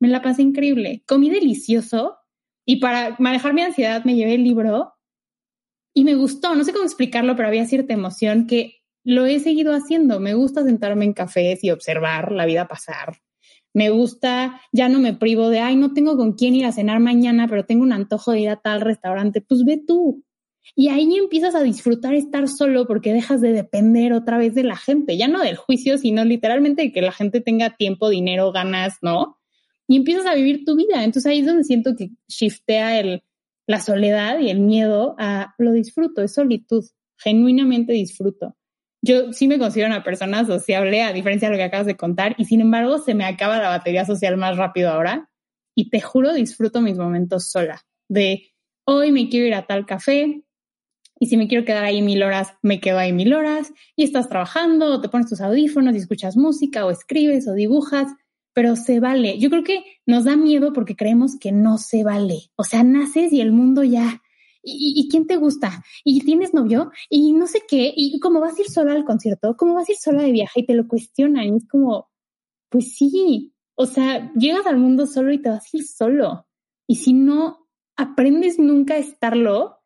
Me 0.00 0.08
la 0.08 0.20
pasé 0.20 0.42
increíble, 0.42 1.02
comí 1.06 1.30
delicioso 1.30 2.18
y 2.66 2.76
para 2.76 3.16
manejar 3.18 3.54
mi 3.54 3.62
ansiedad 3.62 4.04
me 4.04 4.14
llevé 4.14 4.34
el 4.34 4.44
libro 4.44 4.92
y 5.94 6.04
me 6.04 6.14
gustó, 6.14 6.54
no 6.54 6.64
sé 6.64 6.72
cómo 6.72 6.84
explicarlo, 6.84 7.36
pero 7.36 7.48
había 7.48 7.66
cierta 7.66 7.94
emoción 7.94 8.46
que 8.46 8.83
lo 9.04 9.26
he 9.26 9.38
seguido 9.38 9.74
haciendo. 9.74 10.18
Me 10.18 10.34
gusta 10.34 10.64
sentarme 10.64 11.04
en 11.04 11.12
cafés 11.12 11.62
y 11.62 11.70
observar 11.70 12.32
la 12.32 12.46
vida 12.46 12.66
pasar. 12.66 13.18
Me 13.74 13.90
gusta, 13.90 14.60
ya 14.72 14.88
no 14.88 15.00
me 15.00 15.14
privo 15.14 15.48
de, 15.50 15.60
ay, 15.60 15.76
no 15.76 15.92
tengo 15.92 16.16
con 16.16 16.32
quién 16.32 16.54
ir 16.54 16.64
a 16.64 16.72
cenar 16.72 17.00
mañana, 17.00 17.46
pero 17.48 17.66
tengo 17.66 17.82
un 17.82 17.92
antojo 17.92 18.32
de 18.32 18.40
ir 18.40 18.48
a 18.48 18.56
tal 18.56 18.80
restaurante. 18.80 19.40
Pues 19.40 19.64
ve 19.64 19.82
tú. 19.84 20.24
Y 20.74 20.88
ahí 20.88 21.16
empiezas 21.16 21.54
a 21.54 21.62
disfrutar 21.62 22.14
estar 22.14 22.48
solo 22.48 22.86
porque 22.86 23.12
dejas 23.12 23.40
de 23.40 23.52
depender 23.52 24.12
otra 24.14 24.38
vez 24.38 24.54
de 24.54 24.64
la 24.64 24.76
gente, 24.76 25.16
ya 25.18 25.28
no 25.28 25.42
del 25.42 25.56
juicio, 25.56 25.98
sino 25.98 26.24
literalmente 26.24 26.82
de 26.82 26.92
que 26.92 27.02
la 27.02 27.12
gente 27.12 27.42
tenga 27.42 27.76
tiempo, 27.76 28.08
dinero, 28.08 28.50
ganas, 28.50 28.94
¿no? 29.02 29.38
Y 29.86 29.96
empiezas 29.96 30.24
a 30.24 30.34
vivir 30.34 30.64
tu 30.64 30.76
vida. 30.76 31.04
Entonces 31.04 31.30
ahí 31.30 31.40
es 31.40 31.46
donde 31.46 31.64
siento 31.64 31.94
que 31.96 32.10
shiftea 32.28 32.98
el, 32.98 33.24
la 33.66 33.80
soledad 33.80 34.38
y 34.38 34.48
el 34.48 34.60
miedo 34.60 35.14
a 35.18 35.54
lo 35.58 35.72
disfruto, 35.72 36.22
es 36.22 36.32
solitud, 36.32 36.84
genuinamente 37.18 37.92
disfruto 37.92 38.56
yo 39.04 39.32
sí 39.32 39.48
me 39.48 39.58
considero 39.58 39.88
una 39.88 40.02
persona 40.02 40.46
sociable, 40.46 41.02
a 41.02 41.12
diferencia 41.12 41.48
de 41.48 41.52
lo 41.52 41.58
que 41.58 41.64
acabas 41.64 41.86
de 41.86 41.96
contar, 41.96 42.34
y 42.38 42.46
sin 42.46 42.62
embargo 42.62 42.98
se 42.98 43.14
me 43.14 43.26
acaba 43.26 43.58
la 43.58 43.68
batería 43.68 44.06
social 44.06 44.36
más 44.38 44.56
rápido 44.56 44.90
ahora. 44.90 45.30
Y 45.76 45.90
te 45.90 46.00
juro, 46.00 46.32
disfruto 46.32 46.80
mis 46.80 46.96
momentos 46.96 47.50
sola. 47.50 47.82
De 48.08 48.52
hoy 48.86 49.12
me 49.12 49.28
quiero 49.28 49.46
ir 49.46 49.54
a 49.54 49.66
tal 49.66 49.84
café, 49.84 50.42
y 51.20 51.26
si 51.26 51.36
me 51.36 51.48
quiero 51.48 51.64
quedar 51.64 51.84
ahí 51.84 52.00
mil 52.00 52.22
horas, 52.22 52.54
me 52.62 52.80
quedo 52.80 52.98
ahí 52.98 53.12
mil 53.12 53.34
horas, 53.34 53.72
y 53.94 54.04
estás 54.04 54.28
trabajando, 54.28 54.86
o 54.94 55.00
te 55.00 55.08
pones 55.10 55.28
tus 55.28 55.40
audífonos 55.42 55.94
y 55.94 55.98
escuchas 55.98 56.36
música, 56.36 56.86
o 56.86 56.90
escribes, 56.90 57.46
o 57.46 57.52
dibujas. 57.52 58.08
pero 58.54 58.76
se 58.76 59.00
vale. 59.00 59.38
Yo 59.38 59.50
creo 59.50 59.64
que 59.64 59.84
nos 60.06 60.24
da 60.24 60.36
miedo 60.36 60.72
porque 60.72 60.96
creemos 60.96 61.36
que 61.38 61.52
no 61.52 61.76
se 61.76 62.04
vale. 62.04 62.52
O 62.56 62.64
sea, 62.64 62.84
naces 62.84 63.32
y 63.32 63.40
el 63.40 63.52
mundo 63.52 63.82
ya. 63.82 64.22
¿Y, 64.64 65.08
quién 65.10 65.26
te 65.26 65.36
gusta? 65.36 65.84
¿Y 66.04 66.20
tienes 66.24 66.54
novio? 66.54 66.90
Y 67.10 67.32
no 67.32 67.46
sé 67.46 67.62
qué. 67.68 67.92
¿Y 67.94 68.18
cómo 68.20 68.40
vas 68.40 68.58
a 68.58 68.62
ir 68.62 68.70
sola 68.70 68.92
al 68.92 69.04
concierto? 69.04 69.56
¿Cómo 69.56 69.74
vas 69.74 69.88
a 69.88 69.92
ir 69.92 69.98
sola 69.98 70.22
de 70.22 70.32
viaje? 70.32 70.60
Y 70.60 70.66
te 70.66 70.74
lo 70.74 70.88
cuestionan. 70.88 71.44
Y 71.44 71.56
es 71.56 71.68
como, 71.68 72.10
pues 72.70 72.96
sí. 72.96 73.54
O 73.74 73.86
sea, 73.86 74.32
llegas 74.34 74.66
al 74.66 74.78
mundo 74.78 75.06
solo 75.06 75.32
y 75.32 75.42
te 75.42 75.50
vas 75.50 75.64
a 75.64 75.76
ir 75.76 75.86
solo. 75.86 76.46
Y 76.86 76.96
si 76.96 77.12
no 77.12 77.68
aprendes 77.96 78.58
nunca 78.58 78.94
a 78.94 78.98
estarlo, 78.98 79.78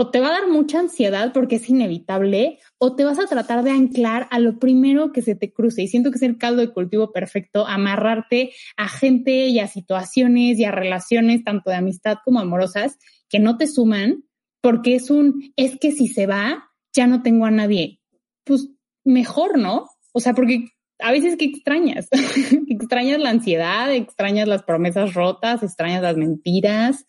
o 0.00 0.12
te 0.12 0.20
va 0.20 0.28
a 0.28 0.40
dar 0.40 0.48
mucha 0.48 0.78
ansiedad 0.78 1.32
porque 1.32 1.56
es 1.56 1.68
inevitable, 1.68 2.60
o 2.78 2.94
te 2.94 3.04
vas 3.04 3.18
a 3.18 3.26
tratar 3.26 3.64
de 3.64 3.72
anclar 3.72 4.28
a 4.30 4.38
lo 4.38 4.60
primero 4.60 5.10
que 5.10 5.22
se 5.22 5.34
te 5.34 5.52
cruce. 5.52 5.82
Y 5.82 5.88
siento 5.88 6.12
que 6.12 6.18
es 6.18 6.22
el 6.22 6.38
caldo 6.38 6.60
de 6.60 6.72
cultivo 6.72 7.10
perfecto, 7.10 7.66
amarrarte 7.66 8.52
a 8.76 8.88
gente 8.88 9.48
y 9.48 9.58
a 9.58 9.66
situaciones 9.66 10.56
y 10.60 10.64
a 10.64 10.70
relaciones, 10.70 11.42
tanto 11.42 11.70
de 11.70 11.76
amistad 11.78 12.18
como 12.24 12.38
amorosas, 12.38 12.96
que 13.28 13.40
no 13.40 13.56
te 13.58 13.66
suman, 13.66 14.22
porque 14.60 14.94
es 14.94 15.10
un, 15.10 15.52
es 15.56 15.76
que 15.80 15.90
si 15.90 16.06
se 16.06 16.28
va, 16.28 16.70
ya 16.94 17.08
no 17.08 17.22
tengo 17.24 17.44
a 17.44 17.50
nadie. 17.50 18.00
Pues 18.44 18.68
mejor, 19.02 19.58
¿no? 19.58 19.88
O 20.12 20.20
sea, 20.20 20.32
porque 20.32 20.68
a 21.00 21.10
veces 21.10 21.36
que 21.36 21.46
extrañas, 21.46 22.06
extrañas 22.68 23.18
la 23.18 23.30
ansiedad, 23.30 23.92
extrañas 23.92 24.46
las 24.46 24.62
promesas 24.62 25.14
rotas, 25.14 25.64
extrañas 25.64 26.02
las 26.02 26.16
mentiras, 26.16 27.04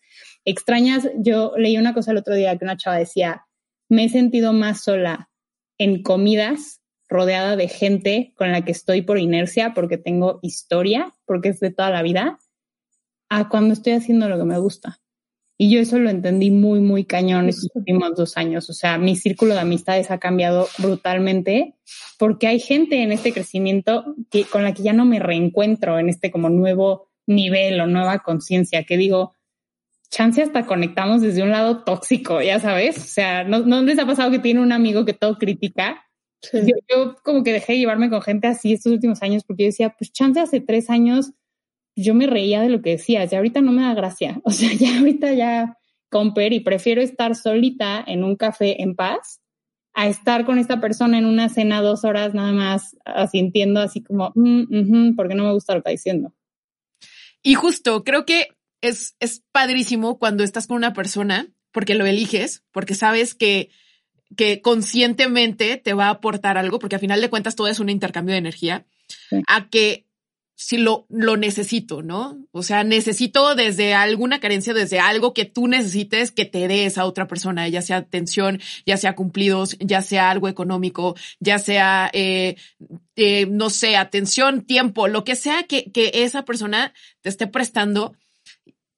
extrañas, 0.50 1.08
yo 1.16 1.52
leí 1.56 1.76
una 1.76 1.94
cosa 1.94 2.12
el 2.12 2.18
otro 2.18 2.34
día 2.34 2.56
que 2.56 2.64
una 2.64 2.76
chava 2.76 2.96
decía, 2.96 3.46
me 3.88 4.04
he 4.04 4.08
sentido 4.08 4.52
más 4.52 4.82
sola 4.82 5.30
en 5.78 6.02
comidas 6.02 6.80
rodeada 7.08 7.56
de 7.56 7.68
gente 7.68 8.32
con 8.36 8.52
la 8.52 8.64
que 8.64 8.72
estoy 8.72 9.02
por 9.02 9.18
inercia 9.18 9.74
porque 9.74 9.98
tengo 9.98 10.38
historia, 10.42 11.12
porque 11.26 11.48
es 11.48 11.60
de 11.60 11.70
toda 11.70 11.90
la 11.90 12.02
vida, 12.02 12.38
a 13.28 13.48
cuando 13.48 13.74
estoy 13.74 13.94
haciendo 13.94 14.28
lo 14.28 14.38
que 14.38 14.44
me 14.44 14.58
gusta. 14.58 15.00
Y 15.58 15.70
yo 15.70 15.78
eso 15.78 15.98
lo 15.98 16.08
entendí 16.08 16.50
muy, 16.50 16.80
muy 16.80 17.04
cañón 17.04 17.50
estos 17.50 17.68
últimos 17.74 18.16
dos 18.16 18.38
años. 18.38 18.70
O 18.70 18.72
sea, 18.72 18.96
mi 18.96 19.14
círculo 19.14 19.52
de 19.52 19.60
amistades 19.60 20.10
ha 20.10 20.18
cambiado 20.18 20.68
brutalmente 20.78 21.74
porque 22.18 22.46
hay 22.46 22.60
gente 22.60 23.02
en 23.02 23.12
este 23.12 23.32
crecimiento 23.32 24.14
que, 24.30 24.44
con 24.44 24.64
la 24.64 24.72
que 24.72 24.82
ya 24.82 24.94
no 24.94 25.04
me 25.04 25.18
reencuentro 25.18 25.98
en 25.98 26.08
este 26.08 26.30
como 26.30 26.48
nuevo 26.48 27.10
nivel 27.26 27.78
o 27.80 27.86
nueva 27.86 28.20
conciencia, 28.20 28.84
que 28.84 28.96
digo, 28.96 29.34
chance 30.10 30.42
hasta 30.42 30.66
conectamos 30.66 31.22
desde 31.22 31.42
un 31.42 31.50
lado 31.50 31.84
tóxico, 31.84 32.42
ya 32.42 32.58
sabes. 32.58 32.98
O 32.98 33.06
sea, 33.06 33.44
¿no, 33.44 33.60
no 33.60 33.82
les 33.82 33.98
ha 33.98 34.06
pasado 34.06 34.30
que 34.30 34.38
tiene 34.38 34.60
un 34.60 34.72
amigo 34.72 35.04
que 35.04 35.14
todo 35.14 35.38
critica? 35.38 36.04
Yo, 36.52 37.16
como 37.22 37.44
que 37.44 37.52
dejé 37.52 37.74
de 37.74 37.80
llevarme 37.80 38.10
con 38.10 38.22
gente 38.22 38.46
así 38.46 38.72
estos 38.72 38.92
últimos 38.92 39.22
años 39.22 39.44
porque 39.44 39.64
yo 39.64 39.68
decía, 39.68 39.94
pues 39.96 40.12
chance 40.12 40.40
hace 40.40 40.60
tres 40.60 40.88
años 40.88 41.32
yo 41.96 42.14
me 42.14 42.26
reía 42.26 42.62
de 42.62 42.70
lo 42.70 42.80
que 42.80 42.90
decías, 42.90 43.30
ya 43.30 43.38
ahorita 43.38 43.60
no 43.60 43.72
me 43.72 43.82
da 43.82 43.94
gracia. 43.94 44.40
O 44.44 44.50
sea, 44.50 44.72
ya 44.72 44.98
ahorita 44.98 45.32
ya 45.34 45.76
comper 46.10 46.52
y 46.52 46.60
prefiero 46.60 47.02
estar 47.02 47.36
solita 47.36 48.02
en 48.06 48.24
un 48.24 48.36
café 48.36 48.82
en 48.82 48.96
paz 48.96 49.40
a 49.92 50.08
estar 50.08 50.44
con 50.44 50.58
esta 50.58 50.80
persona 50.80 51.18
en 51.18 51.26
una 51.26 51.48
cena 51.48 51.82
dos 51.82 52.04
horas 52.04 52.32
nada 52.32 52.52
más 52.52 52.96
asintiendo 53.04 53.80
así 53.80 54.02
como, 54.02 54.32
mm, 54.34 55.14
porque 55.16 55.34
no 55.34 55.44
me 55.44 55.52
gusta 55.52 55.74
lo 55.74 55.78
que 55.78 55.80
está 55.80 55.90
diciendo. 55.90 56.32
Y 57.42 57.54
justo, 57.54 58.02
creo 58.04 58.24
que 58.24 58.48
es, 58.80 59.16
es 59.20 59.42
padrísimo 59.52 60.18
cuando 60.18 60.44
estás 60.44 60.66
con 60.66 60.76
una 60.76 60.92
persona 60.92 61.48
porque 61.72 61.94
lo 61.94 62.06
eliges, 62.06 62.64
porque 62.72 62.94
sabes 62.94 63.34
que, 63.34 63.70
que 64.36 64.60
conscientemente 64.60 65.76
te 65.76 65.94
va 65.94 66.06
a 66.06 66.10
aportar 66.10 66.58
algo, 66.58 66.78
porque 66.78 66.96
al 66.96 67.00
final 67.00 67.20
de 67.20 67.30
cuentas 67.30 67.56
todo 67.56 67.68
es 67.68 67.80
un 67.80 67.88
intercambio 67.88 68.32
de 68.32 68.38
energía, 68.38 68.86
a 69.46 69.68
que 69.68 70.06
si 70.56 70.76
lo, 70.76 71.06
lo 71.08 71.38
necesito, 71.38 72.02
¿no? 72.02 72.46
O 72.52 72.62
sea, 72.62 72.84
necesito 72.84 73.54
desde 73.54 73.94
alguna 73.94 74.40
carencia, 74.40 74.74
desde 74.74 75.00
algo 75.00 75.32
que 75.32 75.46
tú 75.46 75.68
necesites 75.68 76.32
que 76.32 76.44
te 76.44 76.68
des 76.68 76.98
a 76.98 77.06
otra 77.06 77.26
persona, 77.26 77.66
ya 77.68 77.80
sea 77.80 77.96
atención, 77.96 78.60
ya 78.84 78.98
sea 78.98 79.14
cumplidos, 79.14 79.78
ya 79.80 80.02
sea 80.02 80.30
algo 80.30 80.48
económico, 80.48 81.16
ya 81.38 81.58
sea, 81.58 82.10
eh, 82.12 82.56
eh, 83.16 83.46
no 83.46 83.70
sé, 83.70 83.96
atención, 83.96 84.66
tiempo, 84.66 85.08
lo 85.08 85.24
que 85.24 85.34
sea 85.34 85.62
que, 85.62 85.90
que 85.92 86.10
esa 86.12 86.44
persona 86.44 86.92
te 87.22 87.30
esté 87.30 87.46
prestando 87.46 88.14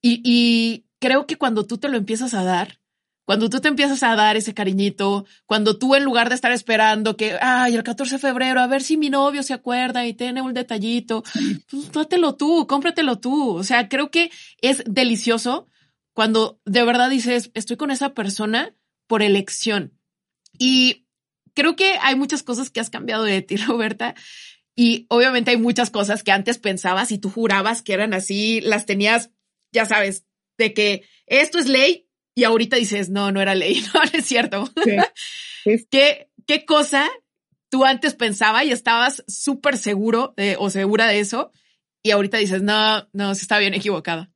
y, 0.03 0.21
y 0.25 0.85
creo 0.99 1.27
que 1.27 1.37
cuando 1.37 1.65
tú 1.67 1.79
te 1.79 1.89
lo 1.89 1.97
empiezas 1.97 2.35
a 2.35 2.45
dar, 2.45 2.81
cuando 3.25 3.49
tú 3.49 3.61
te 3.61 3.69
empiezas 3.69 4.03
a 4.03 4.17
dar 4.17 4.37
ese 4.37 4.53
cariñito, 4.53 5.25
cuando 5.47 5.79
tú 5.79 5.95
en 5.95 6.03
lugar 6.05 6.29
de 6.29 6.35
estar 6.35 6.51
esperando 6.51 7.17
que, 7.17 7.39
ay, 7.41 7.75
el 7.77 7.85
14 7.85 8.17
de 8.17 8.19
febrero, 8.19 8.61
a 8.61 8.67
ver 8.67 8.83
si 8.83 8.97
mi 8.97 9.11
novio 9.11 9.43
se 9.43 9.55
acuerda 9.55 10.05
y 10.07 10.13
tiene 10.13 10.43
un 10.43 10.55
detallito, 10.55 11.23
pues 11.71 11.93
dátelo 11.93 12.35
tú, 12.35 12.67
cómpratelo 12.67 13.21
tú. 13.21 13.55
O 13.55 13.65
sea, 13.65 13.89
creo 13.89 14.11
que 14.11 14.31
es 14.61 14.83
delicioso 14.87 15.69
cuando 16.13 16.61
de 16.65 16.85
verdad 16.85 17.11
dices, 17.11 17.51
estoy 17.55 17.77
con 17.77 17.91
esa 17.91 18.13
persona 18.13 18.75
por 19.07 19.23
elección. 19.23 19.93
Y 20.59 21.07
creo 21.55 21.77
que 21.77 21.99
hay 22.03 22.17
muchas 22.17 22.43
cosas 22.43 22.71
que 22.71 22.81
has 22.81 22.91
cambiado 22.91 23.23
de 23.25 23.41
ti, 23.41 23.57
Roberta. 23.69 24.15
Y 24.75 25.07
obviamente 25.09 25.53
hay 25.53 25.59
muchas 25.59 25.91
cosas 25.91 26.23
que 26.23 26.33
antes 26.33 26.59
pensabas 26.59 27.13
y 27.13 27.19
tú 27.19 27.31
jurabas 27.31 27.83
que 27.83 27.93
eran 27.93 28.15
así, 28.15 28.61
las 28.63 28.85
tenías 28.85 29.31
ya 29.73 29.87
sabes, 29.87 30.25
de 30.59 30.75
que 30.75 31.05
esto 31.27 31.59
es 31.59 31.69
ley 31.69 32.09
y 32.35 32.45
ahorita 32.45 32.77
dices, 32.77 33.11
no, 33.11 33.33
no 33.33 33.41
era 33.41 33.55
ley, 33.55 33.81
no, 33.95 34.01
no 34.01 34.19
es 34.19 34.27
cierto. 34.27 34.65
¿Qué, 35.91 36.31
¿Qué 36.47 36.65
cosa 36.65 37.09
tú 37.71 37.85
antes 37.85 38.15
pensaba 38.15 38.65
y 38.65 38.73
estabas 38.73 39.25
súper 39.27 39.79
seguro 39.79 40.35
o 40.59 40.71
segura 40.71 41.07
de 41.07 41.21
eso 41.21 41.53
y 42.03 42.11
ahorita 42.11 42.39
dices, 42.39 42.63
no, 42.63 43.09
no, 43.13 43.35
se 43.35 43.43
está 43.43 43.59
bien 43.59 43.75
equivocada? 43.75 44.31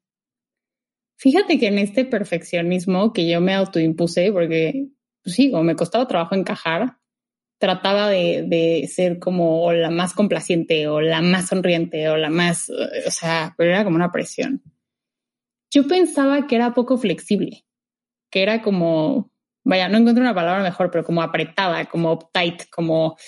Fíjate 1.19 1.59
que 1.59 1.69
en 1.69 1.79
este 1.79 2.05
perfeccionismo 2.05 3.13
que 3.13 3.29
yo 3.29 3.41
me 3.41 3.55
autoimpuse, 3.55 4.31
porque 4.33 4.89
pues 5.23 5.35
sí, 5.35 5.51
como 5.51 5.65
me 5.65 5.75
costaba 5.75 6.07
trabajo 6.07 6.35
encajar, 6.35 6.99
trataba 7.59 8.11
de, 8.11 8.45
de, 8.47 8.87
ser 8.87 9.19
como 9.19 9.73
la 9.73 9.91
más 9.91 10.13
complaciente 10.13 10.89
o 10.89 11.01
la 11.01 11.23
más 11.23 11.49
sonriente 11.49 12.09
o 12.11 12.17
la 12.19 12.29
más, 12.29 12.71
o 12.71 13.11
sea, 13.11 13.55
pero 13.57 13.71
era 13.71 13.83
como 13.83 13.97
una 13.97 14.13
presión 14.13 14.63
yo 15.77 15.87
pensaba 15.87 16.47
que 16.47 16.57
era 16.57 16.73
poco 16.73 16.97
flexible, 16.97 17.67
que 18.31 18.43
era 18.43 18.63
como, 18.63 19.31
vaya, 19.63 19.91
no 19.91 19.99
encuentro 19.99 20.23
una 20.23 20.35
palabra 20.35 20.63
mejor, 20.63 20.91
pero 20.91 21.05
como 21.05 21.21
apretada, 21.21 21.85
como 21.85 22.19
tight, 22.33 22.63
como, 22.71 23.19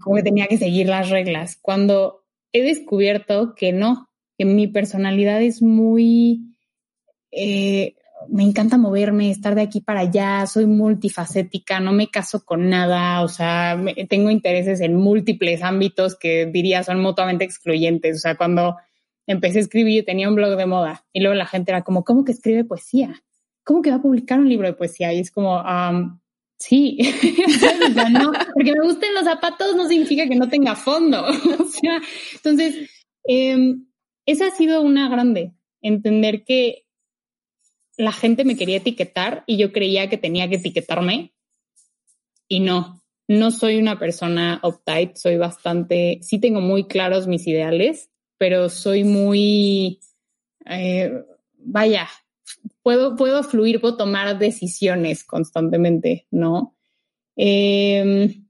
como 0.00 0.16
que 0.16 0.22
tenía 0.22 0.46
que 0.46 0.56
seguir 0.56 0.86
las 0.86 1.10
reglas. 1.10 1.58
Cuando 1.60 2.24
he 2.54 2.62
descubierto 2.62 3.54
que 3.54 3.74
no, 3.74 4.08
que 4.38 4.46
mi 4.46 4.66
personalidad 4.66 5.42
es 5.42 5.60
muy, 5.60 6.56
eh, 7.32 7.96
me 8.30 8.44
encanta 8.44 8.78
moverme, 8.78 9.30
estar 9.30 9.54
de 9.54 9.60
aquí 9.60 9.82
para 9.82 10.00
allá, 10.00 10.46
soy 10.46 10.64
multifacética, 10.64 11.80
no 11.80 11.92
me 11.92 12.08
caso 12.08 12.46
con 12.46 12.70
nada, 12.70 13.20
o 13.20 13.28
sea, 13.28 13.78
tengo 14.08 14.30
intereses 14.30 14.80
en 14.80 14.96
múltiples 14.96 15.62
ámbitos 15.62 16.16
que 16.18 16.46
diría 16.46 16.82
son 16.82 17.02
mutuamente 17.02 17.44
excluyentes, 17.44 18.16
o 18.16 18.20
sea, 18.20 18.38
cuando 18.38 18.78
empecé 19.30 19.58
a 19.58 19.62
escribir, 19.62 20.04
tenía 20.04 20.28
un 20.28 20.34
blog 20.34 20.56
de 20.56 20.66
moda 20.66 21.04
y 21.12 21.20
luego 21.20 21.34
la 21.34 21.46
gente 21.46 21.70
era 21.70 21.82
como, 21.82 22.04
¿cómo 22.04 22.24
que 22.24 22.32
escribe 22.32 22.64
poesía? 22.64 23.22
¿Cómo 23.64 23.80
que 23.80 23.90
va 23.90 23.96
a 23.96 24.02
publicar 24.02 24.40
un 24.40 24.48
libro 24.48 24.66
de 24.66 24.72
poesía? 24.74 25.12
Y 25.12 25.20
es 25.20 25.30
como, 25.30 25.62
sí, 26.58 26.98
no, 28.10 28.32
porque 28.54 28.72
me 28.72 28.84
gusten 28.84 29.14
los 29.14 29.24
zapatos 29.24 29.76
no 29.76 29.86
significa 29.86 30.26
que 30.26 30.34
no 30.34 30.48
tenga 30.48 30.74
fondo. 30.74 31.24
o 31.58 31.64
sea, 31.64 32.00
entonces, 32.34 32.90
em, 33.24 33.86
esa 34.26 34.48
ha 34.48 34.50
sido 34.50 34.82
una 34.82 35.08
grande, 35.08 35.52
entender 35.80 36.44
que 36.44 36.84
la 37.96 38.12
gente 38.12 38.44
me 38.44 38.56
quería 38.56 38.78
etiquetar 38.78 39.44
y 39.46 39.58
yo 39.58 39.72
creía 39.72 40.08
que 40.08 40.18
tenía 40.18 40.48
que 40.48 40.56
etiquetarme 40.56 41.34
y 42.48 42.60
no, 42.60 43.00
no 43.28 43.52
soy 43.52 43.76
una 43.76 43.96
persona 43.98 44.60
uptight, 44.64 45.14
soy 45.14 45.36
bastante, 45.36 46.18
sí 46.22 46.40
tengo 46.40 46.60
muy 46.60 46.88
claros 46.88 47.28
mis 47.28 47.46
ideales, 47.46 48.09
pero 48.40 48.70
soy 48.70 49.04
muy, 49.04 50.00
eh, 50.64 51.12
vaya, 51.58 52.08
puedo, 52.82 53.14
puedo 53.14 53.42
fluir, 53.42 53.82
puedo 53.82 53.98
tomar 53.98 54.38
decisiones 54.38 55.24
constantemente, 55.24 56.26
¿no? 56.30 56.74
Em, 57.36 58.46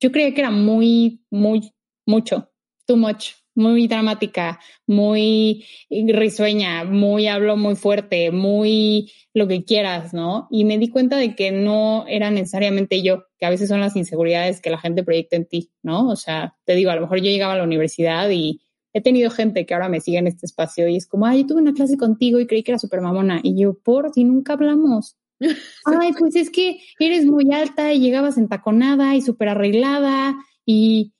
yo 0.00 0.12
creía 0.12 0.34
que 0.34 0.42
era 0.42 0.50
muy, 0.50 1.24
muy, 1.30 1.72
mucho, 2.04 2.52
too 2.84 2.98
much, 2.98 3.30
muy 3.54 3.88
dramática, 3.88 4.60
muy 4.86 5.64
risueña, 5.88 6.84
muy 6.84 7.26
hablo 7.26 7.56
muy 7.56 7.76
fuerte, 7.76 8.30
muy 8.30 9.10
lo 9.32 9.48
que 9.48 9.64
quieras, 9.64 10.12
¿no? 10.12 10.46
Y 10.50 10.66
me 10.66 10.76
di 10.76 10.90
cuenta 10.90 11.16
de 11.16 11.34
que 11.34 11.52
no 11.52 12.04
era 12.06 12.30
necesariamente 12.30 13.00
yo, 13.00 13.24
que 13.38 13.46
a 13.46 13.50
veces 13.50 13.70
son 13.70 13.80
las 13.80 13.96
inseguridades 13.96 14.60
que 14.60 14.68
la 14.68 14.78
gente 14.78 15.02
proyecta 15.02 15.36
en 15.36 15.46
ti, 15.46 15.70
¿no? 15.82 16.06
O 16.10 16.16
sea, 16.16 16.58
te 16.66 16.74
digo, 16.74 16.90
a 16.90 16.96
lo 16.96 17.00
mejor 17.00 17.16
yo 17.20 17.30
llegaba 17.30 17.54
a 17.54 17.56
la 17.56 17.64
universidad 17.64 18.28
y 18.28 18.60
he 18.92 19.00
tenido 19.00 19.30
gente 19.30 19.66
que 19.66 19.74
ahora 19.74 19.88
me 19.88 20.00
sigue 20.00 20.18
en 20.18 20.26
este 20.26 20.46
espacio 20.46 20.88
y 20.88 20.96
es 20.96 21.06
como, 21.06 21.26
ay, 21.26 21.42
yo 21.42 21.48
tuve 21.48 21.62
una 21.62 21.74
clase 21.74 21.96
contigo 21.96 22.40
y 22.40 22.46
creí 22.46 22.62
que 22.62 22.72
era 22.72 22.78
súper 22.78 23.00
mamona. 23.00 23.40
Y 23.42 23.60
yo, 23.60 23.74
por 23.74 24.12
si 24.12 24.24
nunca 24.24 24.54
hablamos. 24.54 25.16
ay, 25.86 26.12
pues 26.18 26.36
es 26.36 26.50
que 26.50 26.80
eres 26.98 27.24
muy 27.24 27.52
alta 27.52 27.92
y 27.92 28.00
llegabas 28.00 28.36
entaconada 28.36 29.14
y 29.14 29.22
súper 29.22 29.48
arreglada 29.48 30.36
y 30.66 31.12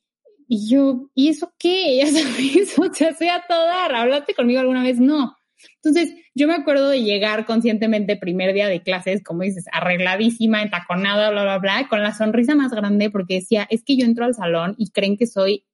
Y 0.52 0.68
yo, 0.68 1.08
¿y 1.14 1.28
eso 1.28 1.52
qué? 1.58 1.96
Ya 2.04 2.06
sabes, 2.06 2.76
o 2.76 2.92
sea, 3.14 3.36
a 3.36 3.46
todo 3.46 3.66
dar. 3.66 3.94
¿Hablaste 3.94 4.34
conmigo 4.34 4.58
alguna 4.58 4.82
vez? 4.82 4.98
No. 4.98 5.36
Entonces, 5.76 6.14
yo 6.34 6.48
me 6.48 6.54
acuerdo 6.54 6.88
de 6.88 7.02
llegar 7.02 7.46
conscientemente 7.46 8.16
primer 8.16 8.52
día 8.52 8.68
de 8.68 8.82
clases, 8.82 9.22
como 9.22 9.42
dices, 9.42 9.66
arregladísima, 9.72 10.62
entaconada, 10.62 11.30
bla, 11.30 11.42
bla, 11.42 11.58
bla, 11.58 11.86
con 11.88 12.02
la 12.02 12.14
sonrisa 12.14 12.54
más 12.54 12.72
grande 12.72 13.10
porque 13.10 13.34
decía, 13.34 13.66
es 13.70 13.84
que 13.84 13.96
yo 13.96 14.04
entro 14.04 14.24
al 14.24 14.34
salón 14.34 14.74
y 14.76 14.90
creen 14.90 15.16
que 15.16 15.26
soy 15.26 15.64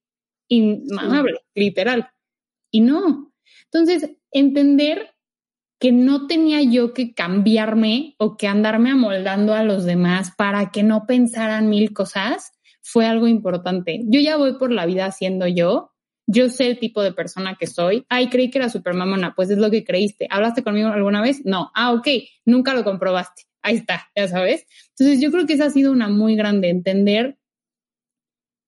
inmamable, 0.49 1.41
literal. 1.55 2.11
Y 2.71 2.81
no. 2.81 3.33
Entonces, 3.65 4.11
entender 4.31 5.17
que 5.79 5.93
no 5.93 6.27
tenía 6.27 6.63
yo 6.63 6.95
que 6.95 7.15
cambiarme 7.15 8.15
o 8.19 8.37
que 8.37 8.49
andarme 8.49 8.91
amoldando 8.91 9.55
a 9.55 9.63
los 9.63 9.85
demás 9.85 10.33
para 10.37 10.71
que 10.71 10.83
no 10.83 11.07
pensaran 11.07 11.69
mil 11.69 11.93
cosas 11.93 12.53
fue 12.81 13.07
algo 13.07 13.27
importante. 13.27 14.01
Yo 14.07 14.21
ya 14.21 14.37
voy 14.37 14.59
por 14.59 14.73
la 14.73 14.87
vida 14.87 15.11
siendo 15.11 15.47
yo. 15.47 15.93
Yo 16.29 16.49
sé 16.49 16.69
el 16.69 16.79
tipo 16.79 17.03
de 17.03 17.13
persona 17.13 17.57
que 17.59 17.67
soy. 17.67 18.05
Ay, 18.09 18.29
creí 18.29 18.51
que 18.51 18.59
era 18.59 18.69
super 18.69 18.95
mamona. 18.95 19.35
Pues 19.35 19.51
es 19.51 19.59
lo 19.59 19.71
que 19.71 19.85
creíste. 19.85 20.27
¿Hablaste 20.31 20.63
conmigo 20.63 20.89
alguna 20.89 21.21
vez? 21.21 21.45
No. 21.45 21.71
Ah, 21.75 21.93
ok. 21.93 22.09
Nunca 22.45 22.75
lo 22.75 22.85
comprobaste. 22.85 23.43
Ahí 23.63 23.77
está, 23.77 24.09
ya 24.15 24.29
sabes. 24.29 24.67
Entonces 24.91 25.21
yo 25.21 25.31
creo 25.31 25.47
que 25.47 25.55
esa 25.55 25.67
ha 25.67 25.71
sido 25.71 25.93
una 25.93 26.09
muy 26.09 26.37
grande 26.37 26.69
entender 26.69 27.39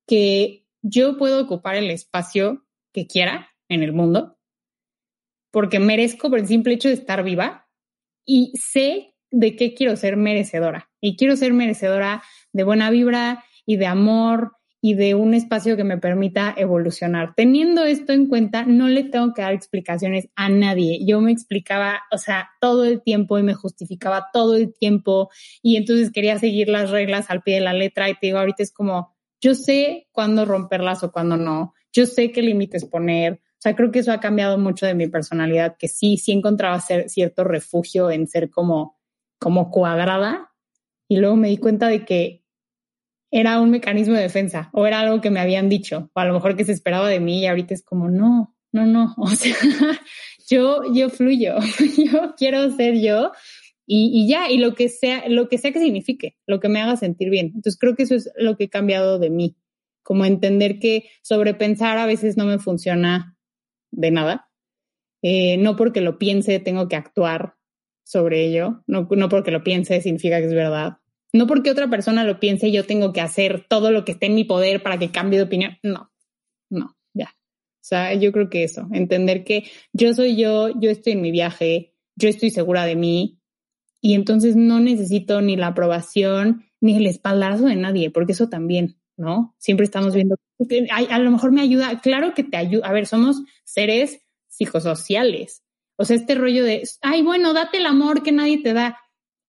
que 0.06 0.66
yo 0.82 1.16
puedo 1.16 1.42
ocupar 1.42 1.76
el 1.76 1.90
espacio 1.90 2.66
que 2.92 3.06
quiera 3.06 3.50
en 3.68 3.82
el 3.82 3.92
mundo 3.92 4.38
porque 5.50 5.78
merezco 5.78 6.30
por 6.30 6.38
el 6.38 6.46
simple 6.46 6.74
hecho 6.74 6.88
de 6.88 6.94
estar 6.94 7.22
viva 7.22 7.68
y 8.26 8.52
sé 8.54 9.14
de 9.30 9.56
qué 9.56 9.74
quiero 9.74 9.96
ser 9.96 10.16
merecedora. 10.16 10.90
Y 11.00 11.16
quiero 11.16 11.36
ser 11.36 11.52
merecedora 11.52 12.22
de 12.52 12.64
buena 12.64 12.90
vibra 12.90 13.44
y 13.66 13.76
de 13.76 13.86
amor 13.86 14.52
y 14.80 14.94
de 14.94 15.14
un 15.14 15.34
espacio 15.34 15.76
que 15.76 15.84
me 15.84 15.98
permita 15.98 16.54
evolucionar. 16.56 17.34
Teniendo 17.34 17.84
esto 17.84 18.12
en 18.12 18.26
cuenta, 18.26 18.64
no 18.64 18.86
le 18.88 19.04
tengo 19.04 19.34
que 19.34 19.42
dar 19.42 19.52
explicaciones 19.52 20.28
a 20.36 20.48
nadie. 20.48 21.04
Yo 21.04 21.20
me 21.20 21.32
explicaba, 21.32 22.02
o 22.12 22.18
sea, 22.18 22.50
todo 22.60 22.84
el 22.84 23.02
tiempo 23.02 23.38
y 23.38 23.42
me 23.42 23.54
justificaba 23.54 24.28
todo 24.32 24.54
el 24.54 24.72
tiempo 24.72 25.30
y 25.62 25.76
entonces 25.76 26.12
quería 26.12 26.38
seguir 26.38 26.68
las 26.68 26.90
reglas 26.90 27.30
al 27.30 27.42
pie 27.42 27.56
de 27.56 27.60
la 27.62 27.72
letra 27.72 28.08
y 28.08 28.14
te 28.14 28.28
digo, 28.28 28.38
ahorita 28.38 28.62
es 28.62 28.72
como, 28.72 29.17
yo 29.40 29.54
sé 29.54 30.08
cuándo 30.12 30.44
romperlas 30.44 31.02
o 31.02 31.12
cuándo 31.12 31.36
no, 31.36 31.74
yo 31.92 32.06
sé 32.06 32.32
qué 32.32 32.42
límites 32.42 32.84
poner, 32.84 33.40
o 33.58 33.60
sea, 33.60 33.74
creo 33.74 33.90
que 33.90 33.98
eso 33.98 34.12
ha 34.12 34.20
cambiado 34.20 34.56
mucho 34.56 34.86
de 34.86 34.94
mi 34.94 35.08
personalidad, 35.08 35.76
que 35.76 35.88
sí, 35.88 36.16
sí 36.16 36.30
encontraba 36.30 36.78
ser, 36.80 37.08
cierto 37.08 37.42
refugio 37.42 38.08
en 38.08 38.28
ser 38.28 38.50
como, 38.50 38.96
como 39.40 39.72
cuadrada. 39.72 40.52
Y 41.08 41.16
luego 41.16 41.34
me 41.34 41.48
di 41.48 41.56
cuenta 41.56 41.88
de 41.88 42.04
que 42.04 42.44
era 43.32 43.60
un 43.60 43.70
mecanismo 43.70 44.14
de 44.14 44.22
defensa 44.22 44.70
o 44.72 44.86
era 44.86 45.00
algo 45.00 45.20
que 45.20 45.30
me 45.30 45.40
habían 45.40 45.68
dicho 45.68 46.10
o 46.14 46.20
a 46.20 46.24
lo 46.24 46.34
mejor 46.34 46.56
que 46.56 46.64
se 46.64 46.72
esperaba 46.72 47.08
de 47.08 47.18
mí 47.18 47.40
y 47.40 47.46
ahorita 47.46 47.74
es 47.74 47.82
como, 47.82 48.08
no, 48.08 48.54
no, 48.70 48.86
no. 48.86 49.14
O 49.18 49.26
sea, 49.26 49.56
yo, 50.48 50.82
yo 50.94 51.10
fluyo, 51.10 51.56
yo 51.96 52.36
quiero 52.36 52.70
ser 52.76 53.00
yo 53.00 53.32
y, 53.90 54.28
ya, 54.28 54.50
y 54.50 54.58
lo 54.58 54.74
que 54.74 54.90
sea, 54.90 55.28
lo 55.28 55.48
que 55.48 55.56
sea 55.56 55.72
que 55.72 55.80
signifique, 55.80 56.36
lo 56.46 56.60
que 56.60 56.68
me 56.68 56.82
haga 56.82 56.96
sentir 56.96 57.30
bien. 57.30 57.46
Entonces 57.46 57.78
creo 57.78 57.96
que 57.96 58.02
eso 58.02 58.14
es 58.14 58.30
lo 58.36 58.54
que 58.58 58.64
he 58.64 58.68
cambiado 58.68 59.18
de 59.18 59.30
mí, 59.30 59.56
como 60.02 60.26
entender 60.26 60.78
que 60.78 61.08
sobrepensar 61.22 61.96
a 61.96 62.04
veces 62.04 62.36
no 62.36 62.44
me 62.44 62.58
funciona 62.58 63.34
de 63.90 64.10
nada. 64.10 64.50
Eh, 65.22 65.56
no 65.56 65.74
porque 65.74 66.02
lo 66.02 66.18
piense 66.18 66.60
tengo 66.60 66.86
que 66.86 66.96
actuar 66.96 67.54
sobre 68.04 68.44
ello, 68.44 68.84
no, 68.86 69.08
no 69.10 69.28
porque 69.30 69.50
lo 69.50 69.64
piense 69.64 70.02
significa 70.02 70.38
que 70.38 70.46
es 70.46 70.54
verdad. 70.54 70.98
No 71.32 71.46
porque 71.46 71.70
otra 71.70 71.88
persona 71.88 72.24
lo 72.24 72.40
piense 72.40 72.70
yo 72.70 72.84
tengo 72.84 73.14
que 73.14 73.22
hacer 73.22 73.66
todo 73.68 73.90
lo 73.90 74.04
que 74.04 74.12
esté 74.12 74.26
en 74.26 74.34
mi 74.34 74.44
poder 74.44 74.82
para 74.82 74.98
que 74.98 75.10
cambie 75.10 75.38
de 75.38 75.46
opinión. 75.46 75.78
No, 75.82 76.10
no, 76.68 76.94
ya. 77.14 77.30
O 77.30 77.84
sea, 77.88 78.12
yo 78.12 78.32
creo 78.32 78.50
que 78.50 78.64
eso, 78.64 78.86
entender 78.92 79.44
que 79.44 79.64
yo 79.94 80.12
soy 80.12 80.36
yo, 80.36 80.78
yo 80.78 80.90
estoy 80.90 81.14
en 81.14 81.22
mi 81.22 81.30
viaje, 81.30 81.94
yo 82.16 82.28
estoy 82.28 82.50
segura 82.50 82.84
de 82.84 82.96
mí 82.96 83.38
y 84.00 84.14
entonces 84.14 84.56
no 84.56 84.80
necesito 84.80 85.40
ni 85.40 85.56
la 85.56 85.68
aprobación 85.68 86.64
ni 86.80 86.96
el 86.96 87.06
espaldarazo 87.06 87.66
de 87.66 87.76
nadie, 87.76 88.10
porque 88.10 88.32
eso 88.32 88.48
también, 88.48 89.00
¿no? 89.16 89.54
Siempre 89.58 89.84
estamos 89.84 90.14
viendo, 90.14 90.36
a, 90.90 91.18
lo 91.18 91.30
mejor 91.30 91.52
me 91.52 91.60
ayuda, 91.60 92.00
claro 92.00 92.34
que 92.34 92.44
te 92.44 92.56
ayuda, 92.56 92.86
a 92.86 92.92
ver, 92.92 93.06
somos 93.06 93.42
seres 93.64 94.20
psicosociales, 94.48 95.62
o 95.96 96.04
sea, 96.04 96.16
este 96.16 96.36
rollo 96.36 96.64
de, 96.64 96.82
ay, 97.02 97.22
bueno, 97.22 97.52
date 97.52 97.78
el 97.78 97.86
amor 97.86 98.22
que 98.22 98.30
nadie 98.30 98.62
te 98.62 98.72
da. 98.72 98.98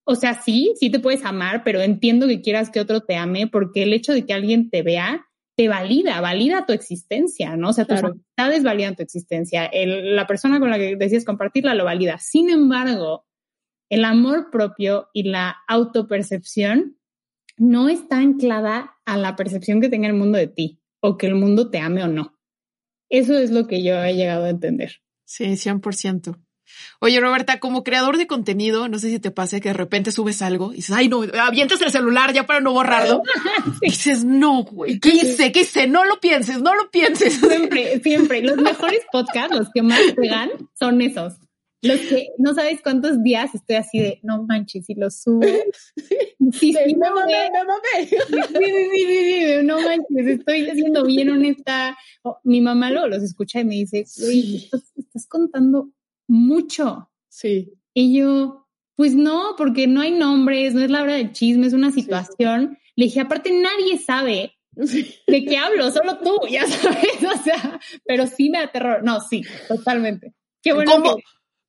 O 0.03 0.15
sea, 0.15 0.41
sí, 0.41 0.73
sí 0.79 0.89
te 0.89 0.99
puedes 0.99 1.23
amar, 1.23 1.63
pero 1.63 1.79
entiendo 1.81 2.27
que 2.27 2.41
quieras 2.41 2.71
que 2.71 2.79
otro 2.79 3.01
te 3.01 3.15
ame 3.15 3.45
porque 3.45 3.83
el 3.83 3.93
hecho 3.93 4.13
de 4.13 4.25
que 4.25 4.33
alguien 4.33 4.71
te 4.71 4.81
vea 4.81 5.27
te 5.55 5.67
valida, 5.67 6.21
valida 6.21 6.65
tu 6.65 6.71
existencia, 6.71 7.57
¿no? 7.57 7.69
O 7.69 7.73
sea, 7.73 7.83
tus 7.83 8.01
amistades 8.01 8.63
validan 8.63 8.95
tu 8.95 9.03
existencia. 9.03 9.69
la 9.73 10.25
persona 10.25 10.57
con 10.57 10.69
la 10.69 10.77
que 10.77 10.95
decides 10.95 11.25
compartirla 11.25 11.75
lo 11.75 11.83
valida. 11.83 12.17
Sin 12.17 12.49
embargo, 12.49 13.25
el 13.89 14.05
amor 14.05 14.49
propio 14.51 15.09
y 15.13 15.23
la 15.23 15.57
autopercepción 15.67 16.97
no 17.57 17.89
está 17.89 18.17
anclada 18.17 18.95
a 19.05 19.17
la 19.17 19.35
percepción 19.35 19.81
que 19.81 19.89
tenga 19.89 20.07
el 20.07 20.13
mundo 20.13 20.37
de 20.37 20.47
ti 20.47 20.79
o 21.01 21.17
que 21.17 21.27
el 21.27 21.35
mundo 21.35 21.69
te 21.69 21.79
ame 21.79 22.03
o 22.03 22.07
no. 22.07 22.39
Eso 23.09 23.37
es 23.37 23.51
lo 23.51 23.67
que 23.67 23.83
yo 23.83 24.01
he 24.03 24.15
llegado 24.15 24.45
a 24.45 24.49
entender. 24.49 25.01
Sí, 25.25 25.45
100%. 25.45 26.37
Oye, 26.99 27.19
Roberta, 27.19 27.59
como 27.59 27.83
creador 27.83 28.17
de 28.17 28.27
contenido, 28.27 28.87
no 28.87 28.99
sé 28.99 29.09
si 29.09 29.19
te 29.19 29.31
pasa 29.31 29.59
que 29.59 29.69
de 29.69 29.73
repente 29.73 30.11
subes 30.11 30.41
algo 30.41 30.71
y 30.71 30.77
dices, 30.77 30.95
ay, 30.95 31.09
no, 31.09 31.23
avientas 31.41 31.81
el 31.81 31.91
celular 31.91 32.33
ya 32.33 32.45
para 32.45 32.59
no 32.59 32.73
borrarlo. 32.73 33.23
Y 33.81 33.89
dices, 33.89 34.23
no, 34.23 34.63
güey, 34.63 34.99
¿qué 34.99 35.09
hice? 35.09 35.51
¿Qué 35.51 35.61
hice? 35.61 35.87
No 35.87 36.05
lo 36.05 36.19
pienses, 36.19 36.61
no 36.61 36.75
lo 36.75 36.91
pienses. 36.91 37.33
Siempre, 37.35 37.99
siempre. 38.01 38.41
Los 38.41 38.57
mejores 38.57 39.01
podcasts, 39.11 39.55
los 39.55 39.69
que 39.73 39.81
más 39.81 39.99
pegan, 40.15 40.49
son 40.77 41.01
esos. 41.01 41.33
Los 41.81 41.99
que 42.01 42.29
no 42.37 42.53
sabes 42.53 42.81
cuántos 42.81 43.23
días 43.23 43.55
estoy 43.55 43.77
así 43.77 43.99
de, 43.99 44.19
no 44.23 44.43
manches, 44.43 44.85
si 44.85 44.95
lo 44.95 45.09
subo. 45.09 45.41
Sí, 46.51 46.73
sí, 46.73 46.95
me 46.95 47.11
mamé, 47.11 47.51
me 47.51 47.63
mamé. 47.63 48.07
Sí, 48.07 48.15
sí, 48.15 49.05
sí, 49.05 49.45
sí, 49.45 49.63
no 49.63 49.79
manches, 49.81 50.39
estoy 50.39 50.65
siendo 50.71 51.05
bien 51.05 51.29
honesta. 51.29 51.95
mi 52.43 52.59
mamá 52.61 52.89
luego 52.89 53.07
los 53.07 53.21
escucha 53.21 53.59
y 53.59 53.65
me 53.65 53.75
dice, 53.75 54.05
oye, 54.25 54.57
estás, 54.57 54.91
estás 54.95 55.27
contando 55.27 55.91
mucho. 56.27 57.11
Sí. 57.27 57.73
Y 57.93 58.17
yo, 58.17 58.67
pues 58.95 59.15
no, 59.15 59.53
porque 59.57 59.85
no 59.85 60.01
hay 60.01 60.11
nombres, 60.11 60.73
no 60.73 60.81
es 60.81 60.89
la 60.89 61.03
hora 61.03 61.15
del 61.15 61.33
chisme, 61.33 61.67
es 61.67 61.73
una 61.73 61.91
situación. 61.91 62.79
Le 62.95 63.05
dije, 63.05 63.19
aparte 63.19 63.51
nadie 63.51 63.99
sabe 63.99 64.53
de 64.71 65.45
qué 65.45 65.57
hablo, 65.57 65.91
solo 65.91 66.17
tú, 66.19 66.39
ya 66.49 66.65
sabes, 66.67 67.23
o 67.23 67.43
sea, 67.43 67.79
pero 68.05 68.27
sí 68.27 68.49
me 68.49 68.59
da 68.59 68.71
terror. 68.71 69.03
No, 69.03 69.21
sí, 69.21 69.43
totalmente. 69.67 70.33
Qué 70.61 70.73
bueno. 70.73 70.91
¿Cómo, 70.91 71.17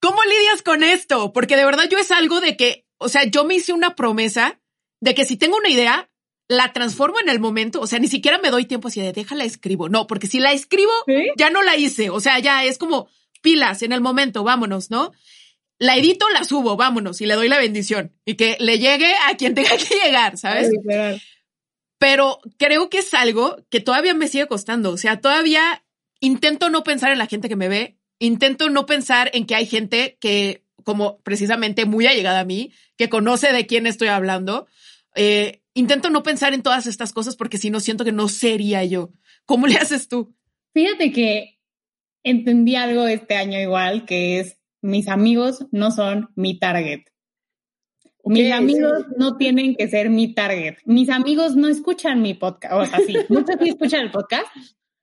¿Cómo 0.00 0.18
lidias 0.24 0.62
con 0.62 0.82
esto? 0.82 1.32
Porque 1.32 1.56
de 1.56 1.64
verdad 1.64 1.84
yo 1.90 1.98
es 1.98 2.10
algo 2.10 2.40
de 2.40 2.56
que, 2.56 2.86
o 2.98 3.08
sea, 3.08 3.24
yo 3.24 3.44
me 3.44 3.54
hice 3.54 3.72
una 3.72 3.94
promesa 3.94 4.60
de 5.00 5.14
que 5.14 5.24
si 5.24 5.36
tengo 5.36 5.56
una 5.56 5.68
idea, 5.68 6.10
la 6.50 6.72
transformo 6.72 7.20
en 7.20 7.28
el 7.28 7.38
momento, 7.38 7.80
o 7.80 7.86
sea, 7.86 8.00
ni 8.00 8.08
siquiera 8.08 8.38
me 8.38 8.50
doy 8.50 8.64
tiempo 8.64 8.88
así 8.88 9.00
de 9.00 9.12
déjala 9.12 9.44
escribo, 9.44 9.88
no, 9.88 10.08
porque 10.08 10.26
si 10.26 10.40
la 10.40 10.52
escribo, 10.52 10.90
ya 11.36 11.48
no 11.48 11.62
la 11.62 11.76
hice, 11.76 12.10
o 12.10 12.18
sea, 12.18 12.40
ya 12.40 12.64
es 12.64 12.76
como 12.76 13.08
pilas 13.40 13.82
en 13.82 13.92
el 13.92 14.00
momento, 14.00 14.42
vámonos, 14.42 14.90
¿no? 14.90 15.12
La 15.78 15.96
edito, 15.96 16.28
la 16.30 16.42
subo, 16.42 16.76
vámonos, 16.76 17.20
y 17.20 17.26
le 17.26 17.34
doy 17.34 17.48
la 17.48 17.58
bendición, 17.58 18.16
y 18.24 18.34
que 18.34 18.56
le 18.58 18.80
llegue 18.80 19.14
a 19.28 19.36
quien 19.36 19.54
tenga 19.54 19.76
que 19.76 19.94
llegar, 20.04 20.38
¿sabes? 20.38 20.70
Pero 21.98 22.40
creo 22.58 22.90
que 22.90 22.98
es 22.98 23.14
algo 23.14 23.56
que 23.70 23.78
todavía 23.78 24.14
me 24.14 24.26
sigue 24.26 24.48
costando, 24.48 24.90
o 24.90 24.96
sea, 24.96 25.20
todavía 25.20 25.84
intento 26.18 26.68
no 26.68 26.82
pensar 26.82 27.12
en 27.12 27.18
la 27.18 27.28
gente 27.28 27.48
que 27.48 27.54
me 27.54 27.68
ve, 27.68 27.99
intento 28.20 28.70
no 28.70 28.86
pensar 28.86 29.30
en 29.34 29.46
que 29.46 29.56
hay 29.56 29.66
gente 29.66 30.16
que, 30.20 30.64
como 30.84 31.18
precisamente 31.22 31.86
muy 31.86 32.06
allegada 32.06 32.40
a 32.40 32.44
mí, 32.44 32.72
que 32.96 33.08
conoce 33.08 33.52
de 33.52 33.66
quién 33.66 33.86
estoy 33.86 34.08
hablando. 34.08 34.68
Eh, 35.16 35.62
intento 35.74 36.10
no 36.10 36.22
pensar 36.22 36.54
en 36.54 36.62
todas 36.62 36.86
estas 36.86 37.12
cosas 37.12 37.34
porque 37.34 37.58
si 37.58 37.70
no 37.70 37.80
siento 37.80 38.04
que 38.04 38.12
no 38.12 38.28
sería 38.28 38.84
yo. 38.84 39.10
¿Cómo 39.46 39.66
le 39.66 39.76
haces 39.76 40.06
tú? 40.06 40.36
Fíjate 40.72 41.10
que 41.10 41.58
entendí 42.22 42.76
algo 42.76 43.06
este 43.08 43.34
año 43.34 43.58
igual, 43.58 44.04
que 44.04 44.38
es 44.38 44.58
mis 44.82 45.08
amigos 45.08 45.66
no 45.72 45.90
son 45.90 46.30
mi 46.36 46.58
target. 46.58 47.02
Mis 48.24 48.52
amigos 48.52 49.06
no 49.16 49.36
tienen 49.38 49.74
que 49.74 49.88
ser 49.88 50.10
mi 50.10 50.34
target. 50.34 50.76
Mis 50.84 51.08
amigos 51.08 51.56
no 51.56 51.68
escuchan 51.68 52.20
mi 52.20 52.34
podcast. 52.34 52.74
O 52.74 52.84
sea, 52.84 52.98
sí, 53.06 53.16
muchos 53.28 53.56
sí 53.60 53.70
escuchan 53.70 54.02
el 54.02 54.10
podcast, 54.10 54.46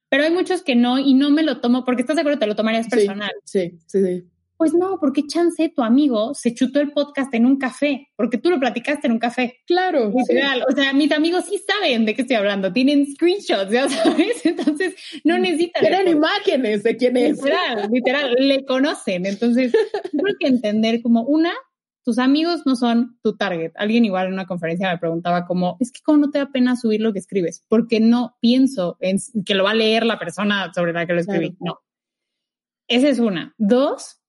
pero 0.10 0.24
hay 0.24 0.32
muchos 0.32 0.62
que 0.62 0.76
no 0.76 1.00
y 1.00 1.14
no 1.14 1.30
me 1.30 1.44
lo 1.44 1.60
tomo 1.60 1.86
porque 1.86 2.02
estás 2.02 2.16
de 2.16 2.22
acuerdo, 2.22 2.40
te 2.40 2.48
lo 2.48 2.56
tomarías 2.56 2.88
personal. 2.88 3.32
Sí, 3.44 3.78
sí, 3.86 4.04
sí. 4.04 4.24
Pues 4.58 4.74
no, 4.74 4.98
porque 5.00 5.28
chance 5.28 5.70
tu 5.70 5.84
amigo 5.84 6.34
se 6.34 6.52
chutó 6.56 6.80
el 6.82 6.92
podcast 6.92 7.32
en 7.36 7.46
un 7.46 7.60
café, 7.60 8.10
porque 8.16 8.40
tú 8.40 8.50
lo 8.50 8.60
platicaste 8.60 9.06
en 9.06 9.14
un 9.14 9.20
café. 9.20 9.60
Claro. 9.68 10.12
Literal. 10.12 10.64
O 10.68 10.76
sea, 10.76 10.94
mis 10.94 11.12
amigos 11.12 11.46
sí 11.46 11.60
saben 11.60 12.06
de 12.06 12.16
qué 12.16 12.24
estoy 12.24 12.38
hablando, 12.38 12.74
tienen 12.74 13.06
screenshots, 13.06 13.72
ya 13.72 13.88
sabes. 13.90 14.44
Entonces, 14.44 14.96
no 15.24 15.38
necesitan. 15.38 15.84
Tienen 15.84 16.08
imágenes 16.08 16.82
de 16.82 16.98
quién 16.98 17.18
es. 17.18 17.38
Literal, 17.38 17.90
literal, 17.92 18.36
le 18.40 18.66
conocen. 18.66 19.28
Entonces, 19.28 19.72
creo 20.12 20.36
que 20.40 20.48
entender 20.48 21.04
como 21.04 21.22
una, 21.22 21.54
tus 22.08 22.20
amigos 22.20 22.62
no 22.66 22.78
son 22.78 23.20
tu 23.22 23.36
target. 23.36 23.74
Alguien 23.76 24.06
igual 24.06 24.28
en 24.28 24.34
una 24.34 24.46
conferencia 24.46 24.90
me 24.90 24.98
preguntaba 24.98 25.46
como, 25.46 25.76
es 25.82 25.92
que 25.92 26.00
cómo 26.02 26.20
no 26.20 26.30
te 26.30 26.38
da 26.38 26.50
pena 26.54 26.78
subir 26.78 27.02
lo 27.02 27.12
que 27.12 27.20
escribes, 27.20 27.66
porque 27.68 28.00
no 28.00 28.38
pienso 28.40 28.96
en 29.02 29.18
que 29.46 29.56
lo 29.56 29.66
va 29.66 29.72
a 29.72 29.76
leer 29.76 30.06
la 30.06 30.18
persona 30.18 30.72
sobre 30.74 30.94
la 30.94 31.06
que 31.06 31.12
lo 31.12 31.20
escribí. 31.20 31.58
No. 31.60 31.82
Esa 32.88 33.10
es 33.10 33.20
una. 33.20 33.54
Dos, 33.58 34.22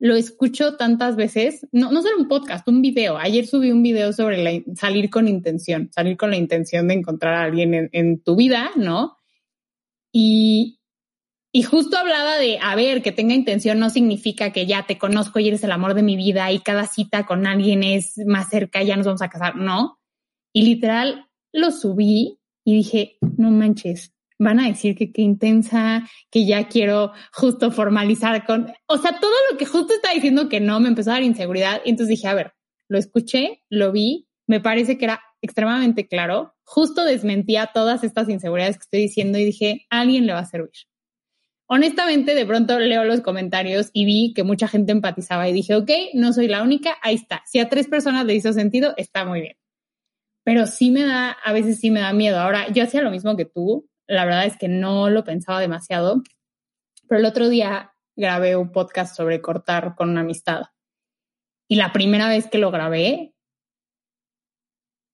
lo 0.00 0.16
escucho 0.16 0.76
tantas 0.76 1.14
veces, 1.14 1.64
no, 1.70 1.92
no 1.92 2.02
solo 2.02 2.18
un 2.18 2.26
podcast, 2.26 2.66
un 2.66 2.82
video. 2.82 3.18
Ayer 3.18 3.46
subí 3.46 3.70
un 3.70 3.84
video 3.84 4.12
sobre 4.12 4.42
la, 4.42 4.60
salir 4.74 5.10
con 5.10 5.28
intención, 5.28 5.90
salir 5.92 6.16
con 6.16 6.30
la 6.30 6.38
intención 6.38 6.88
de 6.88 6.94
encontrar 6.94 7.34
a 7.34 7.44
alguien 7.44 7.72
en, 7.72 7.88
en 7.92 8.20
tu 8.20 8.34
vida, 8.34 8.72
¿no? 8.74 9.16
Y, 10.10 10.79
y 11.52 11.62
justo 11.62 11.98
hablaba 11.98 12.36
de, 12.36 12.58
a 12.60 12.76
ver, 12.76 13.02
que 13.02 13.10
tenga 13.10 13.34
intención 13.34 13.78
no 13.80 13.90
significa 13.90 14.52
que 14.52 14.66
ya 14.66 14.86
te 14.86 14.98
conozco 14.98 15.40
y 15.40 15.48
eres 15.48 15.64
el 15.64 15.72
amor 15.72 15.94
de 15.94 16.02
mi 16.02 16.16
vida 16.16 16.50
y 16.52 16.60
cada 16.60 16.86
cita 16.86 17.26
con 17.26 17.46
alguien 17.46 17.82
es 17.82 18.18
más 18.24 18.48
cerca 18.50 18.82
y 18.82 18.86
ya 18.86 18.96
nos 18.96 19.06
vamos 19.06 19.22
a 19.22 19.30
casar. 19.30 19.56
No. 19.56 19.98
Y 20.52 20.62
literal 20.62 21.28
lo 21.52 21.72
subí 21.72 22.38
y 22.64 22.74
dije, 22.74 23.16
no 23.36 23.50
manches, 23.50 24.12
van 24.38 24.60
a 24.60 24.68
decir 24.68 24.94
que 24.94 25.12
qué 25.12 25.22
intensa, 25.22 26.08
que 26.30 26.46
ya 26.46 26.68
quiero 26.68 27.12
justo 27.32 27.72
formalizar 27.72 28.46
con, 28.46 28.72
o 28.86 28.98
sea, 28.98 29.18
todo 29.18 29.34
lo 29.50 29.58
que 29.58 29.66
justo 29.66 29.92
está 29.92 30.12
diciendo 30.12 30.48
que 30.48 30.60
no, 30.60 30.78
me 30.78 30.88
empezó 30.88 31.10
a 31.10 31.14
dar 31.14 31.22
inseguridad. 31.24 31.80
Y 31.84 31.90
entonces 31.90 32.16
dije, 32.16 32.28
a 32.28 32.34
ver, 32.34 32.52
lo 32.88 32.96
escuché, 32.96 33.64
lo 33.68 33.90
vi, 33.90 34.28
me 34.46 34.60
parece 34.60 34.98
que 34.98 35.06
era 35.06 35.20
extremadamente 35.42 36.06
claro, 36.06 36.54
justo 36.64 37.04
desmentía 37.04 37.70
todas 37.74 38.04
estas 38.04 38.28
inseguridades 38.28 38.76
que 38.76 38.82
estoy 38.82 39.00
diciendo 39.00 39.38
y 39.38 39.44
dije, 39.44 39.86
alguien 39.90 40.26
le 40.26 40.32
va 40.32 40.40
a 40.40 40.46
servir. 40.46 40.70
Honestamente, 41.72 42.34
de 42.34 42.46
pronto 42.46 42.80
leo 42.80 43.04
los 43.04 43.20
comentarios 43.20 43.90
y 43.92 44.04
vi 44.04 44.32
que 44.34 44.42
mucha 44.42 44.66
gente 44.66 44.90
empatizaba 44.90 45.48
y 45.48 45.52
dije, 45.52 45.76
ok, 45.76 45.88
no 46.14 46.32
soy 46.32 46.48
la 46.48 46.64
única, 46.64 46.96
ahí 47.00 47.14
está. 47.14 47.44
Si 47.46 47.60
a 47.60 47.68
tres 47.68 47.86
personas 47.86 48.26
le 48.26 48.34
hizo 48.34 48.52
sentido, 48.52 48.92
está 48.96 49.24
muy 49.24 49.40
bien. 49.40 49.56
Pero 50.42 50.66
sí 50.66 50.90
me 50.90 51.04
da, 51.04 51.30
a 51.30 51.52
veces 51.52 51.78
sí 51.78 51.92
me 51.92 52.00
da 52.00 52.12
miedo. 52.12 52.40
Ahora, 52.40 52.66
yo 52.72 52.82
hacía 52.82 53.02
lo 53.02 53.12
mismo 53.12 53.36
que 53.36 53.44
tú, 53.44 53.88
la 54.08 54.24
verdad 54.24 54.46
es 54.46 54.56
que 54.56 54.66
no 54.66 55.10
lo 55.10 55.22
pensaba 55.22 55.60
demasiado, 55.60 56.24
pero 57.08 57.20
el 57.20 57.24
otro 57.24 57.48
día 57.48 57.94
grabé 58.16 58.56
un 58.56 58.72
podcast 58.72 59.14
sobre 59.14 59.40
cortar 59.40 59.94
con 59.94 60.10
una 60.10 60.22
amistad. 60.22 60.62
Y 61.68 61.76
la 61.76 61.92
primera 61.92 62.28
vez 62.28 62.48
que 62.48 62.58
lo 62.58 62.72
grabé, 62.72 63.32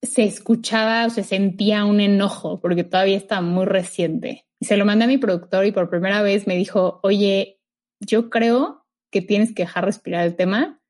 se 0.00 0.24
escuchaba 0.24 1.04
o 1.04 1.10
se 1.10 1.22
sentía 1.22 1.84
un 1.84 2.00
enojo 2.00 2.60
porque 2.60 2.82
todavía 2.82 3.18
está 3.18 3.42
muy 3.42 3.66
reciente. 3.66 4.45
Y 4.60 4.66
se 4.66 4.76
lo 4.76 4.84
mandé 4.84 5.04
a 5.04 5.08
mi 5.08 5.18
productor 5.18 5.66
y 5.66 5.72
por 5.72 5.90
primera 5.90 6.22
vez 6.22 6.46
me 6.46 6.56
dijo, 6.56 7.00
oye, 7.02 7.60
yo 8.00 8.30
creo 8.30 8.86
que 9.10 9.22
tienes 9.22 9.54
que 9.54 9.62
dejar 9.64 9.84
respirar 9.84 10.26
el 10.26 10.36
tema 10.36 10.80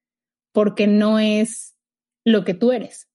porque 0.52 0.86
no 0.86 1.18
es 1.18 1.76
lo 2.24 2.44
que 2.44 2.54
tú 2.54 2.72
eres. 2.72 3.08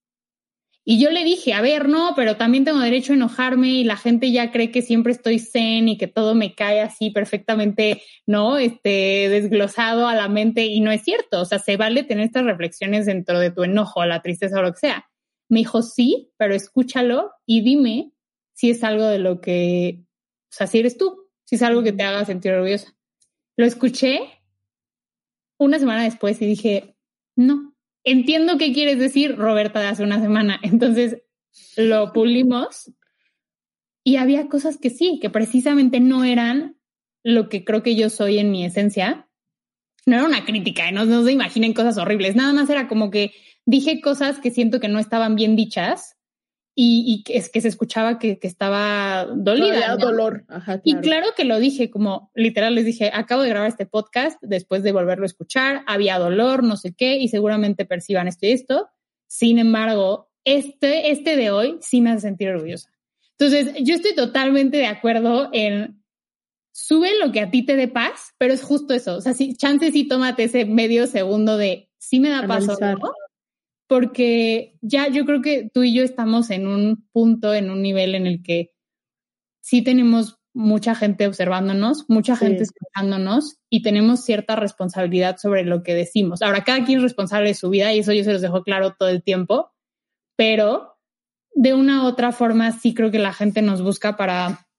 Y 0.83 0.99
yo 0.99 1.11
le 1.11 1.23
dije, 1.23 1.53
a 1.53 1.61
ver, 1.61 1.87
no, 1.87 2.13
pero 2.15 2.37
también 2.37 2.65
tengo 2.65 2.79
derecho 2.79 3.13
a 3.13 3.15
enojarme 3.15 3.69
y 3.69 3.83
la 3.83 3.97
gente 3.97 4.31
ya 4.31 4.51
cree 4.51 4.71
que 4.71 4.81
siempre 4.81 5.11
estoy 5.11 5.37
zen 5.37 5.87
y 5.87 5.97
que 5.97 6.07
todo 6.07 6.33
me 6.33 6.55
cae 6.55 6.81
así 6.81 7.11
perfectamente, 7.11 8.01
¿no? 8.25 8.57
Este, 8.57 9.29
desglosado 9.29 10.07
a 10.07 10.15
la 10.15 10.27
mente 10.27 10.65
y 10.65 10.79
no 10.79 10.91
es 10.91 11.03
cierto. 11.03 11.41
O 11.41 11.45
sea, 11.45 11.59
se 11.59 11.77
vale 11.77 12.03
tener 12.03 12.25
estas 12.25 12.45
reflexiones 12.45 13.05
dentro 13.05 13.39
de 13.39 13.51
tu 13.51 13.63
enojo, 13.63 14.03
la 14.05 14.23
tristeza 14.23 14.57
o 14.57 14.63
lo 14.63 14.71
que 14.71 14.79
sea. 14.79 15.05
Me 15.49 15.59
dijo, 15.59 15.83
sí, 15.83 16.31
pero 16.37 16.55
escúchalo 16.55 17.31
y 17.45 17.61
dime 17.61 18.11
si 18.53 18.71
es 18.71 18.83
algo 18.83 19.05
de 19.05 19.19
lo 19.19 19.39
que, 19.39 20.03
o 20.51 20.53
sea, 20.53 20.67
si 20.67 20.79
eres 20.79 20.97
tú, 20.97 21.29
si 21.45 21.55
es 21.55 21.61
algo 21.61 21.81
que 21.81 21.93
te 21.93 22.03
haga 22.03 22.25
sentir 22.25 22.51
orgullosa. 22.51 22.93
Lo 23.55 23.65
escuché 23.65 24.19
una 25.57 25.79
semana 25.79 26.03
después 26.03 26.41
y 26.41 26.45
dije, 26.45 26.97
no, 27.37 27.73
entiendo 28.03 28.57
qué 28.57 28.73
quieres 28.73 28.99
decir, 28.99 29.37
Roberta, 29.37 29.79
de 29.79 29.87
hace 29.87 30.03
una 30.03 30.19
semana. 30.21 30.59
Entonces 30.63 31.21
lo 31.77 32.11
pulimos 32.11 32.91
y 34.03 34.17
había 34.17 34.49
cosas 34.49 34.77
que 34.77 34.89
sí, 34.89 35.19
que 35.21 35.29
precisamente 35.29 36.01
no 36.01 36.25
eran 36.25 36.77
lo 37.23 37.47
que 37.47 37.63
creo 37.63 37.81
que 37.81 37.95
yo 37.95 38.09
soy 38.09 38.39
en 38.39 38.51
mi 38.51 38.65
esencia. 38.65 39.29
No 40.05 40.15
era 40.15 40.25
una 40.25 40.43
crítica, 40.43 40.89
¿eh? 40.89 40.91
no, 40.91 41.05
no 41.05 41.23
se 41.23 41.31
imaginen 41.31 41.73
cosas 41.73 41.97
horribles, 41.97 42.35
nada 42.35 42.51
más 42.51 42.69
era 42.69 42.87
como 42.87 43.11
que 43.11 43.33
dije 43.65 44.01
cosas 44.01 44.39
que 44.39 44.51
siento 44.51 44.79
que 44.79 44.87
no 44.89 44.99
estaban 44.99 45.35
bien 45.35 45.55
dichas 45.55 46.17
y, 46.73 47.23
que, 47.23 47.37
es, 47.37 47.49
que 47.49 47.61
se 47.61 47.67
escuchaba 47.67 48.17
que, 48.17 48.39
estaba 48.41 49.25
dolida. 49.25 49.97
dolor. 49.97 50.45
Y 50.83 50.95
claro 50.95 51.27
que 51.35 51.43
lo 51.43 51.59
dije, 51.59 51.89
como 51.89 52.31
literal 52.33 52.75
les 52.75 52.85
dije, 52.85 53.11
acabo 53.13 53.41
de 53.41 53.49
grabar 53.49 53.69
este 53.69 53.85
podcast 53.85 54.37
después 54.41 54.81
de 54.81 54.91
volverlo 54.91 55.23
a 55.23 55.27
escuchar, 55.27 55.83
había 55.85 56.17
dolor, 56.17 56.63
no 56.63 56.77
sé 56.77 56.93
qué, 56.93 57.17
y 57.17 57.27
seguramente 57.27 57.85
perciban 57.85 58.27
esto 58.27 58.45
y 58.45 58.51
esto. 58.51 58.89
Sin 59.27 59.59
embargo, 59.59 60.29
este, 60.45 61.11
este 61.11 61.35
de 61.35 61.51
hoy 61.51 61.77
sí 61.81 62.01
me 62.01 62.11
hace 62.11 62.21
sentir 62.21 62.49
orgullosa. 62.49 62.89
Entonces, 63.37 63.73
yo 63.83 63.95
estoy 63.95 64.15
totalmente 64.15 64.77
de 64.77 64.87
acuerdo 64.87 65.49
en 65.51 66.01
sube 66.71 67.09
lo 67.19 67.31
que 67.31 67.41
a 67.41 67.51
ti 67.51 67.65
te 67.65 67.75
dé 67.75 67.87
paz, 67.87 68.33
pero 68.37 68.53
es 68.53 68.63
justo 68.63 68.93
eso. 68.93 69.15
O 69.15 69.21
sea, 69.21 69.33
si 69.33 69.55
chance 69.55 69.91
sí 69.91 70.07
tómate 70.07 70.45
ese 70.45 70.65
medio 70.65 71.07
segundo 71.07 71.57
de 71.57 71.89
sí 71.97 72.19
me 72.19 72.29
da 72.29 72.47
paz 72.47 72.65
porque 73.91 74.77
ya 74.79 75.09
yo 75.09 75.25
creo 75.25 75.41
que 75.41 75.69
tú 75.69 75.83
y 75.83 75.93
yo 75.93 76.01
estamos 76.01 76.49
en 76.49 76.65
un 76.65 77.09
punto, 77.11 77.53
en 77.53 77.69
un 77.69 77.81
nivel 77.81 78.15
en 78.15 78.25
el 78.25 78.41
que 78.41 78.71
sí 79.59 79.81
tenemos 79.81 80.39
mucha 80.53 80.95
gente 80.95 81.27
observándonos, 81.27 82.05
mucha 82.07 82.37
gente 82.37 82.63
escuchándonos 82.63 83.57
y 83.69 83.81
tenemos 83.81 84.23
cierta 84.23 84.55
responsabilidad 84.55 85.35
sobre 85.39 85.65
lo 85.65 85.83
que 85.83 85.93
decimos. 85.93 86.41
Ahora, 86.41 86.63
cada 86.63 86.85
quien 86.85 86.99
es 86.99 87.03
responsable 87.03 87.49
de 87.49 87.53
su 87.53 87.69
vida 87.69 87.91
y 87.91 87.99
eso 87.99 88.13
yo 88.13 88.23
se 88.23 88.31
los 88.31 88.41
dejo 88.41 88.63
claro 88.63 88.95
todo 88.97 89.09
el 89.09 89.23
tiempo, 89.23 89.73
pero 90.37 90.97
de 91.53 91.73
una 91.73 92.03
u 92.03 92.05
otra 92.05 92.31
forma 92.31 92.71
sí 92.71 92.93
creo 92.93 93.11
que 93.11 93.19
la 93.19 93.33
gente 93.33 93.61
nos 93.61 93.81
busca 93.81 94.15
para, 94.15 94.69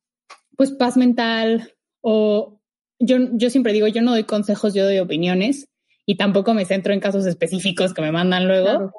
pues, 0.57 0.71
paz 0.71 0.97
mental 0.97 1.75
o 2.01 2.63
yo, 2.99 3.19
yo 3.33 3.51
siempre 3.51 3.75
digo, 3.75 3.89
yo 3.89 4.01
no 4.01 4.13
doy 4.13 4.25
consejos, 4.25 4.73
yo 4.73 4.87
doy 4.87 5.01
opiniones 5.01 5.69
y 6.07 6.17
tampoco 6.17 6.55
me 6.55 6.65
centro 6.65 6.93
en 6.93 7.01
casos 7.01 7.27
específicos 7.27 7.95
que 7.95 8.03
me 8.03 8.13
mandan 8.13 8.47
luego. 8.47 8.93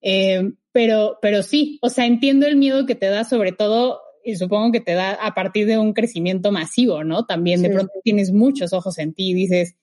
Eh, 0.00 0.52
pero, 0.72 1.18
pero 1.20 1.42
sí, 1.42 1.78
o 1.82 1.88
sea, 1.88 2.06
entiendo 2.06 2.46
el 2.46 2.56
miedo 2.56 2.86
que 2.86 2.94
te 2.94 3.06
da, 3.06 3.24
sobre 3.24 3.52
todo, 3.52 4.00
y 4.24 4.36
supongo 4.36 4.72
que 4.72 4.80
te 4.80 4.94
da 4.94 5.12
a 5.12 5.34
partir 5.34 5.66
de 5.66 5.78
un 5.78 5.92
crecimiento 5.92 6.52
masivo, 6.52 7.04
¿no? 7.04 7.26
También 7.26 7.62
de 7.62 7.70
pronto 7.70 7.92
tienes 8.02 8.32
muchos 8.32 8.72
ojos 8.72 8.98
en 8.98 9.14
ti 9.14 9.30
y 9.30 9.34
dices, 9.34 9.76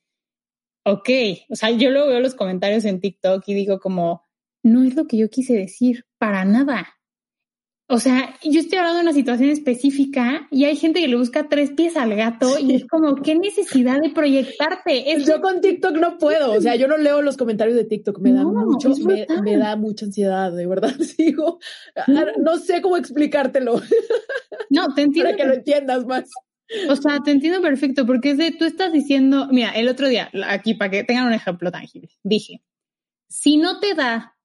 ok, 0.86 1.09
o 1.49 1.55
sea, 1.55 1.71
yo 1.71 1.89
luego 1.89 2.09
veo 2.09 2.19
los 2.19 2.36
comentarios 2.36 2.86
en 2.86 2.99
TikTok 2.99 3.43
y 3.47 3.53
digo 3.53 3.80
como, 3.80 4.28
no 4.63 4.84
es 4.84 4.95
lo 4.95 5.07
que 5.07 5.17
yo 5.17 5.30
quise 5.30 5.53
decir, 5.53 6.05
para 6.17 6.45
nada. 6.45 6.99
O 7.93 7.99
sea, 7.99 8.35
yo 8.41 8.59
estoy 8.59 8.79
hablando 8.79 8.97
de 8.97 9.03
una 9.03 9.13
situación 9.13 9.51
específica 9.51 10.47
y 10.49 10.65
hay 10.65 10.75
gente 10.75 10.99
que 10.99 11.07
le 11.07 11.15
busca 11.15 11.47
tres 11.47 11.69
pies 11.73 11.95
al 11.95 12.15
gato 12.15 12.57
y 12.57 12.73
es 12.73 12.87
como, 12.87 13.13
¿qué 13.17 13.35
necesidad 13.35 14.01
de 14.01 14.09
proyectarte? 14.09 15.05
Yo 15.23 15.41
con 15.41 15.61
TikTok 15.61 15.97
no 15.97 16.17
puedo, 16.17 16.53
o 16.53 16.59
sea, 16.59 16.75
yo 16.75 16.87
no 16.87 16.97
leo 16.97 17.21
los 17.21 17.37
comentarios 17.37 17.75
de 17.75 17.85
TikTok, 17.85 18.17
me 18.17 18.33
da 18.33 18.45
mucho, 18.45 18.89
me, 19.43 19.57
da 19.57 19.75
mucha 19.75 20.07
ansiedad, 20.07 20.51
de 20.51 20.65
verdad, 20.65 20.95
digo, 21.19 21.59
no. 22.07 22.57
sé 22.57 22.81
cómo 22.81 22.97
explicártelo. 22.97 23.79
No, 24.69 24.91
te 24.95 25.03
entiendo. 25.03 25.29
Para 25.29 25.37
que 25.37 25.47
lo 25.47 25.53
entiendas 25.53 26.05
más. 26.05 26.31
O 26.89 26.95
sea, 26.95 27.19
te 27.23 27.29
entiendo 27.29 27.61
perfecto, 27.61 28.07
porque 28.07 28.31
es 28.31 28.37
de, 28.39 28.51
tú 28.51 28.65
estás 28.65 28.91
diciendo, 28.91 29.47
mira, 29.51 29.69
el 29.69 29.87
otro 29.87 30.07
día, 30.07 30.31
aquí 30.47 30.73
para 30.73 30.89
que 30.89 31.03
tengan 31.03 31.27
un 31.27 31.33
ejemplo 31.33 31.71
tangible, 31.71 32.09
dije, 32.23 32.63
si 33.27 33.57
no 33.57 33.79
te 33.79 33.93
da 33.93 34.35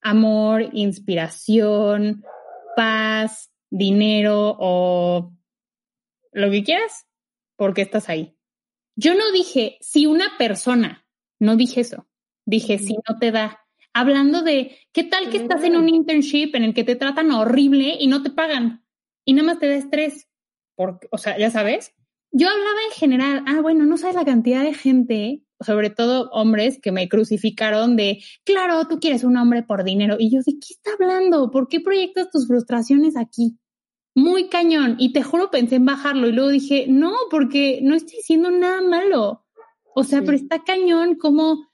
amor, 0.00 0.68
inspiración, 0.72 2.24
paz, 2.78 3.50
dinero 3.70 4.56
o 4.56 5.32
lo 6.30 6.50
que 6.52 6.62
quieras, 6.62 7.08
porque 7.56 7.82
estás 7.82 8.08
ahí. 8.08 8.38
Yo 8.94 9.16
no 9.16 9.32
dije 9.32 9.78
si 9.80 10.06
una 10.06 10.38
persona, 10.38 11.04
no 11.40 11.56
dije 11.56 11.80
eso, 11.80 12.06
dije 12.46 12.78
si 12.78 12.94
no 12.94 13.18
te 13.18 13.32
da. 13.32 13.66
Hablando 13.92 14.42
de, 14.42 14.78
¿qué 14.92 15.02
tal 15.02 15.28
que 15.28 15.38
estás 15.38 15.64
en 15.64 15.76
un 15.76 15.88
internship 15.88 16.54
en 16.54 16.62
el 16.62 16.72
que 16.72 16.84
te 16.84 16.94
tratan 16.94 17.32
horrible 17.32 17.96
y 17.98 18.06
no 18.06 18.22
te 18.22 18.30
pagan? 18.30 18.84
Y 19.24 19.32
nada 19.32 19.46
más 19.46 19.58
te 19.58 19.66
da 19.66 19.74
estrés. 19.74 20.28
Porque, 20.76 21.08
o 21.10 21.18
sea, 21.18 21.36
ya 21.36 21.50
sabes. 21.50 21.96
Yo 22.30 22.48
hablaba 22.48 22.78
en 22.84 22.92
general, 22.92 23.44
ah, 23.48 23.60
bueno, 23.60 23.86
no 23.86 23.96
sabes 23.96 24.14
la 24.14 24.24
cantidad 24.24 24.62
de 24.62 24.74
gente 24.74 25.42
sobre 25.60 25.90
todo 25.90 26.30
hombres 26.30 26.78
que 26.80 26.92
me 26.92 27.08
crucificaron 27.08 27.96
de, 27.96 28.22
claro, 28.44 28.86
tú 28.86 29.00
quieres 29.00 29.24
un 29.24 29.36
hombre 29.36 29.62
por 29.62 29.84
dinero. 29.84 30.16
Y 30.18 30.30
yo, 30.30 30.40
¿de 30.40 30.52
qué 30.52 30.68
está 30.70 30.92
hablando? 30.92 31.50
¿Por 31.50 31.68
qué 31.68 31.80
proyectas 31.80 32.30
tus 32.30 32.46
frustraciones 32.46 33.16
aquí? 33.16 33.58
Muy 34.14 34.48
cañón. 34.48 34.96
Y 34.98 35.12
te 35.12 35.22
juro, 35.22 35.50
pensé 35.50 35.76
en 35.76 35.84
bajarlo 35.84 36.28
y 36.28 36.32
luego 36.32 36.50
dije, 36.50 36.86
no, 36.88 37.12
porque 37.30 37.80
no 37.82 37.94
estoy 37.94 38.18
diciendo 38.18 38.50
nada 38.50 38.82
malo. 38.82 39.44
O 39.94 40.04
sea, 40.04 40.20
pero 40.20 40.36
está 40.36 40.62
cañón 40.62 41.16
como 41.16 41.68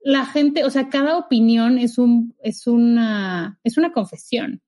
la 0.00 0.26
gente, 0.26 0.64
o 0.64 0.70
sea, 0.70 0.90
cada 0.90 1.16
opinión 1.16 1.78
es 1.78 1.98
un, 1.98 2.36
es 2.40 2.66
una, 2.66 3.58
es 3.64 3.78
una 3.78 3.92
confesión, 3.92 4.62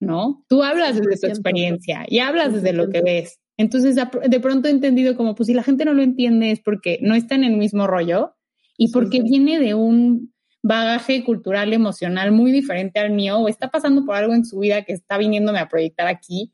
¿no? 0.00 0.44
Tú 0.48 0.62
hablas 0.62 0.96
desde 0.96 1.18
tu 1.18 1.26
experiencia 1.26 2.04
y 2.06 2.18
hablas 2.18 2.52
desde 2.52 2.74
lo 2.74 2.90
que 2.90 3.00
ves. 3.00 3.40
Entonces, 3.56 3.96
de 3.96 4.40
pronto 4.40 4.68
he 4.68 4.70
entendido 4.70 5.16
como, 5.16 5.34
pues 5.34 5.46
si 5.46 5.54
la 5.54 5.62
gente 5.62 5.84
no 5.84 5.94
lo 5.94 6.02
entiende 6.02 6.50
es 6.50 6.60
porque 6.60 6.98
no 7.00 7.14
está 7.14 7.34
en 7.34 7.44
el 7.44 7.56
mismo 7.56 7.86
rollo 7.86 8.34
y 8.76 8.92
porque 8.92 9.22
viene 9.22 9.58
de 9.58 9.74
un 9.74 10.34
bagaje 10.62 11.24
cultural, 11.24 11.72
emocional 11.72 12.32
muy 12.32 12.52
diferente 12.52 12.98
al 12.98 13.12
mío 13.12 13.38
o 13.38 13.48
está 13.48 13.70
pasando 13.70 14.04
por 14.04 14.16
algo 14.16 14.34
en 14.34 14.44
su 14.44 14.58
vida 14.58 14.82
que 14.82 14.92
está 14.92 15.16
viniéndome 15.16 15.58
a 15.58 15.68
proyectar 15.68 16.06
aquí. 16.06 16.52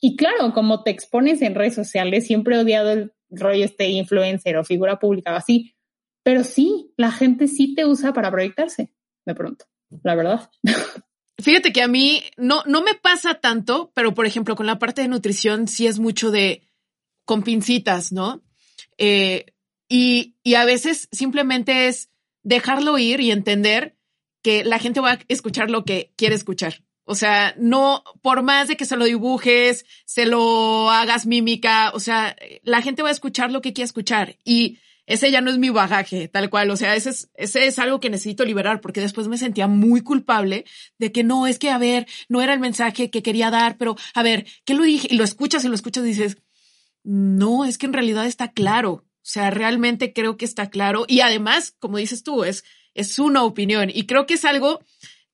Y 0.00 0.16
claro, 0.16 0.52
como 0.52 0.82
te 0.82 0.90
expones 0.90 1.42
en 1.42 1.54
redes 1.54 1.74
sociales, 1.74 2.26
siempre 2.26 2.54
he 2.54 2.60
odiado 2.60 2.92
el 2.92 3.12
rollo 3.30 3.64
este 3.64 3.88
influencer 3.88 4.56
o 4.56 4.64
figura 4.64 4.98
pública 4.98 5.32
o 5.32 5.36
así, 5.36 5.74
pero 6.22 6.44
sí, 6.44 6.92
la 6.96 7.10
gente 7.10 7.48
sí 7.48 7.74
te 7.74 7.86
usa 7.86 8.12
para 8.12 8.30
proyectarse, 8.30 8.92
de 9.24 9.34
pronto, 9.34 9.64
la 10.02 10.14
verdad. 10.14 10.50
Fíjate 11.38 11.72
que 11.72 11.82
a 11.82 11.88
mí 11.88 12.22
no, 12.36 12.62
no 12.66 12.82
me 12.82 12.94
pasa 12.94 13.34
tanto, 13.34 13.92
pero 13.94 14.14
por 14.14 14.26
ejemplo, 14.26 14.56
con 14.56 14.66
la 14.66 14.78
parte 14.78 15.02
de 15.02 15.08
nutrición 15.08 15.68
sí 15.68 15.86
es 15.86 15.98
mucho 15.98 16.30
de 16.30 16.62
con 17.24 17.42
pincitas, 17.42 18.12
¿no? 18.12 18.42
Eh, 18.98 19.46
y, 19.88 20.36
y 20.42 20.54
a 20.54 20.64
veces 20.64 21.08
simplemente 21.12 21.88
es 21.88 22.10
dejarlo 22.42 22.98
ir 22.98 23.20
y 23.20 23.30
entender 23.30 23.96
que 24.42 24.64
la 24.64 24.78
gente 24.78 25.00
va 25.00 25.12
a 25.12 25.18
escuchar 25.28 25.70
lo 25.70 25.84
que 25.84 26.12
quiere 26.16 26.34
escuchar. 26.34 26.84
O 27.04 27.14
sea, 27.14 27.54
no, 27.56 28.02
por 28.22 28.42
más 28.42 28.68
de 28.68 28.76
que 28.76 28.84
se 28.84 28.96
lo 28.96 29.04
dibujes, 29.04 29.84
se 30.06 30.26
lo 30.26 30.90
hagas 30.90 31.26
mímica, 31.26 31.92
o 31.94 32.00
sea, 32.00 32.36
la 32.62 32.82
gente 32.82 33.02
va 33.02 33.10
a 33.10 33.12
escuchar 33.12 33.52
lo 33.52 33.60
que 33.60 33.72
quiere 33.72 33.86
escuchar. 33.86 34.36
Y 34.44 34.78
ese 35.06 35.30
ya 35.30 35.40
no 35.40 35.50
es 35.50 35.58
mi 35.58 35.70
bagaje, 35.70 36.28
tal 36.28 36.50
cual. 36.50 36.70
O 36.70 36.76
sea, 36.76 36.96
ese 36.96 37.10
es, 37.10 37.30
ese 37.34 37.66
es 37.66 37.78
algo 37.78 38.00
que 38.00 38.10
necesito 38.10 38.44
liberar 38.44 38.80
porque 38.80 39.00
después 39.00 39.28
me 39.28 39.38
sentía 39.38 39.66
muy 39.68 40.00
culpable 40.00 40.64
de 40.98 41.12
que 41.12 41.24
no, 41.24 41.46
es 41.46 41.58
que, 41.58 41.70
a 41.70 41.78
ver, 41.78 42.06
no 42.28 42.42
era 42.42 42.52
el 42.52 42.60
mensaje 42.60 43.10
que 43.10 43.22
quería 43.22 43.50
dar, 43.50 43.76
pero 43.78 43.96
a 44.14 44.22
ver, 44.22 44.46
¿qué 44.64 44.74
lo 44.74 44.82
dije? 44.82 45.08
Y 45.10 45.16
lo 45.16 45.24
escuchas 45.24 45.64
y 45.64 45.68
lo 45.68 45.74
escuchas 45.74 46.04
y 46.04 46.08
dices, 46.08 46.38
no, 47.04 47.64
es 47.64 47.78
que 47.78 47.86
en 47.86 47.92
realidad 47.92 48.26
está 48.26 48.52
claro. 48.52 48.92
O 48.92 49.28
sea, 49.28 49.50
realmente 49.50 50.12
creo 50.12 50.36
que 50.36 50.44
está 50.44 50.70
claro. 50.70 51.04
Y 51.08 51.20
además, 51.20 51.74
como 51.78 51.98
dices 51.98 52.22
tú, 52.22 52.44
es, 52.44 52.64
es 52.94 53.18
una 53.18 53.44
opinión. 53.44 53.90
Y 53.92 54.06
creo 54.06 54.26
que 54.26 54.34
es 54.34 54.44
algo 54.44 54.80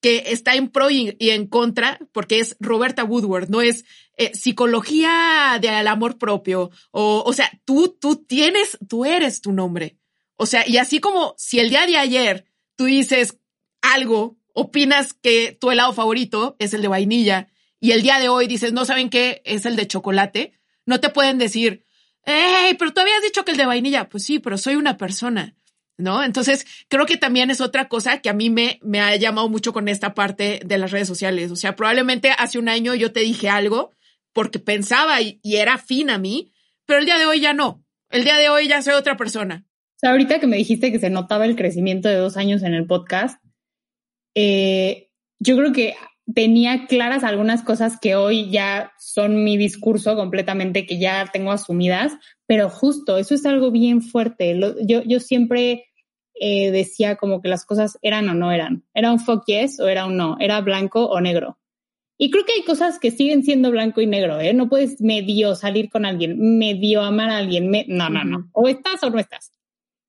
que 0.03 0.25
está 0.27 0.55
en 0.57 0.69
pro 0.69 0.91
y, 0.91 1.17
en 1.19 1.47
contra, 1.47 1.99
porque 2.13 2.41
es 2.41 2.57
Roberta 2.61 3.05
Woodward, 3.05 3.49
no 3.49 3.63
es 3.63 3.87
eh, 4.19 4.33
psicología 4.35 5.59
del 5.63 5.87
amor 5.87 6.19
propio. 6.19 6.71
O, 6.91 7.23
o 7.25 7.33
sea, 7.33 7.51
tú, 7.65 7.97
tú 7.99 8.17
tienes, 8.17 8.77
tú 8.89 9.07
eres 9.07 9.41
tu 9.41 9.53
nombre. 9.53 9.97
O 10.37 10.45
sea, 10.45 10.69
y 10.69 10.77
así 10.77 10.99
como 10.99 11.35
si 11.39 11.61
el 11.61 11.71
día 11.71 11.87
de 11.87 11.97
ayer 11.97 12.45
tú 12.77 12.87
dices 12.87 13.39
algo, 13.81 14.37
opinas 14.53 15.15
que 15.15 15.57
tu 15.59 15.71
helado 15.71 15.95
favorito 15.95 16.57
es 16.59 16.75
el 16.75 16.83
de 16.83 16.89
vainilla, 16.89 17.49
y 17.81 17.93
el 17.93 18.03
día 18.03 18.21
de 18.21 18.29
hoy 18.29 18.47
dices, 18.47 18.73
no 18.73 18.85
saben 18.85 19.11
qué, 19.11 19.43
es 19.45 19.67
el 19.67 19.75
de 19.75 19.89
chocolate, 19.89 20.53
no 20.85 21.01
te 21.01 21.09
pueden 21.09 21.39
decir, 21.39 21.85
hey, 22.25 22.77
pero 22.79 22.93
tú 22.93 23.01
habías 23.01 23.23
dicho 23.23 23.45
que 23.45 23.53
el 23.53 23.57
de 23.57 23.67
vainilla. 23.67 24.09
Pues 24.09 24.25
sí, 24.25 24.39
pero 24.39 24.59
soy 24.59 24.77
una 24.77 24.97
persona. 24.97 25.57
¿No? 25.99 26.25
Entonces, 26.25 26.67
creo 26.89 27.07
que 27.07 27.17
también 27.17 27.51
es 27.51 27.61
otra 27.61 27.89
cosa 27.89 28.19
que 28.19 28.29
a 28.29 28.33
mí 28.33 28.51
me, 28.51 28.79
me 28.83 29.01
ha 29.01 29.15
llamado 29.17 29.49
mucho 29.49 29.73
con 29.73 29.89
esta 29.89 30.15
parte 30.15 30.61
de 30.65 30.79
las 30.79 30.91
redes 30.91 31.09
sociales. 31.09 31.51
O 31.51 31.57
sea, 31.57 31.77
probablemente 31.77 32.31
hace 32.37 32.59
un 32.59 32.69
año 32.69 32.95
yo 32.95 33.13
te 33.13 33.21
dije 33.21 33.49
algo 33.49 33.93
porque 34.33 34.59
pensaba 34.59 35.21
y, 35.21 35.41
era 35.45 35.79
fin 35.79 36.11
a 36.11 36.19
mí, 36.19 36.53
pero 36.87 37.01
el 37.01 37.07
día 37.07 37.19
de 37.19 37.27
hoy 37.27 37.41
ya 37.41 37.53
no. 37.53 37.85
El 38.11 38.25
día 38.25 38.37
de 38.37 38.49
hoy 38.49 38.69
ya 38.69 38.83
soy 38.83 38.95
otra 38.95 39.17
persona. 39.17 39.65
O 39.67 39.99
sea, 39.99 40.11
ahorita 40.11 40.41
que 40.41 40.47
me 40.47 40.57
dijiste 40.57 40.91
que 40.91 40.99
se 40.99 41.11
notaba 41.11 41.45
el 41.45 41.57
crecimiento 41.57 42.09
de 42.09 42.17
dos 42.17 42.37
años 42.37 42.63
en 42.63 42.75
el 42.75 42.87
podcast, 42.87 43.43
eh, 44.35 45.11
yo 45.39 45.57
creo 45.57 45.73
que 45.73 45.95
tenía 46.35 46.87
claras 46.87 47.25
algunas 47.25 47.63
cosas 47.63 47.99
que 48.01 48.15
hoy 48.15 48.51
ya 48.51 48.93
son 48.99 49.45
mi 49.45 49.57
discurso 49.57 50.17
completamente, 50.17 50.87
que 50.87 50.99
ya 50.99 51.27
tengo 51.33 51.53
asumidas, 51.53 52.15
pero 52.53 52.69
justo, 52.69 53.17
eso 53.17 53.35
es 53.35 53.47
algo 53.47 53.71
bien 53.71 54.03
fuerte. 54.03 54.61
yo, 54.87 55.03
yo 55.05 55.21
siempre 55.21 55.87
eh, 56.35 56.71
decía 56.71 57.17
como 57.17 57.41
que 57.41 57.49
las 57.49 57.65
cosas 57.65 57.99
eran 58.03 58.29
o 58.29 58.35
no 58.35 58.53
eran. 58.53 58.85
Era 58.93 59.11
un 59.11 59.21
fuck 59.21 59.45
yes 59.47 59.81
o 59.81 59.89
era 59.89 60.05
un 60.05 60.19
no, 60.19 60.37
era 60.39 60.61
blanco 60.61 61.07
o 61.07 61.19
negro. 61.23 61.59
Y 62.19 62.31
creo 62.31 62.45
que 62.45 62.53
hay 62.53 62.63
cosas 62.63 62.99
que 62.99 63.11
siguen 63.11 63.43
siendo 63.43 63.71
blanco 63.71 64.03
y 64.03 64.07
negro, 64.07 64.39
¿eh? 64.39 64.53
No 64.53 64.69
puedes 64.69 65.01
medio 65.01 65.55
salir 65.55 65.89
con 65.89 66.05
alguien, 66.05 66.59
medio 66.59 67.01
amar 67.01 67.31
a 67.31 67.39
alguien, 67.39 67.73
no, 67.89 68.11
no, 68.11 68.23
no. 68.23 68.51
O 68.53 68.69
estás 68.69 69.03
o 69.03 69.09
no 69.09 69.19
estás. 69.19 69.51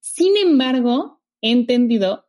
Sin 0.01 0.35
embargo, 0.35 1.21
he 1.39 1.49
entendido 1.49 2.27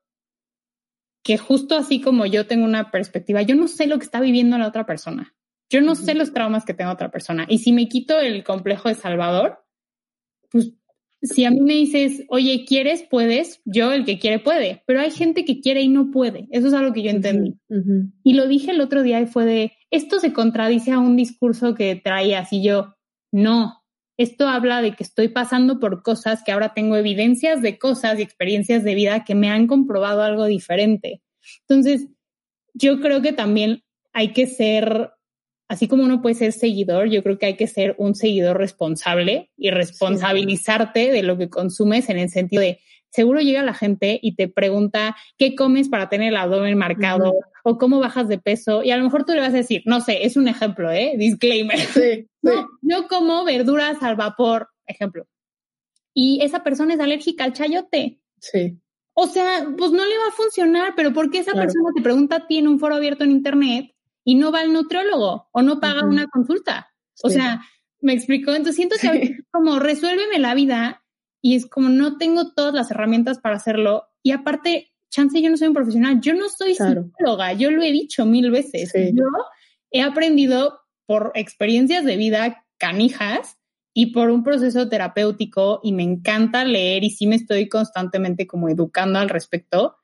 que 1.25 1.39
justo 1.39 1.77
así 1.77 2.01
como 2.01 2.25
yo 2.25 2.47
tengo 2.47 2.65
una 2.65 2.93
perspectiva, 2.93 3.43
yo 3.43 3.57
no 3.57 3.67
sé 3.67 3.89
lo 3.89 3.99
que 3.99 4.05
está 4.05 4.21
viviendo 4.21 4.57
la 4.59 4.69
otra 4.69 4.87
persona. 4.87 5.35
Yo 5.69 5.81
no 5.81 5.97
sé 5.97 6.15
los 6.15 6.33
traumas 6.33 6.65
que 6.65 6.73
tenga 6.73 6.93
otra 6.93 7.11
persona. 7.11 7.47
Y 7.49 7.59
si 7.59 7.73
me 7.73 7.89
quito 7.89 8.21
el 8.21 8.45
complejo 8.45 8.89
de 8.89 8.95
Salvador, 8.95 9.64
pues 10.55 10.73
si 11.21 11.45
a 11.45 11.51
mí 11.51 11.61
me 11.61 11.73
dices, 11.73 12.23
oye, 12.29 12.65
¿quieres? 12.67 13.03
Puedes. 13.11 13.61
Yo, 13.65 13.93
el 13.93 14.05
que 14.05 14.19
quiere, 14.19 14.39
puede. 14.39 14.83
Pero 14.87 15.01
hay 15.01 15.11
gente 15.11 15.45
que 15.45 15.61
quiere 15.61 15.81
y 15.81 15.89
no 15.89 16.11
puede. 16.11 16.47
Eso 16.51 16.69
es 16.69 16.75
algo 16.75 16.93
que 16.93 17.03
yo 17.03 17.11
entendí. 17.11 17.59
Y 18.23 18.35
lo 18.35 18.47
dije 18.47 18.71
el 18.71 18.81
otro 18.81 19.03
día 19.03 19.21
y 19.21 19.27
fue 19.27 19.45
de, 19.45 19.73
esto 19.91 20.21
se 20.21 20.33
contradice 20.33 20.93
a 20.93 20.99
un 20.99 21.17
discurso 21.17 21.75
que 21.75 21.97
traías 21.97 22.53
y 22.53 22.63
yo, 22.63 22.95
no. 23.33 23.83
Esto 24.17 24.47
habla 24.47 24.81
de 24.81 24.93
que 24.93 25.03
estoy 25.03 25.29
pasando 25.29 25.81
por 25.81 26.03
cosas 26.03 26.45
que 26.45 26.53
ahora 26.53 26.73
tengo 26.73 26.97
evidencias 26.97 27.63
de 27.63 27.79
cosas 27.79 28.19
y 28.19 28.23
experiencias 28.23 28.85
de 28.85 28.95
vida 28.95 29.25
que 29.25 29.35
me 29.35 29.51
han 29.51 29.67
comprobado 29.67 30.23
algo 30.23 30.45
diferente. 30.45 31.23
Entonces, 31.67 32.07
yo 32.75 33.01
creo 33.01 33.23
que 33.23 33.33
también 33.33 33.83
hay 34.13 34.33
que 34.33 34.47
ser 34.47 35.11
así 35.69 35.89
como 35.89 36.05
uno 36.05 36.21
puede 36.23 36.35
ser 36.35 36.53
seguidor, 36.53 37.09
yo 37.09 37.23
creo 37.23 37.39
que 37.39 37.47
hay 37.47 37.57
que 37.57 37.67
ser 37.67 37.95
un 37.99 38.15
seguidor 38.15 38.59
responsable 38.59 39.51
y 39.57 39.71
responsabilizarte 39.71 41.11
de 41.11 41.23
lo 41.23 41.39
que 41.39 41.49
consumes 41.49 42.09
en 42.09 42.19
el 42.19 42.31
sentido 42.31 42.63
de, 42.63 42.81
seguro 43.11 43.41
llega 43.41 43.63
la 43.63 43.75
gente 43.75 44.19
y 44.21 44.35
te 44.35 44.49
pregunta 44.49 45.17
qué 45.39 45.55
comes 45.55 45.89
para 45.89 46.09
tener 46.09 46.29
el 46.29 46.37
abdomen 46.37 46.77
marcado 46.77 47.33
o 47.63 47.79
cómo 47.79 48.01
bajas 48.01 48.29
de 48.29 48.39
peso 48.39 48.83
y 48.83 48.91
a 48.91 48.97
lo 48.97 49.05
mejor 49.05 49.25
tú 49.25 49.33
le 49.33 49.41
vas 49.41 49.55
a 49.55 49.59
decir, 49.59 49.83
no 49.87 50.01
sé, 50.01 50.27
es 50.27 50.37
un 50.37 50.49
ejemplo, 50.49 50.91
¿eh? 50.91 51.15
Disclaimer. 51.17 51.79
Sí, 51.79 52.29
no, 52.43 52.69
yo 52.83 53.07
como 53.09 53.45
verduras 53.45 54.03
al 54.03 54.17
vapor, 54.17 54.69
ejemplo. 54.87 55.27
Y 56.13 56.41
esa 56.43 56.63
persona 56.63 56.95
es 56.95 57.01
alérgica 57.01 57.45
al 57.45 57.53
chayote. 57.53 58.21
Sí. 58.39 58.79
O 59.15 59.29
sea, 59.29 59.69
pues 59.79 59.93
no 59.93 60.05
le 60.05 60.19
va 60.19 60.29
a 60.29 60.37
funcionar, 60.37 60.95
pero 60.97 61.13
¿por 61.13 61.31
qué 61.31 61.39
esa 61.39 61.53
persona 61.53 61.91
te 61.95 62.03
pregunta 62.03 62.37
a 62.37 62.47
ti 62.49 62.59
en 62.59 62.67
un 62.67 62.81
foro 62.81 62.97
abierto 62.97 63.23
en 63.23 63.31
internet 63.31 63.94
y 64.25 64.35
no 64.37 64.51
va 64.51 64.61
al 64.61 64.73
nutriólogo 64.73 65.49
o 65.53 65.63
no 65.63 65.81
paga 65.81 66.05
una 66.05 66.27
consulta. 66.27 66.93
O 67.23 67.31
sea, 67.31 67.63
me 68.01 68.15
explicó. 68.15 68.51
Entonces 68.51 68.77
siento 68.77 68.97
que 69.01 69.23
es 69.23 69.31
como 69.51 69.79
resuélveme 69.79 70.39
la 70.39 70.55
vida 70.55 71.05
y 71.43 71.55
es 71.55 71.67
como 71.67 71.91
no 71.91 72.17
tengo 72.17 72.53
todas 72.55 72.75
las 72.75 72.91
herramientas 72.91 73.39
para 73.39 73.57
hacerlo. 73.57 74.05
Y 74.23 74.33
aparte, 74.33 74.93
chance, 75.11 75.41
yo 75.41 75.51
no 75.51 75.57
soy 75.57 75.69
un 75.69 75.75
profesional, 75.75 76.21
yo 76.21 76.35
no 76.35 76.49
soy 76.49 76.75
psicóloga, 76.75 77.53
yo 77.53 77.71
lo 77.71 77.83
he 77.83 77.93
dicho 77.93 78.25
mil 78.25 78.51
veces. 78.51 78.93
Yo 78.95 79.27
he 79.91 80.03
aprendido 80.03 80.81
por 81.07 81.33
experiencias 81.35 82.05
de 82.05 82.17
vida 82.17 82.65
canijas 82.79 83.59
y 83.93 84.07
por 84.07 84.31
un 84.31 84.43
proceso 84.43 84.89
terapéutico 84.89 85.81
y 85.83 85.93
me 85.93 86.03
encanta 86.03 86.65
leer 86.65 87.05
y 87.05 87.11
sí 87.11 87.27
me 87.27 87.37
estoy 87.37 87.69
constantemente 87.69 88.47
como 88.47 88.69
educando 88.69 89.19
al 89.19 89.29
respecto 89.29 89.97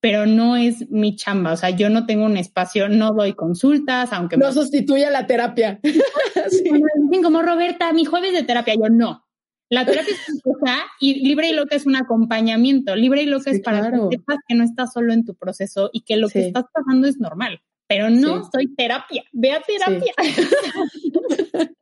pero 0.00 0.26
no 0.26 0.56
es 0.56 0.88
mi 0.90 1.16
chamba. 1.16 1.52
O 1.52 1.56
sea, 1.56 1.70
yo 1.70 1.90
no 1.90 2.06
tengo 2.06 2.24
un 2.24 2.36
espacio, 2.36 2.88
no 2.88 3.12
doy 3.12 3.34
consultas, 3.34 4.12
aunque... 4.12 4.36
No 4.36 4.52
sustituye 4.52 5.10
la 5.10 5.26
terapia. 5.26 5.80
sí. 5.82 6.64
dicen 6.64 7.22
como, 7.22 7.42
Roberta, 7.42 7.92
mi 7.92 8.04
jueves 8.04 8.32
de 8.32 8.44
terapia. 8.44 8.74
Yo, 8.74 8.88
no. 8.90 9.24
La 9.70 9.84
terapia 9.84 10.14
es 10.14 10.28
una 10.28 10.40
cosa 10.42 10.86
y 11.00 11.26
libre 11.26 11.50
y 11.50 11.52
loca 11.52 11.76
es 11.76 11.84
un 11.84 11.96
acompañamiento. 11.96 12.94
Libre 12.96 13.22
y 13.22 13.26
loca 13.26 13.50
es 13.50 13.60
para 13.60 13.90
que 13.90 13.98
sepas 14.10 14.38
que 14.46 14.54
no 14.54 14.64
estás 14.64 14.92
solo 14.92 15.12
en 15.12 15.24
tu 15.24 15.34
proceso 15.34 15.90
y 15.92 16.02
que 16.02 16.16
lo 16.16 16.28
que 16.28 16.46
estás 16.46 16.64
pasando 16.72 17.06
es 17.06 17.18
normal. 17.18 17.60
Pero 17.86 18.08
no 18.08 18.48
soy 18.50 18.74
terapia. 18.74 19.24
Ve 19.32 19.52
a 19.52 19.60
terapia. 19.60 20.12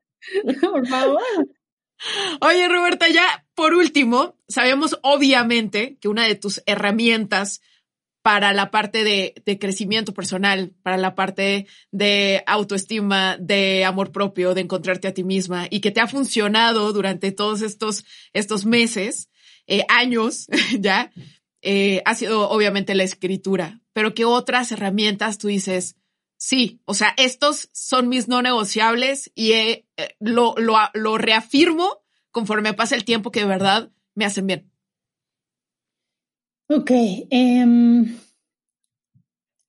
por 0.61 0.87
favor. 0.87 1.21
Oye, 2.41 2.69
Roberta, 2.69 3.09
ya 3.09 3.47
por 3.55 3.75
último, 3.75 4.37
sabemos 4.49 4.99
obviamente 5.03 5.97
que 6.01 6.09
una 6.09 6.25
de 6.25 6.35
tus 6.35 6.63
herramientas 6.67 7.61
para 8.27 8.53
la 8.53 8.73
parte 8.73 9.05
de, 9.05 9.59
crecimiento 9.61 10.13
personal, 10.13 10.75
para 10.83 10.97
la 10.97 11.15
parte 11.15 11.69
de 11.93 12.43
autoestima, 12.49 13.37
de 13.39 13.85
amor 13.85 14.11
propio, 14.11 14.53
de 14.53 14.63
encontrarte 14.63 15.07
a 15.07 15.15
ti 15.15 15.23
misma 15.23 15.69
y 15.71 15.79
que 15.79 15.93
te 15.93 16.01
ha 16.01 16.09
funcionado 16.09 16.93
durante 16.93 17.31
todos 17.31 17.63
estos, 17.63 18.05
estos 18.33 18.65
meses, 18.65 19.31
eh, 19.69 19.85
años 19.89 20.49
ya, 20.81 21.13
eh, 21.63 22.03
ha 22.05 22.17
sido 22.17 22.51
obviamente 22.51 22.97
la 22.97 23.05
escritura, 23.05 23.81
pero 23.93 24.13
que 24.13 24.25
otras 24.25 24.73
herramientas 24.73 25.39
tú 25.39 25.47
dices, 25.47 25.95
sí, 26.37 26.81
o 26.85 26.95
sea, 26.95 27.15
estos 27.19 27.69
son 27.73 28.09
mis 28.09 28.27
no 28.27 28.43
negociables 28.43 29.31
y 29.37 29.53
eh, 29.53 29.87
lo, 30.19 30.57
lo, 30.57 30.77
lo 30.95 31.17
reafirmo 31.17 32.03
conforme 32.33 32.75
pasa 32.75 32.97
el 32.97 33.05
tiempo 33.05 33.31
que 33.31 33.43
de 33.43 33.47
verdad 33.47 33.93
me 34.17 34.25
hacen 34.25 34.49
bien. 34.49 34.76
Ok. 36.69 36.91
Em, 37.31 38.17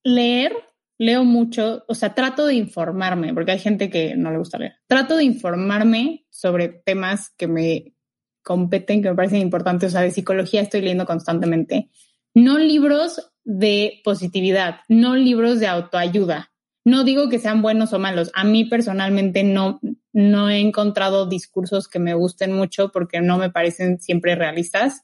leer, 0.03 0.53
leo 0.97 1.23
mucho, 1.23 1.83
o 1.87 1.93
sea, 1.93 2.15
trato 2.15 2.47
de 2.47 2.55
informarme, 2.55 3.33
porque 3.33 3.51
hay 3.51 3.59
gente 3.59 3.89
que 3.89 4.15
no 4.15 4.31
le 4.31 4.39
gusta 4.39 4.57
leer. 4.57 4.75
Trato 4.87 5.17
de 5.17 5.23
informarme 5.23 6.25
sobre 6.29 6.69
temas 6.69 7.29
que 7.37 7.47
me 7.47 7.93
competen, 8.43 9.01
que 9.01 9.09
me 9.09 9.15
parecen 9.15 9.41
importantes. 9.41 9.89
O 9.89 9.91
sea, 9.91 10.01
de 10.01 10.11
psicología 10.11 10.61
estoy 10.61 10.81
leyendo 10.81 11.05
constantemente. 11.05 11.89
No 12.33 12.57
libros 12.57 13.31
de 13.43 14.01
positividad, 14.03 14.81
no 14.87 15.15
libros 15.15 15.59
de 15.59 15.67
autoayuda. 15.67 16.51
No 16.85 17.03
digo 17.03 17.27
que 17.27 17.39
sean 17.39 17.61
buenos 17.61 17.91
o 17.91 17.99
malos. 17.99 18.31
A 18.33 18.45
mí 18.45 18.63
personalmente 18.63 19.43
no, 19.43 19.81
no 20.13 20.49
he 20.49 20.59
encontrado 20.59 21.27
discursos 21.27 21.89
que 21.89 21.99
me 21.99 22.13
gusten 22.13 22.53
mucho 22.53 22.91
porque 22.93 23.19
no 23.19 23.37
me 23.37 23.49
parecen 23.49 23.99
siempre 23.99 24.35
realistas. 24.35 25.01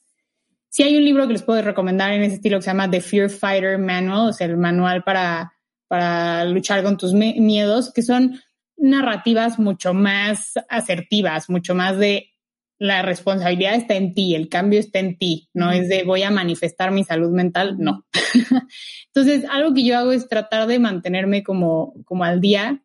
Si 0.74 0.82
hay 0.82 0.98
un 0.98 1.06
libro 1.06 1.28
que 1.28 1.34
les 1.34 1.44
puedo 1.44 1.62
recomendar 1.62 2.14
en 2.14 2.24
ese 2.24 2.38
estilo 2.38 2.58
que 2.58 2.64
se 2.64 2.72
llama 2.72 2.90
The 2.90 3.00
Fear 3.00 3.30
Fighter 3.30 3.78
Manual, 3.78 4.30
o 4.30 4.34
sea, 4.34 4.48
el 4.48 4.58
manual 4.58 5.04
para, 5.04 5.54
para 5.88 6.46
luchar 6.46 6.82
con 6.82 6.98
tus 6.98 7.14
miedos, 7.14 7.94
que 7.94 8.02
son 8.02 8.42
narrativas 8.76 9.60
mucho 9.60 9.94
más 9.94 10.54
asertivas, 10.70 11.48
mucho 11.48 11.76
más 11.76 12.00
de 12.00 12.32
la 12.80 13.04
responsabilidad 13.04 13.76
está 13.76 13.94
en 13.94 14.16
ti, 14.16 14.34
el 14.34 14.50
cambio 14.50 14.80
está 14.80 14.98
en 14.98 15.20
ti, 15.20 15.48
no 15.54 15.72
es 15.72 15.90
de 15.90 16.06
voy 16.06 16.24
a 16.24 16.32
manifestar 16.32 16.90
mi 16.90 17.04
salud 17.04 17.30
mental, 17.30 17.76
no. 17.78 18.08
Entonces, 19.14 19.46
algo 19.52 19.76
que 19.76 19.86
yo 19.86 19.96
hago 19.96 20.12
es 20.12 20.28
tratar 20.28 20.66
de 20.66 20.80
mantenerme 20.80 21.44
como, 21.44 21.94
como 22.04 22.24
al 22.24 22.42
día, 22.42 22.84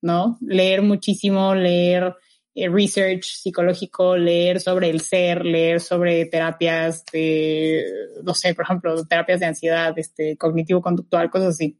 ¿no? 0.00 0.38
Leer 0.40 0.82
muchísimo, 0.82 1.56
leer 1.56 2.14
research 2.54 3.24
psicológico, 3.24 4.16
leer 4.16 4.60
sobre 4.60 4.90
el 4.90 5.00
ser, 5.00 5.44
leer 5.44 5.80
sobre 5.80 6.26
terapias 6.26 7.04
de, 7.12 7.84
no 8.22 8.34
sé, 8.34 8.54
por 8.54 8.64
ejemplo, 8.64 9.04
terapias 9.06 9.40
de 9.40 9.46
ansiedad, 9.46 9.98
este, 9.98 10.36
cognitivo-conductual, 10.36 11.30
cosas 11.30 11.54
así. 11.54 11.78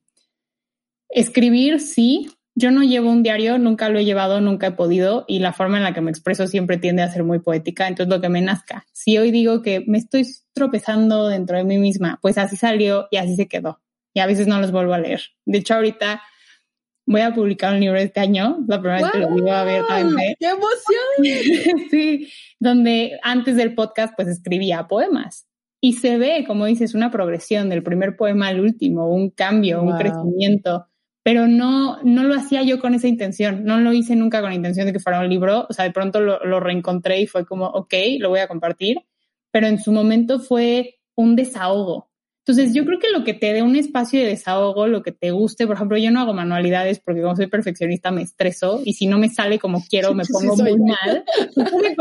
Escribir, 1.08 1.80
sí, 1.80 2.28
yo 2.56 2.70
no 2.70 2.82
llevo 2.82 3.10
un 3.10 3.22
diario, 3.22 3.58
nunca 3.58 3.88
lo 3.88 3.98
he 3.98 4.04
llevado, 4.04 4.40
nunca 4.40 4.68
he 4.68 4.72
podido 4.72 5.24
y 5.26 5.40
la 5.40 5.52
forma 5.52 5.76
en 5.78 5.84
la 5.84 5.92
que 5.92 6.00
me 6.00 6.10
expreso 6.10 6.46
siempre 6.46 6.78
tiende 6.78 7.02
a 7.02 7.10
ser 7.10 7.24
muy 7.24 7.40
poética, 7.40 7.88
entonces 7.88 8.12
lo 8.14 8.20
que 8.20 8.28
me 8.28 8.42
nazca. 8.42 8.86
Si 8.92 9.18
hoy 9.18 9.30
digo 9.30 9.62
que 9.62 9.84
me 9.86 9.98
estoy 9.98 10.26
tropezando 10.52 11.28
dentro 11.28 11.56
de 11.56 11.64
mí 11.64 11.78
misma, 11.78 12.18
pues 12.22 12.38
así 12.38 12.56
salió 12.56 13.08
y 13.10 13.16
así 13.16 13.36
se 13.36 13.48
quedó. 13.48 13.80
Y 14.12 14.20
a 14.20 14.26
veces 14.26 14.46
no 14.46 14.60
los 14.60 14.70
vuelvo 14.70 14.94
a 14.94 14.98
leer. 14.98 15.20
De 15.44 15.58
hecho, 15.58 15.74
ahorita 15.74 16.22
voy 17.06 17.20
a 17.20 17.34
publicar 17.34 17.74
un 17.74 17.80
libro 17.80 17.98
este 17.98 18.20
año, 18.20 18.58
la 18.66 18.80
primera 18.80 19.02
vez 19.02 19.12
que 19.12 19.18
lo 19.18 19.34
digo 19.34 19.52
abiertamente. 19.52 20.36
¡Qué 20.38 20.46
emoción! 20.46 21.88
sí, 21.90 22.28
donde 22.58 23.18
antes 23.22 23.56
del 23.56 23.74
podcast 23.74 24.14
pues 24.16 24.28
escribía 24.28 24.88
poemas. 24.88 25.46
Y 25.80 25.94
se 25.94 26.16
ve, 26.16 26.44
como 26.46 26.64
dices, 26.64 26.94
una 26.94 27.10
progresión 27.10 27.68
del 27.68 27.82
primer 27.82 28.16
poema 28.16 28.48
al 28.48 28.60
último, 28.60 29.08
un 29.08 29.30
cambio, 29.30 29.82
un 29.82 29.96
crecimiento 29.98 30.86
pero 31.24 31.48
no, 31.48 32.02
no 32.02 32.22
lo 32.22 32.34
hacía 32.34 32.62
yo 32.62 32.78
con 32.78 32.94
esa 32.94 33.08
intención, 33.08 33.64
no 33.64 33.80
lo 33.80 33.94
hice 33.94 34.14
nunca 34.14 34.42
con 34.42 34.50
la 34.50 34.56
intención 34.56 34.86
de 34.86 34.92
que 34.92 35.00
fuera 35.00 35.20
un 35.20 35.30
libro, 35.30 35.66
o 35.68 35.72
sea, 35.72 35.86
de 35.86 35.90
pronto 35.90 36.20
lo, 36.20 36.44
lo 36.44 36.60
reencontré 36.60 37.22
y 37.22 37.26
fue 37.26 37.46
como, 37.46 37.66
ok, 37.66 37.94
lo 38.18 38.28
voy 38.28 38.40
a 38.40 38.46
compartir, 38.46 38.98
pero 39.50 39.66
en 39.66 39.80
su 39.80 39.90
momento 39.90 40.38
fue 40.38 41.00
un 41.14 41.34
desahogo. 41.34 42.10
Entonces, 42.46 42.74
yo 42.74 42.84
creo 42.84 42.98
que 42.98 43.10
lo 43.10 43.24
que 43.24 43.32
te 43.32 43.54
dé 43.54 43.62
un 43.62 43.74
espacio 43.74 44.20
de 44.20 44.26
desahogo, 44.26 44.86
lo 44.86 45.02
que 45.02 45.12
te 45.12 45.30
guste, 45.30 45.66
por 45.66 45.76
ejemplo, 45.76 45.96
yo 45.96 46.10
no 46.10 46.20
hago 46.20 46.34
manualidades 46.34 47.00
porque 47.00 47.22
como 47.22 47.36
soy 47.36 47.46
perfeccionista 47.46 48.10
me 48.10 48.20
estreso 48.20 48.82
y 48.84 48.92
si 48.92 49.06
no 49.06 49.16
me 49.16 49.30
sale 49.30 49.58
como 49.58 49.82
quiero 49.88 50.12
me 50.12 50.24
pongo 50.26 50.54
muy 50.56 50.76
mal. 50.76 51.24
¿Me? 51.56 51.96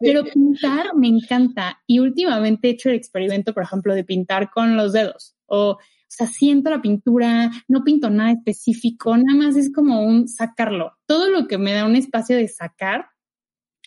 Pero 0.00 0.24
pintar 0.24 0.94
me 0.94 1.08
encanta 1.08 1.82
y 1.86 1.98
últimamente 1.98 2.68
he 2.68 2.70
hecho 2.70 2.88
el 2.88 2.94
experimento, 2.94 3.52
por 3.52 3.64
ejemplo, 3.64 3.94
de 3.94 4.04
pintar 4.04 4.50
con 4.50 4.76
los 4.76 4.94
dedos 4.94 5.36
o 5.44 5.78
o 6.06 6.14
sea, 6.16 6.28
siento 6.28 6.70
la 6.70 6.80
pintura, 6.80 7.50
no 7.68 7.82
pinto 7.84 8.08
nada 8.08 8.30
específico, 8.30 9.16
nada 9.16 9.36
más 9.36 9.56
es 9.56 9.72
como 9.72 10.02
un 10.02 10.28
sacarlo. 10.28 10.92
Todo 11.04 11.28
lo 11.28 11.46
que 11.46 11.58
me 11.58 11.72
da 11.72 11.84
un 11.84 11.96
espacio 11.96 12.36
de 12.36 12.48
sacar, 12.48 13.08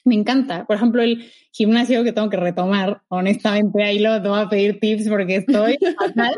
me 0.05 0.15
encanta. 0.15 0.65
Por 0.65 0.75
ejemplo, 0.75 1.01
el 1.01 1.31
gimnasio 1.51 2.03
que 2.03 2.13
tengo 2.13 2.29
que 2.29 2.37
retomar, 2.37 3.01
honestamente, 3.09 3.83
ahí 3.83 3.99
lo 3.99 4.19
voy 4.21 4.39
a 4.39 4.49
pedir 4.49 4.79
tips 4.79 5.09
porque 5.09 5.37
estoy 5.37 5.77
fatal. 5.99 6.33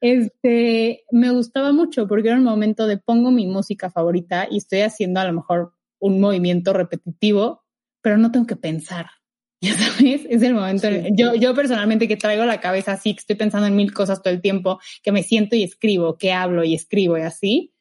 Este, 0.00 1.04
me 1.10 1.30
gustaba 1.30 1.72
mucho 1.72 2.06
porque 2.06 2.28
era 2.28 2.36
un 2.36 2.44
momento 2.44 2.86
de 2.86 2.98
pongo 2.98 3.30
mi 3.30 3.46
música 3.46 3.90
favorita 3.90 4.46
y 4.50 4.58
estoy 4.58 4.80
haciendo 4.80 5.20
a 5.20 5.24
lo 5.24 5.32
mejor 5.32 5.72
un 5.98 6.20
movimiento 6.20 6.72
repetitivo, 6.72 7.64
pero 8.02 8.18
no 8.18 8.30
tengo 8.30 8.46
que 8.46 8.56
pensar. 8.56 9.06
Ya 9.64 9.72
sabes, 9.72 10.26
es 10.28 10.42
el 10.42 10.52
momento. 10.52 10.88
Yo, 11.16 11.34
yo 11.34 11.54
personalmente 11.54 12.06
que 12.06 12.18
traigo 12.18 12.44
la 12.44 12.60
cabeza 12.60 12.92
así, 12.92 13.14
que 13.14 13.20
estoy 13.20 13.36
pensando 13.36 13.66
en 13.66 13.74
mil 13.74 13.94
cosas 13.94 14.20
todo 14.20 14.34
el 14.34 14.42
tiempo, 14.42 14.78
que 15.02 15.10
me 15.10 15.22
siento 15.22 15.56
y 15.56 15.62
escribo, 15.62 16.18
que 16.18 16.32
hablo 16.32 16.64
y 16.64 16.74
escribo 16.74 17.16
y 17.16 17.22
así, 17.22 17.73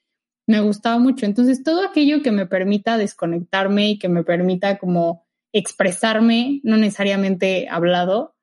me 0.48 0.62
gustaba 0.62 1.00
mucho. 1.00 1.26
Entonces, 1.26 1.64
todo 1.64 1.86
aquello 1.86 2.22
que 2.22 2.32
me 2.32 2.46
permita 2.46 2.98
desconectarme 2.98 3.92
y 3.92 4.00
que 4.00 4.10
me 4.10 4.24
permita 4.24 4.78
como 4.78 5.26
expresarme, 5.54 6.60
no 6.64 6.78
necesariamente 6.78 7.68
hablado, 7.70 8.36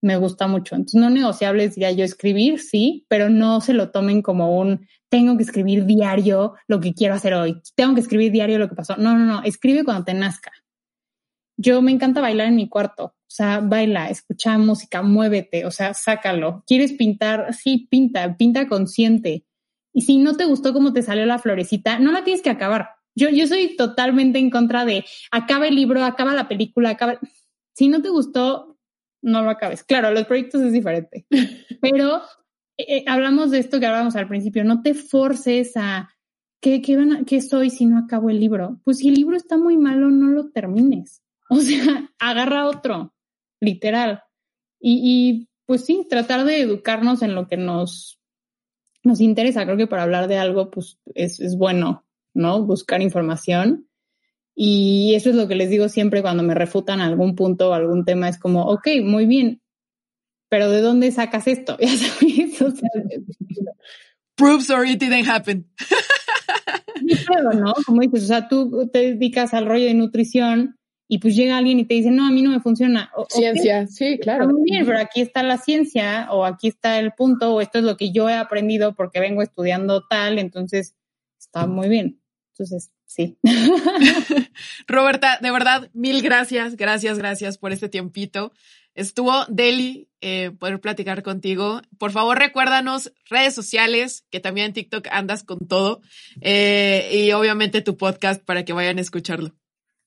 me 0.00 0.16
gusta 0.16 0.46
mucho. 0.46 0.76
Entonces, 0.76 1.00
no 1.00 1.10
negociable 1.10 1.68
diría 1.68 1.90
yo 1.92 2.04
escribir, 2.04 2.60
sí, 2.60 3.06
pero 3.08 3.28
no 3.28 3.60
se 3.60 3.74
lo 3.74 3.90
tomen 3.90 4.22
como 4.22 4.58
un 4.58 4.86
tengo 5.08 5.36
que 5.36 5.42
escribir 5.42 5.84
diario 5.86 6.54
lo 6.66 6.80
que 6.80 6.94
quiero 6.94 7.14
hacer 7.14 7.34
hoy, 7.34 7.60
tengo 7.74 7.94
que 7.94 8.00
escribir 8.00 8.32
diario 8.32 8.58
lo 8.58 8.68
que 8.68 8.74
pasó. 8.74 8.96
No, 8.96 9.16
no, 9.16 9.24
no, 9.24 9.42
escribe 9.42 9.84
cuando 9.84 10.04
te 10.04 10.14
nazca. 10.14 10.52
Yo 11.56 11.82
me 11.82 11.90
encanta 11.90 12.20
bailar 12.20 12.48
en 12.48 12.56
mi 12.56 12.68
cuarto, 12.68 13.04
o 13.06 13.14
sea, 13.26 13.60
baila, 13.60 14.10
escucha 14.10 14.56
música, 14.58 15.02
muévete, 15.02 15.66
o 15.66 15.72
sea, 15.72 15.92
sácalo. 15.92 16.62
¿Quieres 16.66 16.92
pintar? 16.92 17.52
Sí, 17.52 17.88
pinta, 17.90 18.36
pinta 18.36 18.68
consciente. 18.68 19.44
Y 19.98 20.02
si 20.02 20.18
no 20.18 20.36
te 20.36 20.44
gustó 20.44 20.72
cómo 20.72 20.92
te 20.92 21.02
salió 21.02 21.26
la 21.26 21.40
florecita, 21.40 21.98
no 21.98 22.12
la 22.12 22.22
tienes 22.22 22.40
que 22.40 22.50
acabar. 22.50 22.90
Yo, 23.16 23.30
yo 23.30 23.48
soy 23.48 23.74
totalmente 23.74 24.38
en 24.38 24.48
contra 24.48 24.84
de 24.84 25.04
acaba 25.32 25.66
el 25.66 25.74
libro, 25.74 26.04
acaba 26.04 26.34
la 26.34 26.46
película, 26.46 26.90
acaba. 26.90 27.18
Si 27.74 27.88
no 27.88 28.00
te 28.00 28.08
gustó, 28.08 28.78
no 29.22 29.42
lo 29.42 29.50
acabes. 29.50 29.82
Claro, 29.82 30.12
los 30.12 30.24
proyectos 30.26 30.62
es 30.62 30.72
diferente, 30.72 31.26
pero 31.80 32.18
eh, 32.76 32.98
eh, 32.98 33.04
hablamos 33.08 33.50
de 33.50 33.58
esto 33.58 33.80
que 33.80 33.86
hablábamos 33.86 34.14
al 34.14 34.28
principio. 34.28 34.62
No 34.62 34.82
te 34.82 34.94
forces 34.94 35.76
a 35.76 36.10
¿qué, 36.60 36.80
qué, 36.80 36.96
van 36.96 37.24
¿qué 37.24 37.40
soy 37.40 37.68
si 37.68 37.84
no 37.84 37.98
acabo 37.98 38.30
el 38.30 38.38
libro? 38.38 38.80
Pues 38.84 38.98
si 38.98 39.08
el 39.08 39.14
libro 39.14 39.36
está 39.36 39.58
muy 39.58 39.78
malo, 39.78 40.10
no 40.10 40.28
lo 40.28 40.50
termines. 40.50 41.24
O 41.50 41.56
sea, 41.56 42.12
agarra 42.20 42.68
otro, 42.68 43.14
literal. 43.58 44.22
Y, 44.78 45.00
y 45.02 45.48
pues 45.66 45.84
sí, 45.84 46.06
tratar 46.08 46.44
de 46.44 46.60
educarnos 46.60 47.22
en 47.22 47.34
lo 47.34 47.48
que 47.48 47.56
nos, 47.56 48.17
nos 49.02 49.20
interesa. 49.20 49.64
Creo 49.64 49.76
que 49.76 49.86
para 49.86 50.02
hablar 50.02 50.28
de 50.28 50.38
algo, 50.38 50.70
pues 50.70 50.98
es, 51.14 51.40
es 51.40 51.56
bueno, 51.56 52.04
¿no? 52.34 52.64
Buscar 52.64 53.02
información. 53.02 53.88
Y 54.54 55.14
eso 55.14 55.30
es 55.30 55.36
lo 55.36 55.46
que 55.46 55.54
les 55.54 55.70
digo 55.70 55.88
siempre 55.88 56.22
cuando 56.22 56.42
me 56.42 56.54
refutan 56.54 57.00
algún 57.00 57.36
punto 57.36 57.70
o 57.70 57.74
algún 57.74 58.04
tema. 58.04 58.28
Es 58.28 58.38
como, 58.38 58.64
ok, 58.64 58.88
muy 59.04 59.26
bien, 59.26 59.62
pero 60.48 60.70
¿de 60.70 60.80
dónde 60.80 61.12
sacas 61.12 61.46
esto? 61.46 61.76
Ya 61.80 61.96
sabes. 61.96 62.62
O 62.62 62.70
sea, 62.70 62.90
Proves 64.34 64.70
or 64.70 64.86
it 64.86 65.00
didn't 65.00 65.28
happen. 65.28 65.66
Pero, 67.26 67.52
¿no? 67.52 67.74
Como 67.86 68.02
dices, 68.02 68.24
o 68.24 68.26
sea, 68.26 68.48
tú 68.48 68.88
te 68.92 69.14
dedicas 69.14 69.52
al 69.52 69.66
rollo 69.66 69.86
de 69.86 69.94
nutrición 69.94 70.77
y 71.08 71.18
pues 71.18 71.34
llega 71.34 71.56
alguien 71.56 71.80
y 71.80 71.86
te 71.86 71.94
dice, 71.94 72.10
no, 72.10 72.26
a 72.26 72.30
mí 72.30 72.42
no 72.42 72.50
me 72.50 72.60
funciona. 72.60 73.10
ciencia, 73.30 73.86
sí, 73.86 74.18
claro. 74.18 74.46
muy 74.48 74.70
bien, 74.70 74.84
pero 74.84 74.98
aquí 74.98 75.22
está 75.22 75.42
la 75.42 75.56
ciencia 75.56 76.28
o 76.30 76.44
aquí 76.44 76.68
está 76.68 76.98
el 76.98 77.12
punto 77.12 77.54
o 77.54 77.60
esto 77.62 77.78
es 77.78 77.84
lo 77.84 77.96
que 77.96 78.12
yo 78.12 78.28
he 78.28 78.34
aprendido 78.34 78.94
porque 78.94 79.18
vengo 79.18 79.40
estudiando 79.40 80.06
tal, 80.06 80.38
entonces 80.38 80.94
está 81.38 81.66
muy 81.66 81.88
bien. 81.88 82.20
Entonces, 82.52 82.90
sí. 83.06 83.38
Roberta, 84.86 85.38
de 85.40 85.50
verdad, 85.50 85.88
mil 85.94 86.20
gracias, 86.20 86.76
gracias, 86.76 87.16
gracias 87.16 87.56
por 87.56 87.72
este 87.72 87.88
tiempito. 87.88 88.52
Estuvo 88.94 89.46
Deli 89.46 90.08
eh, 90.20 90.50
poder 90.58 90.80
platicar 90.80 91.22
contigo. 91.22 91.80
Por 91.98 92.10
favor, 92.10 92.36
recuérdanos 92.36 93.12
redes 93.30 93.54
sociales, 93.54 94.26
que 94.30 94.40
también 94.40 94.66
en 94.66 94.72
TikTok 94.74 95.06
andas 95.10 95.44
con 95.44 95.68
todo, 95.68 96.02
eh, 96.40 97.08
y 97.12 97.32
obviamente 97.32 97.80
tu 97.80 97.96
podcast 97.96 98.44
para 98.44 98.64
que 98.64 98.72
vayan 98.72 98.98
a 98.98 99.02
escucharlo. 99.02 99.54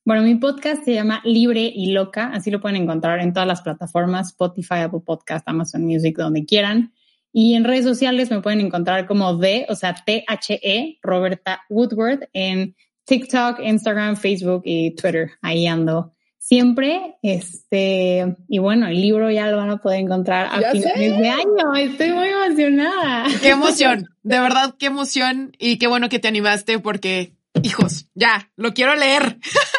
Bueno, 0.04 0.24
mi 0.24 0.34
podcast 0.34 0.84
se 0.84 0.95
llama 0.95 1.22
Libre 1.24 1.72
y 1.74 1.91
Loca, 1.91 2.32
así 2.34 2.49
lo 2.49 2.60
pueden 2.60 2.82
encontrar 2.82 3.20
en 3.20 3.34
todas 3.34 3.47
las 3.47 3.62
plataformas, 3.62 4.30
Spotify, 4.30 4.80
Apple 4.80 5.02
Podcast, 5.06 5.47
Amazon 5.47 5.86
Music, 5.86 6.18
donde 6.18 6.43
quieran. 6.43 6.91
Y 7.32 7.54
en 7.54 7.64
redes 7.64 7.86
sociales 7.86 8.32
me 8.32 8.41
pueden 8.41 8.62
encontrar 8.62 9.06
como 9.06 9.38
D, 9.38 9.68
o 9.70 9.76
sea, 9.76 9.93
T-H-E, 9.93 10.97
Roberta 11.04 11.62
Woodward, 11.70 12.30
en 12.34 12.76
TikTok, 13.06 13.60
Instagram, 13.60 14.18
Facebook 14.18 14.64
y 14.66 14.95
Twitter. 14.95 15.34
Ahí 15.43 15.68
ando 15.68 16.14
siempre. 16.39 17.18
Este, 17.22 18.36
y 18.49 18.58
bueno, 18.58 18.88
el 18.88 18.99
libro 18.99 19.30
ya 19.30 19.47
lo 19.52 19.58
van 19.58 19.70
a 19.70 19.78
poder 19.78 19.99
encontrar 19.99 20.47
a 20.47 20.72
finales 20.72 21.18
de 21.20 21.30
año. 21.30 21.76
Estoy 21.78 22.12
muy 22.12 22.28
emocionada. 22.28 23.28
Qué 23.39 23.49
emoción, 23.49 24.10
de 24.24 24.39
verdad, 24.39 24.74
qué 24.80 24.88
emoción 24.88 25.56
y 25.60 25.78
qué 25.78 25.86
bueno 25.86 26.10
que 26.10 26.18
te 26.18 26.28
animaste 26.28 26.80
porque, 26.80 27.36
hijos, 27.62 28.08
ya, 28.16 28.52
lo 28.56 28.74
quiero 28.74 28.95
leer. 28.95 29.38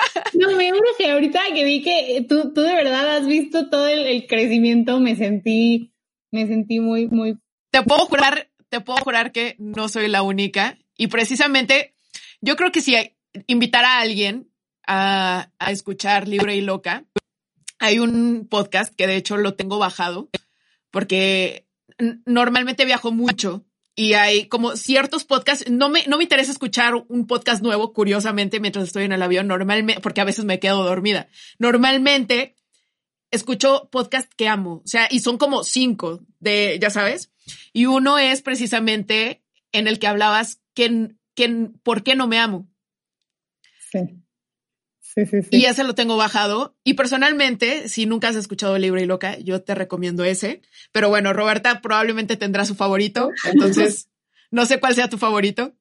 No, 0.43 0.57
me 0.57 0.73
que 0.99 1.11
ahorita 1.11 1.41
que 1.55 1.65
vi 1.65 1.83
que 1.83 2.27
tú, 2.29 2.53
tú 2.53 2.63
de 2.63 2.75
verdad 2.75 3.17
has 3.17 3.27
visto 3.27 3.71
todo 3.71 3.87
el, 3.87 4.27
crecimiento, 4.27 4.99
me 4.99 5.15
sentí, 5.15 5.93
me 6.31 6.47
sentí 6.47 6.81
muy, 6.81 7.07
muy. 7.09 7.39
Te 7.71 7.83
puedo 7.83 8.07
jurar, 8.07 8.51
te 8.69 8.81
puedo 8.81 8.99
jurar 8.99 9.33
que 9.33 9.55
no 9.59 9.89
soy 9.89 10.09
la 10.09 10.23
única. 10.23 10.79
Y 10.97 11.07
precisamente, 11.07 11.95
yo 12.41 12.57
creo 12.57 12.73
que 12.73 12.81
si 12.81 12.97
invitar 13.47 13.85
a 13.85 14.01
alguien 14.01 14.51
a, 14.87 15.51
a 15.59 15.71
escuchar 15.71 16.27
Libre 16.27 16.57
y 16.57 16.61
Loca, 16.61 17.05
hay 17.79 17.99
un 17.99 18.49
podcast 18.49 18.95
que 18.95 19.07
de 19.07 19.17
hecho 19.17 19.37
lo 19.37 19.55
tengo 19.55 19.79
bajado 19.79 20.29
porque 20.91 21.67
normalmente 22.27 22.85
viajo 22.85 23.13
mucho 23.13 23.65
y 23.95 24.15
hay 24.15 24.47
como 24.49 24.77
ciertos 24.77 25.25
podcasts. 25.25 25.71
No 25.71 25.89
me, 25.89 26.07
no 26.07 26.17
me 26.17 26.25
interesa 26.25 26.51
escuchar 26.51 26.95
un 27.09 27.27
podcast 27.27 27.63
nuevo, 27.63 27.93
curiosamente, 27.93 28.61
mientras 28.61 28.87
estoy 28.87 29.05
en 29.05 29.13
el 29.13 29.23
avión, 29.23 29.47
normalmente, 29.47 30.01
porque 30.01 30.21
a 30.21 30.25
veces 30.25 30.45
me 30.45 30.61
quedo 30.61 30.83
dormida. 30.83 31.29
Normalmente 31.59 32.57
escucho 33.31 33.89
podcasts 33.91 34.35
que 34.37 34.49
amo, 34.49 34.83
o 34.85 34.87
sea, 34.87 35.09
y 35.11 35.21
son 35.21 35.39
como 35.39 35.65
cinco 35.65 36.21
de, 36.39 36.79
ya 36.81 36.91
sabes, 36.91 37.33
y 37.73 37.87
uno 37.87 38.19
es 38.19 38.43
precisamente 38.43 39.43
en 39.73 39.89
el 39.89 39.99
que 39.99 40.07
hablabas 40.07 40.61
que, 40.75 41.15
que 41.35 41.71
por 41.83 42.03
qué 42.03 42.15
no 42.15 42.27
me 42.29 42.39
amo. 42.39 42.69
Sí. 43.91 44.23
Sí, 45.15 45.27
sí, 45.27 45.43
sí. 45.43 45.49
Y 45.51 45.65
ese 45.67 45.85
lo 45.85 45.95
tengo 45.95 46.17
bajado. 46.17 46.75
Y 46.85 46.95
personalmente, 46.95 47.89
si 47.89 48.07
nunca 48.07 48.29
has 48.29 48.37
escuchado 48.37 48.79
Libre 48.79 49.03
y 49.03 49.07
Loca, 49.07 49.39
yo 49.39 49.63
te 49.63 49.75
recomiendo 49.75 50.25
ese. 50.25 50.63
Pero 50.91 51.11
bueno, 51.11 51.33
Roberta 51.33 51.81
probablemente 51.83 52.37
tendrá 52.37 52.65
su 52.65 52.75
favorito. 52.75 53.31
Entonces, 53.53 54.09
no 54.51 54.65
sé 54.65 54.81
cuál 54.81 54.95
sea 54.95 55.09
tu 55.09 55.19
favorito. 55.19 55.75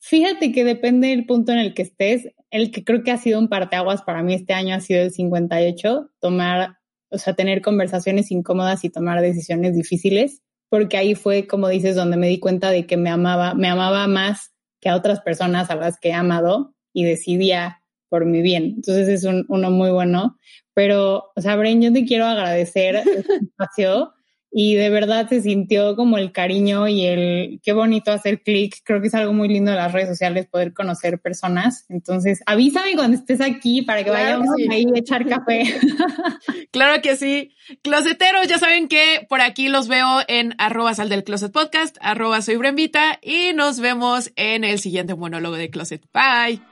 Fíjate 0.00 0.50
que 0.50 0.64
depende 0.64 1.08
del 1.08 1.26
punto 1.26 1.52
en 1.52 1.58
el 1.58 1.74
que 1.74 1.82
estés. 1.82 2.28
El 2.50 2.72
que 2.72 2.82
creo 2.82 3.04
que 3.04 3.12
ha 3.12 3.18
sido 3.18 3.38
un 3.38 3.48
parteaguas 3.48 4.02
para 4.02 4.22
mí 4.22 4.34
este 4.34 4.52
año 4.52 4.74
ha 4.74 4.80
sido 4.80 5.02
el 5.02 5.12
58, 5.12 6.10
tomar, 6.18 6.78
o 7.08 7.18
sea, 7.18 7.34
tener 7.34 7.62
conversaciones 7.62 8.32
incómodas 8.32 8.84
y 8.84 8.90
tomar 8.90 9.20
decisiones 9.20 9.76
difíciles, 9.76 10.42
porque 10.68 10.96
ahí 10.96 11.14
fue, 11.14 11.46
como 11.46 11.68
dices, 11.68 11.94
donde 11.94 12.16
me 12.16 12.26
di 12.26 12.40
cuenta 12.40 12.70
de 12.70 12.84
que 12.86 12.96
me 12.96 13.10
amaba, 13.10 13.54
me 13.54 13.68
amaba 13.68 14.08
más 14.08 14.52
que 14.80 14.88
a 14.88 14.96
otras 14.96 15.20
personas 15.20 15.70
a 15.70 15.76
las 15.76 16.00
que 16.00 16.08
he 16.08 16.14
amado 16.14 16.74
y 16.92 17.04
decidía 17.04 17.81
por 18.12 18.26
mi 18.26 18.42
bien. 18.42 18.74
Entonces 18.76 19.08
es 19.08 19.24
un, 19.24 19.46
uno 19.48 19.70
muy 19.70 19.90
bueno. 19.90 20.38
Pero, 20.74 21.32
o 21.34 21.40
sea, 21.40 21.56
Bren, 21.56 21.80
yo 21.80 21.90
te 21.94 22.04
quiero 22.04 22.26
agradecer 22.26 22.96
este 22.96 23.36
espacio 23.42 24.12
y 24.50 24.74
de 24.74 24.90
verdad 24.90 25.30
se 25.30 25.40
sintió 25.40 25.96
como 25.96 26.18
el 26.18 26.30
cariño 26.30 26.86
y 26.88 27.06
el 27.06 27.60
qué 27.62 27.72
bonito 27.72 28.12
hacer 28.12 28.42
clic. 28.42 28.76
Creo 28.84 29.00
que 29.00 29.06
es 29.06 29.14
algo 29.14 29.32
muy 29.32 29.48
lindo 29.48 29.70
de 29.70 29.78
las 29.78 29.92
redes 29.92 30.10
sociales 30.10 30.46
poder 30.46 30.74
conocer 30.74 31.20
personas. 31.20 31.86
Entonces, 31.88 32.42
avísame 32.44 32.94
cuando 32.94 33.16
estés 33.16 33.40
aquí 33.40 33.80
para 33.80 34.04
que 34.04 34.10
Claro 34.10 34.40
vayamos 34.40 34.56
sí. 34.58 34.68
ahí 34.70 34.84
a 34.94 34.98
echar 34.98 35.26
café. 35.26 35.64
Claro 36.70 37.02
que 37.02 37.16
sí. 37.16 37.54
Closeteros, 37.82 38.48
ya 38.48 38.58
saben 38.58 38.88
que 38.88 39.26
por 39.28 39.42
aquí 39.42 39.68
los 39.68 39.88
veo 39.88 40.20
en 40.26 40.54
arroba 40.58 40.94
sal 40.94 41.10
del 41.10 41.22
closet 41.22 41.52
podcast, 41.52 41.96
arroba 42.00 42.40
soy 42.40 42.56
Brembita 42.56 43.18
y 43.22 43.52
nos 43.54 43.78
vemos 43.78 44.32
en 44.36 44.64
el 44.64 44.78
siguiente 44.78 45.14
monólogo 45.14 45.56
de 45.56 45.68
Closet. 45.68 46.02
Bye. 46.12 46.71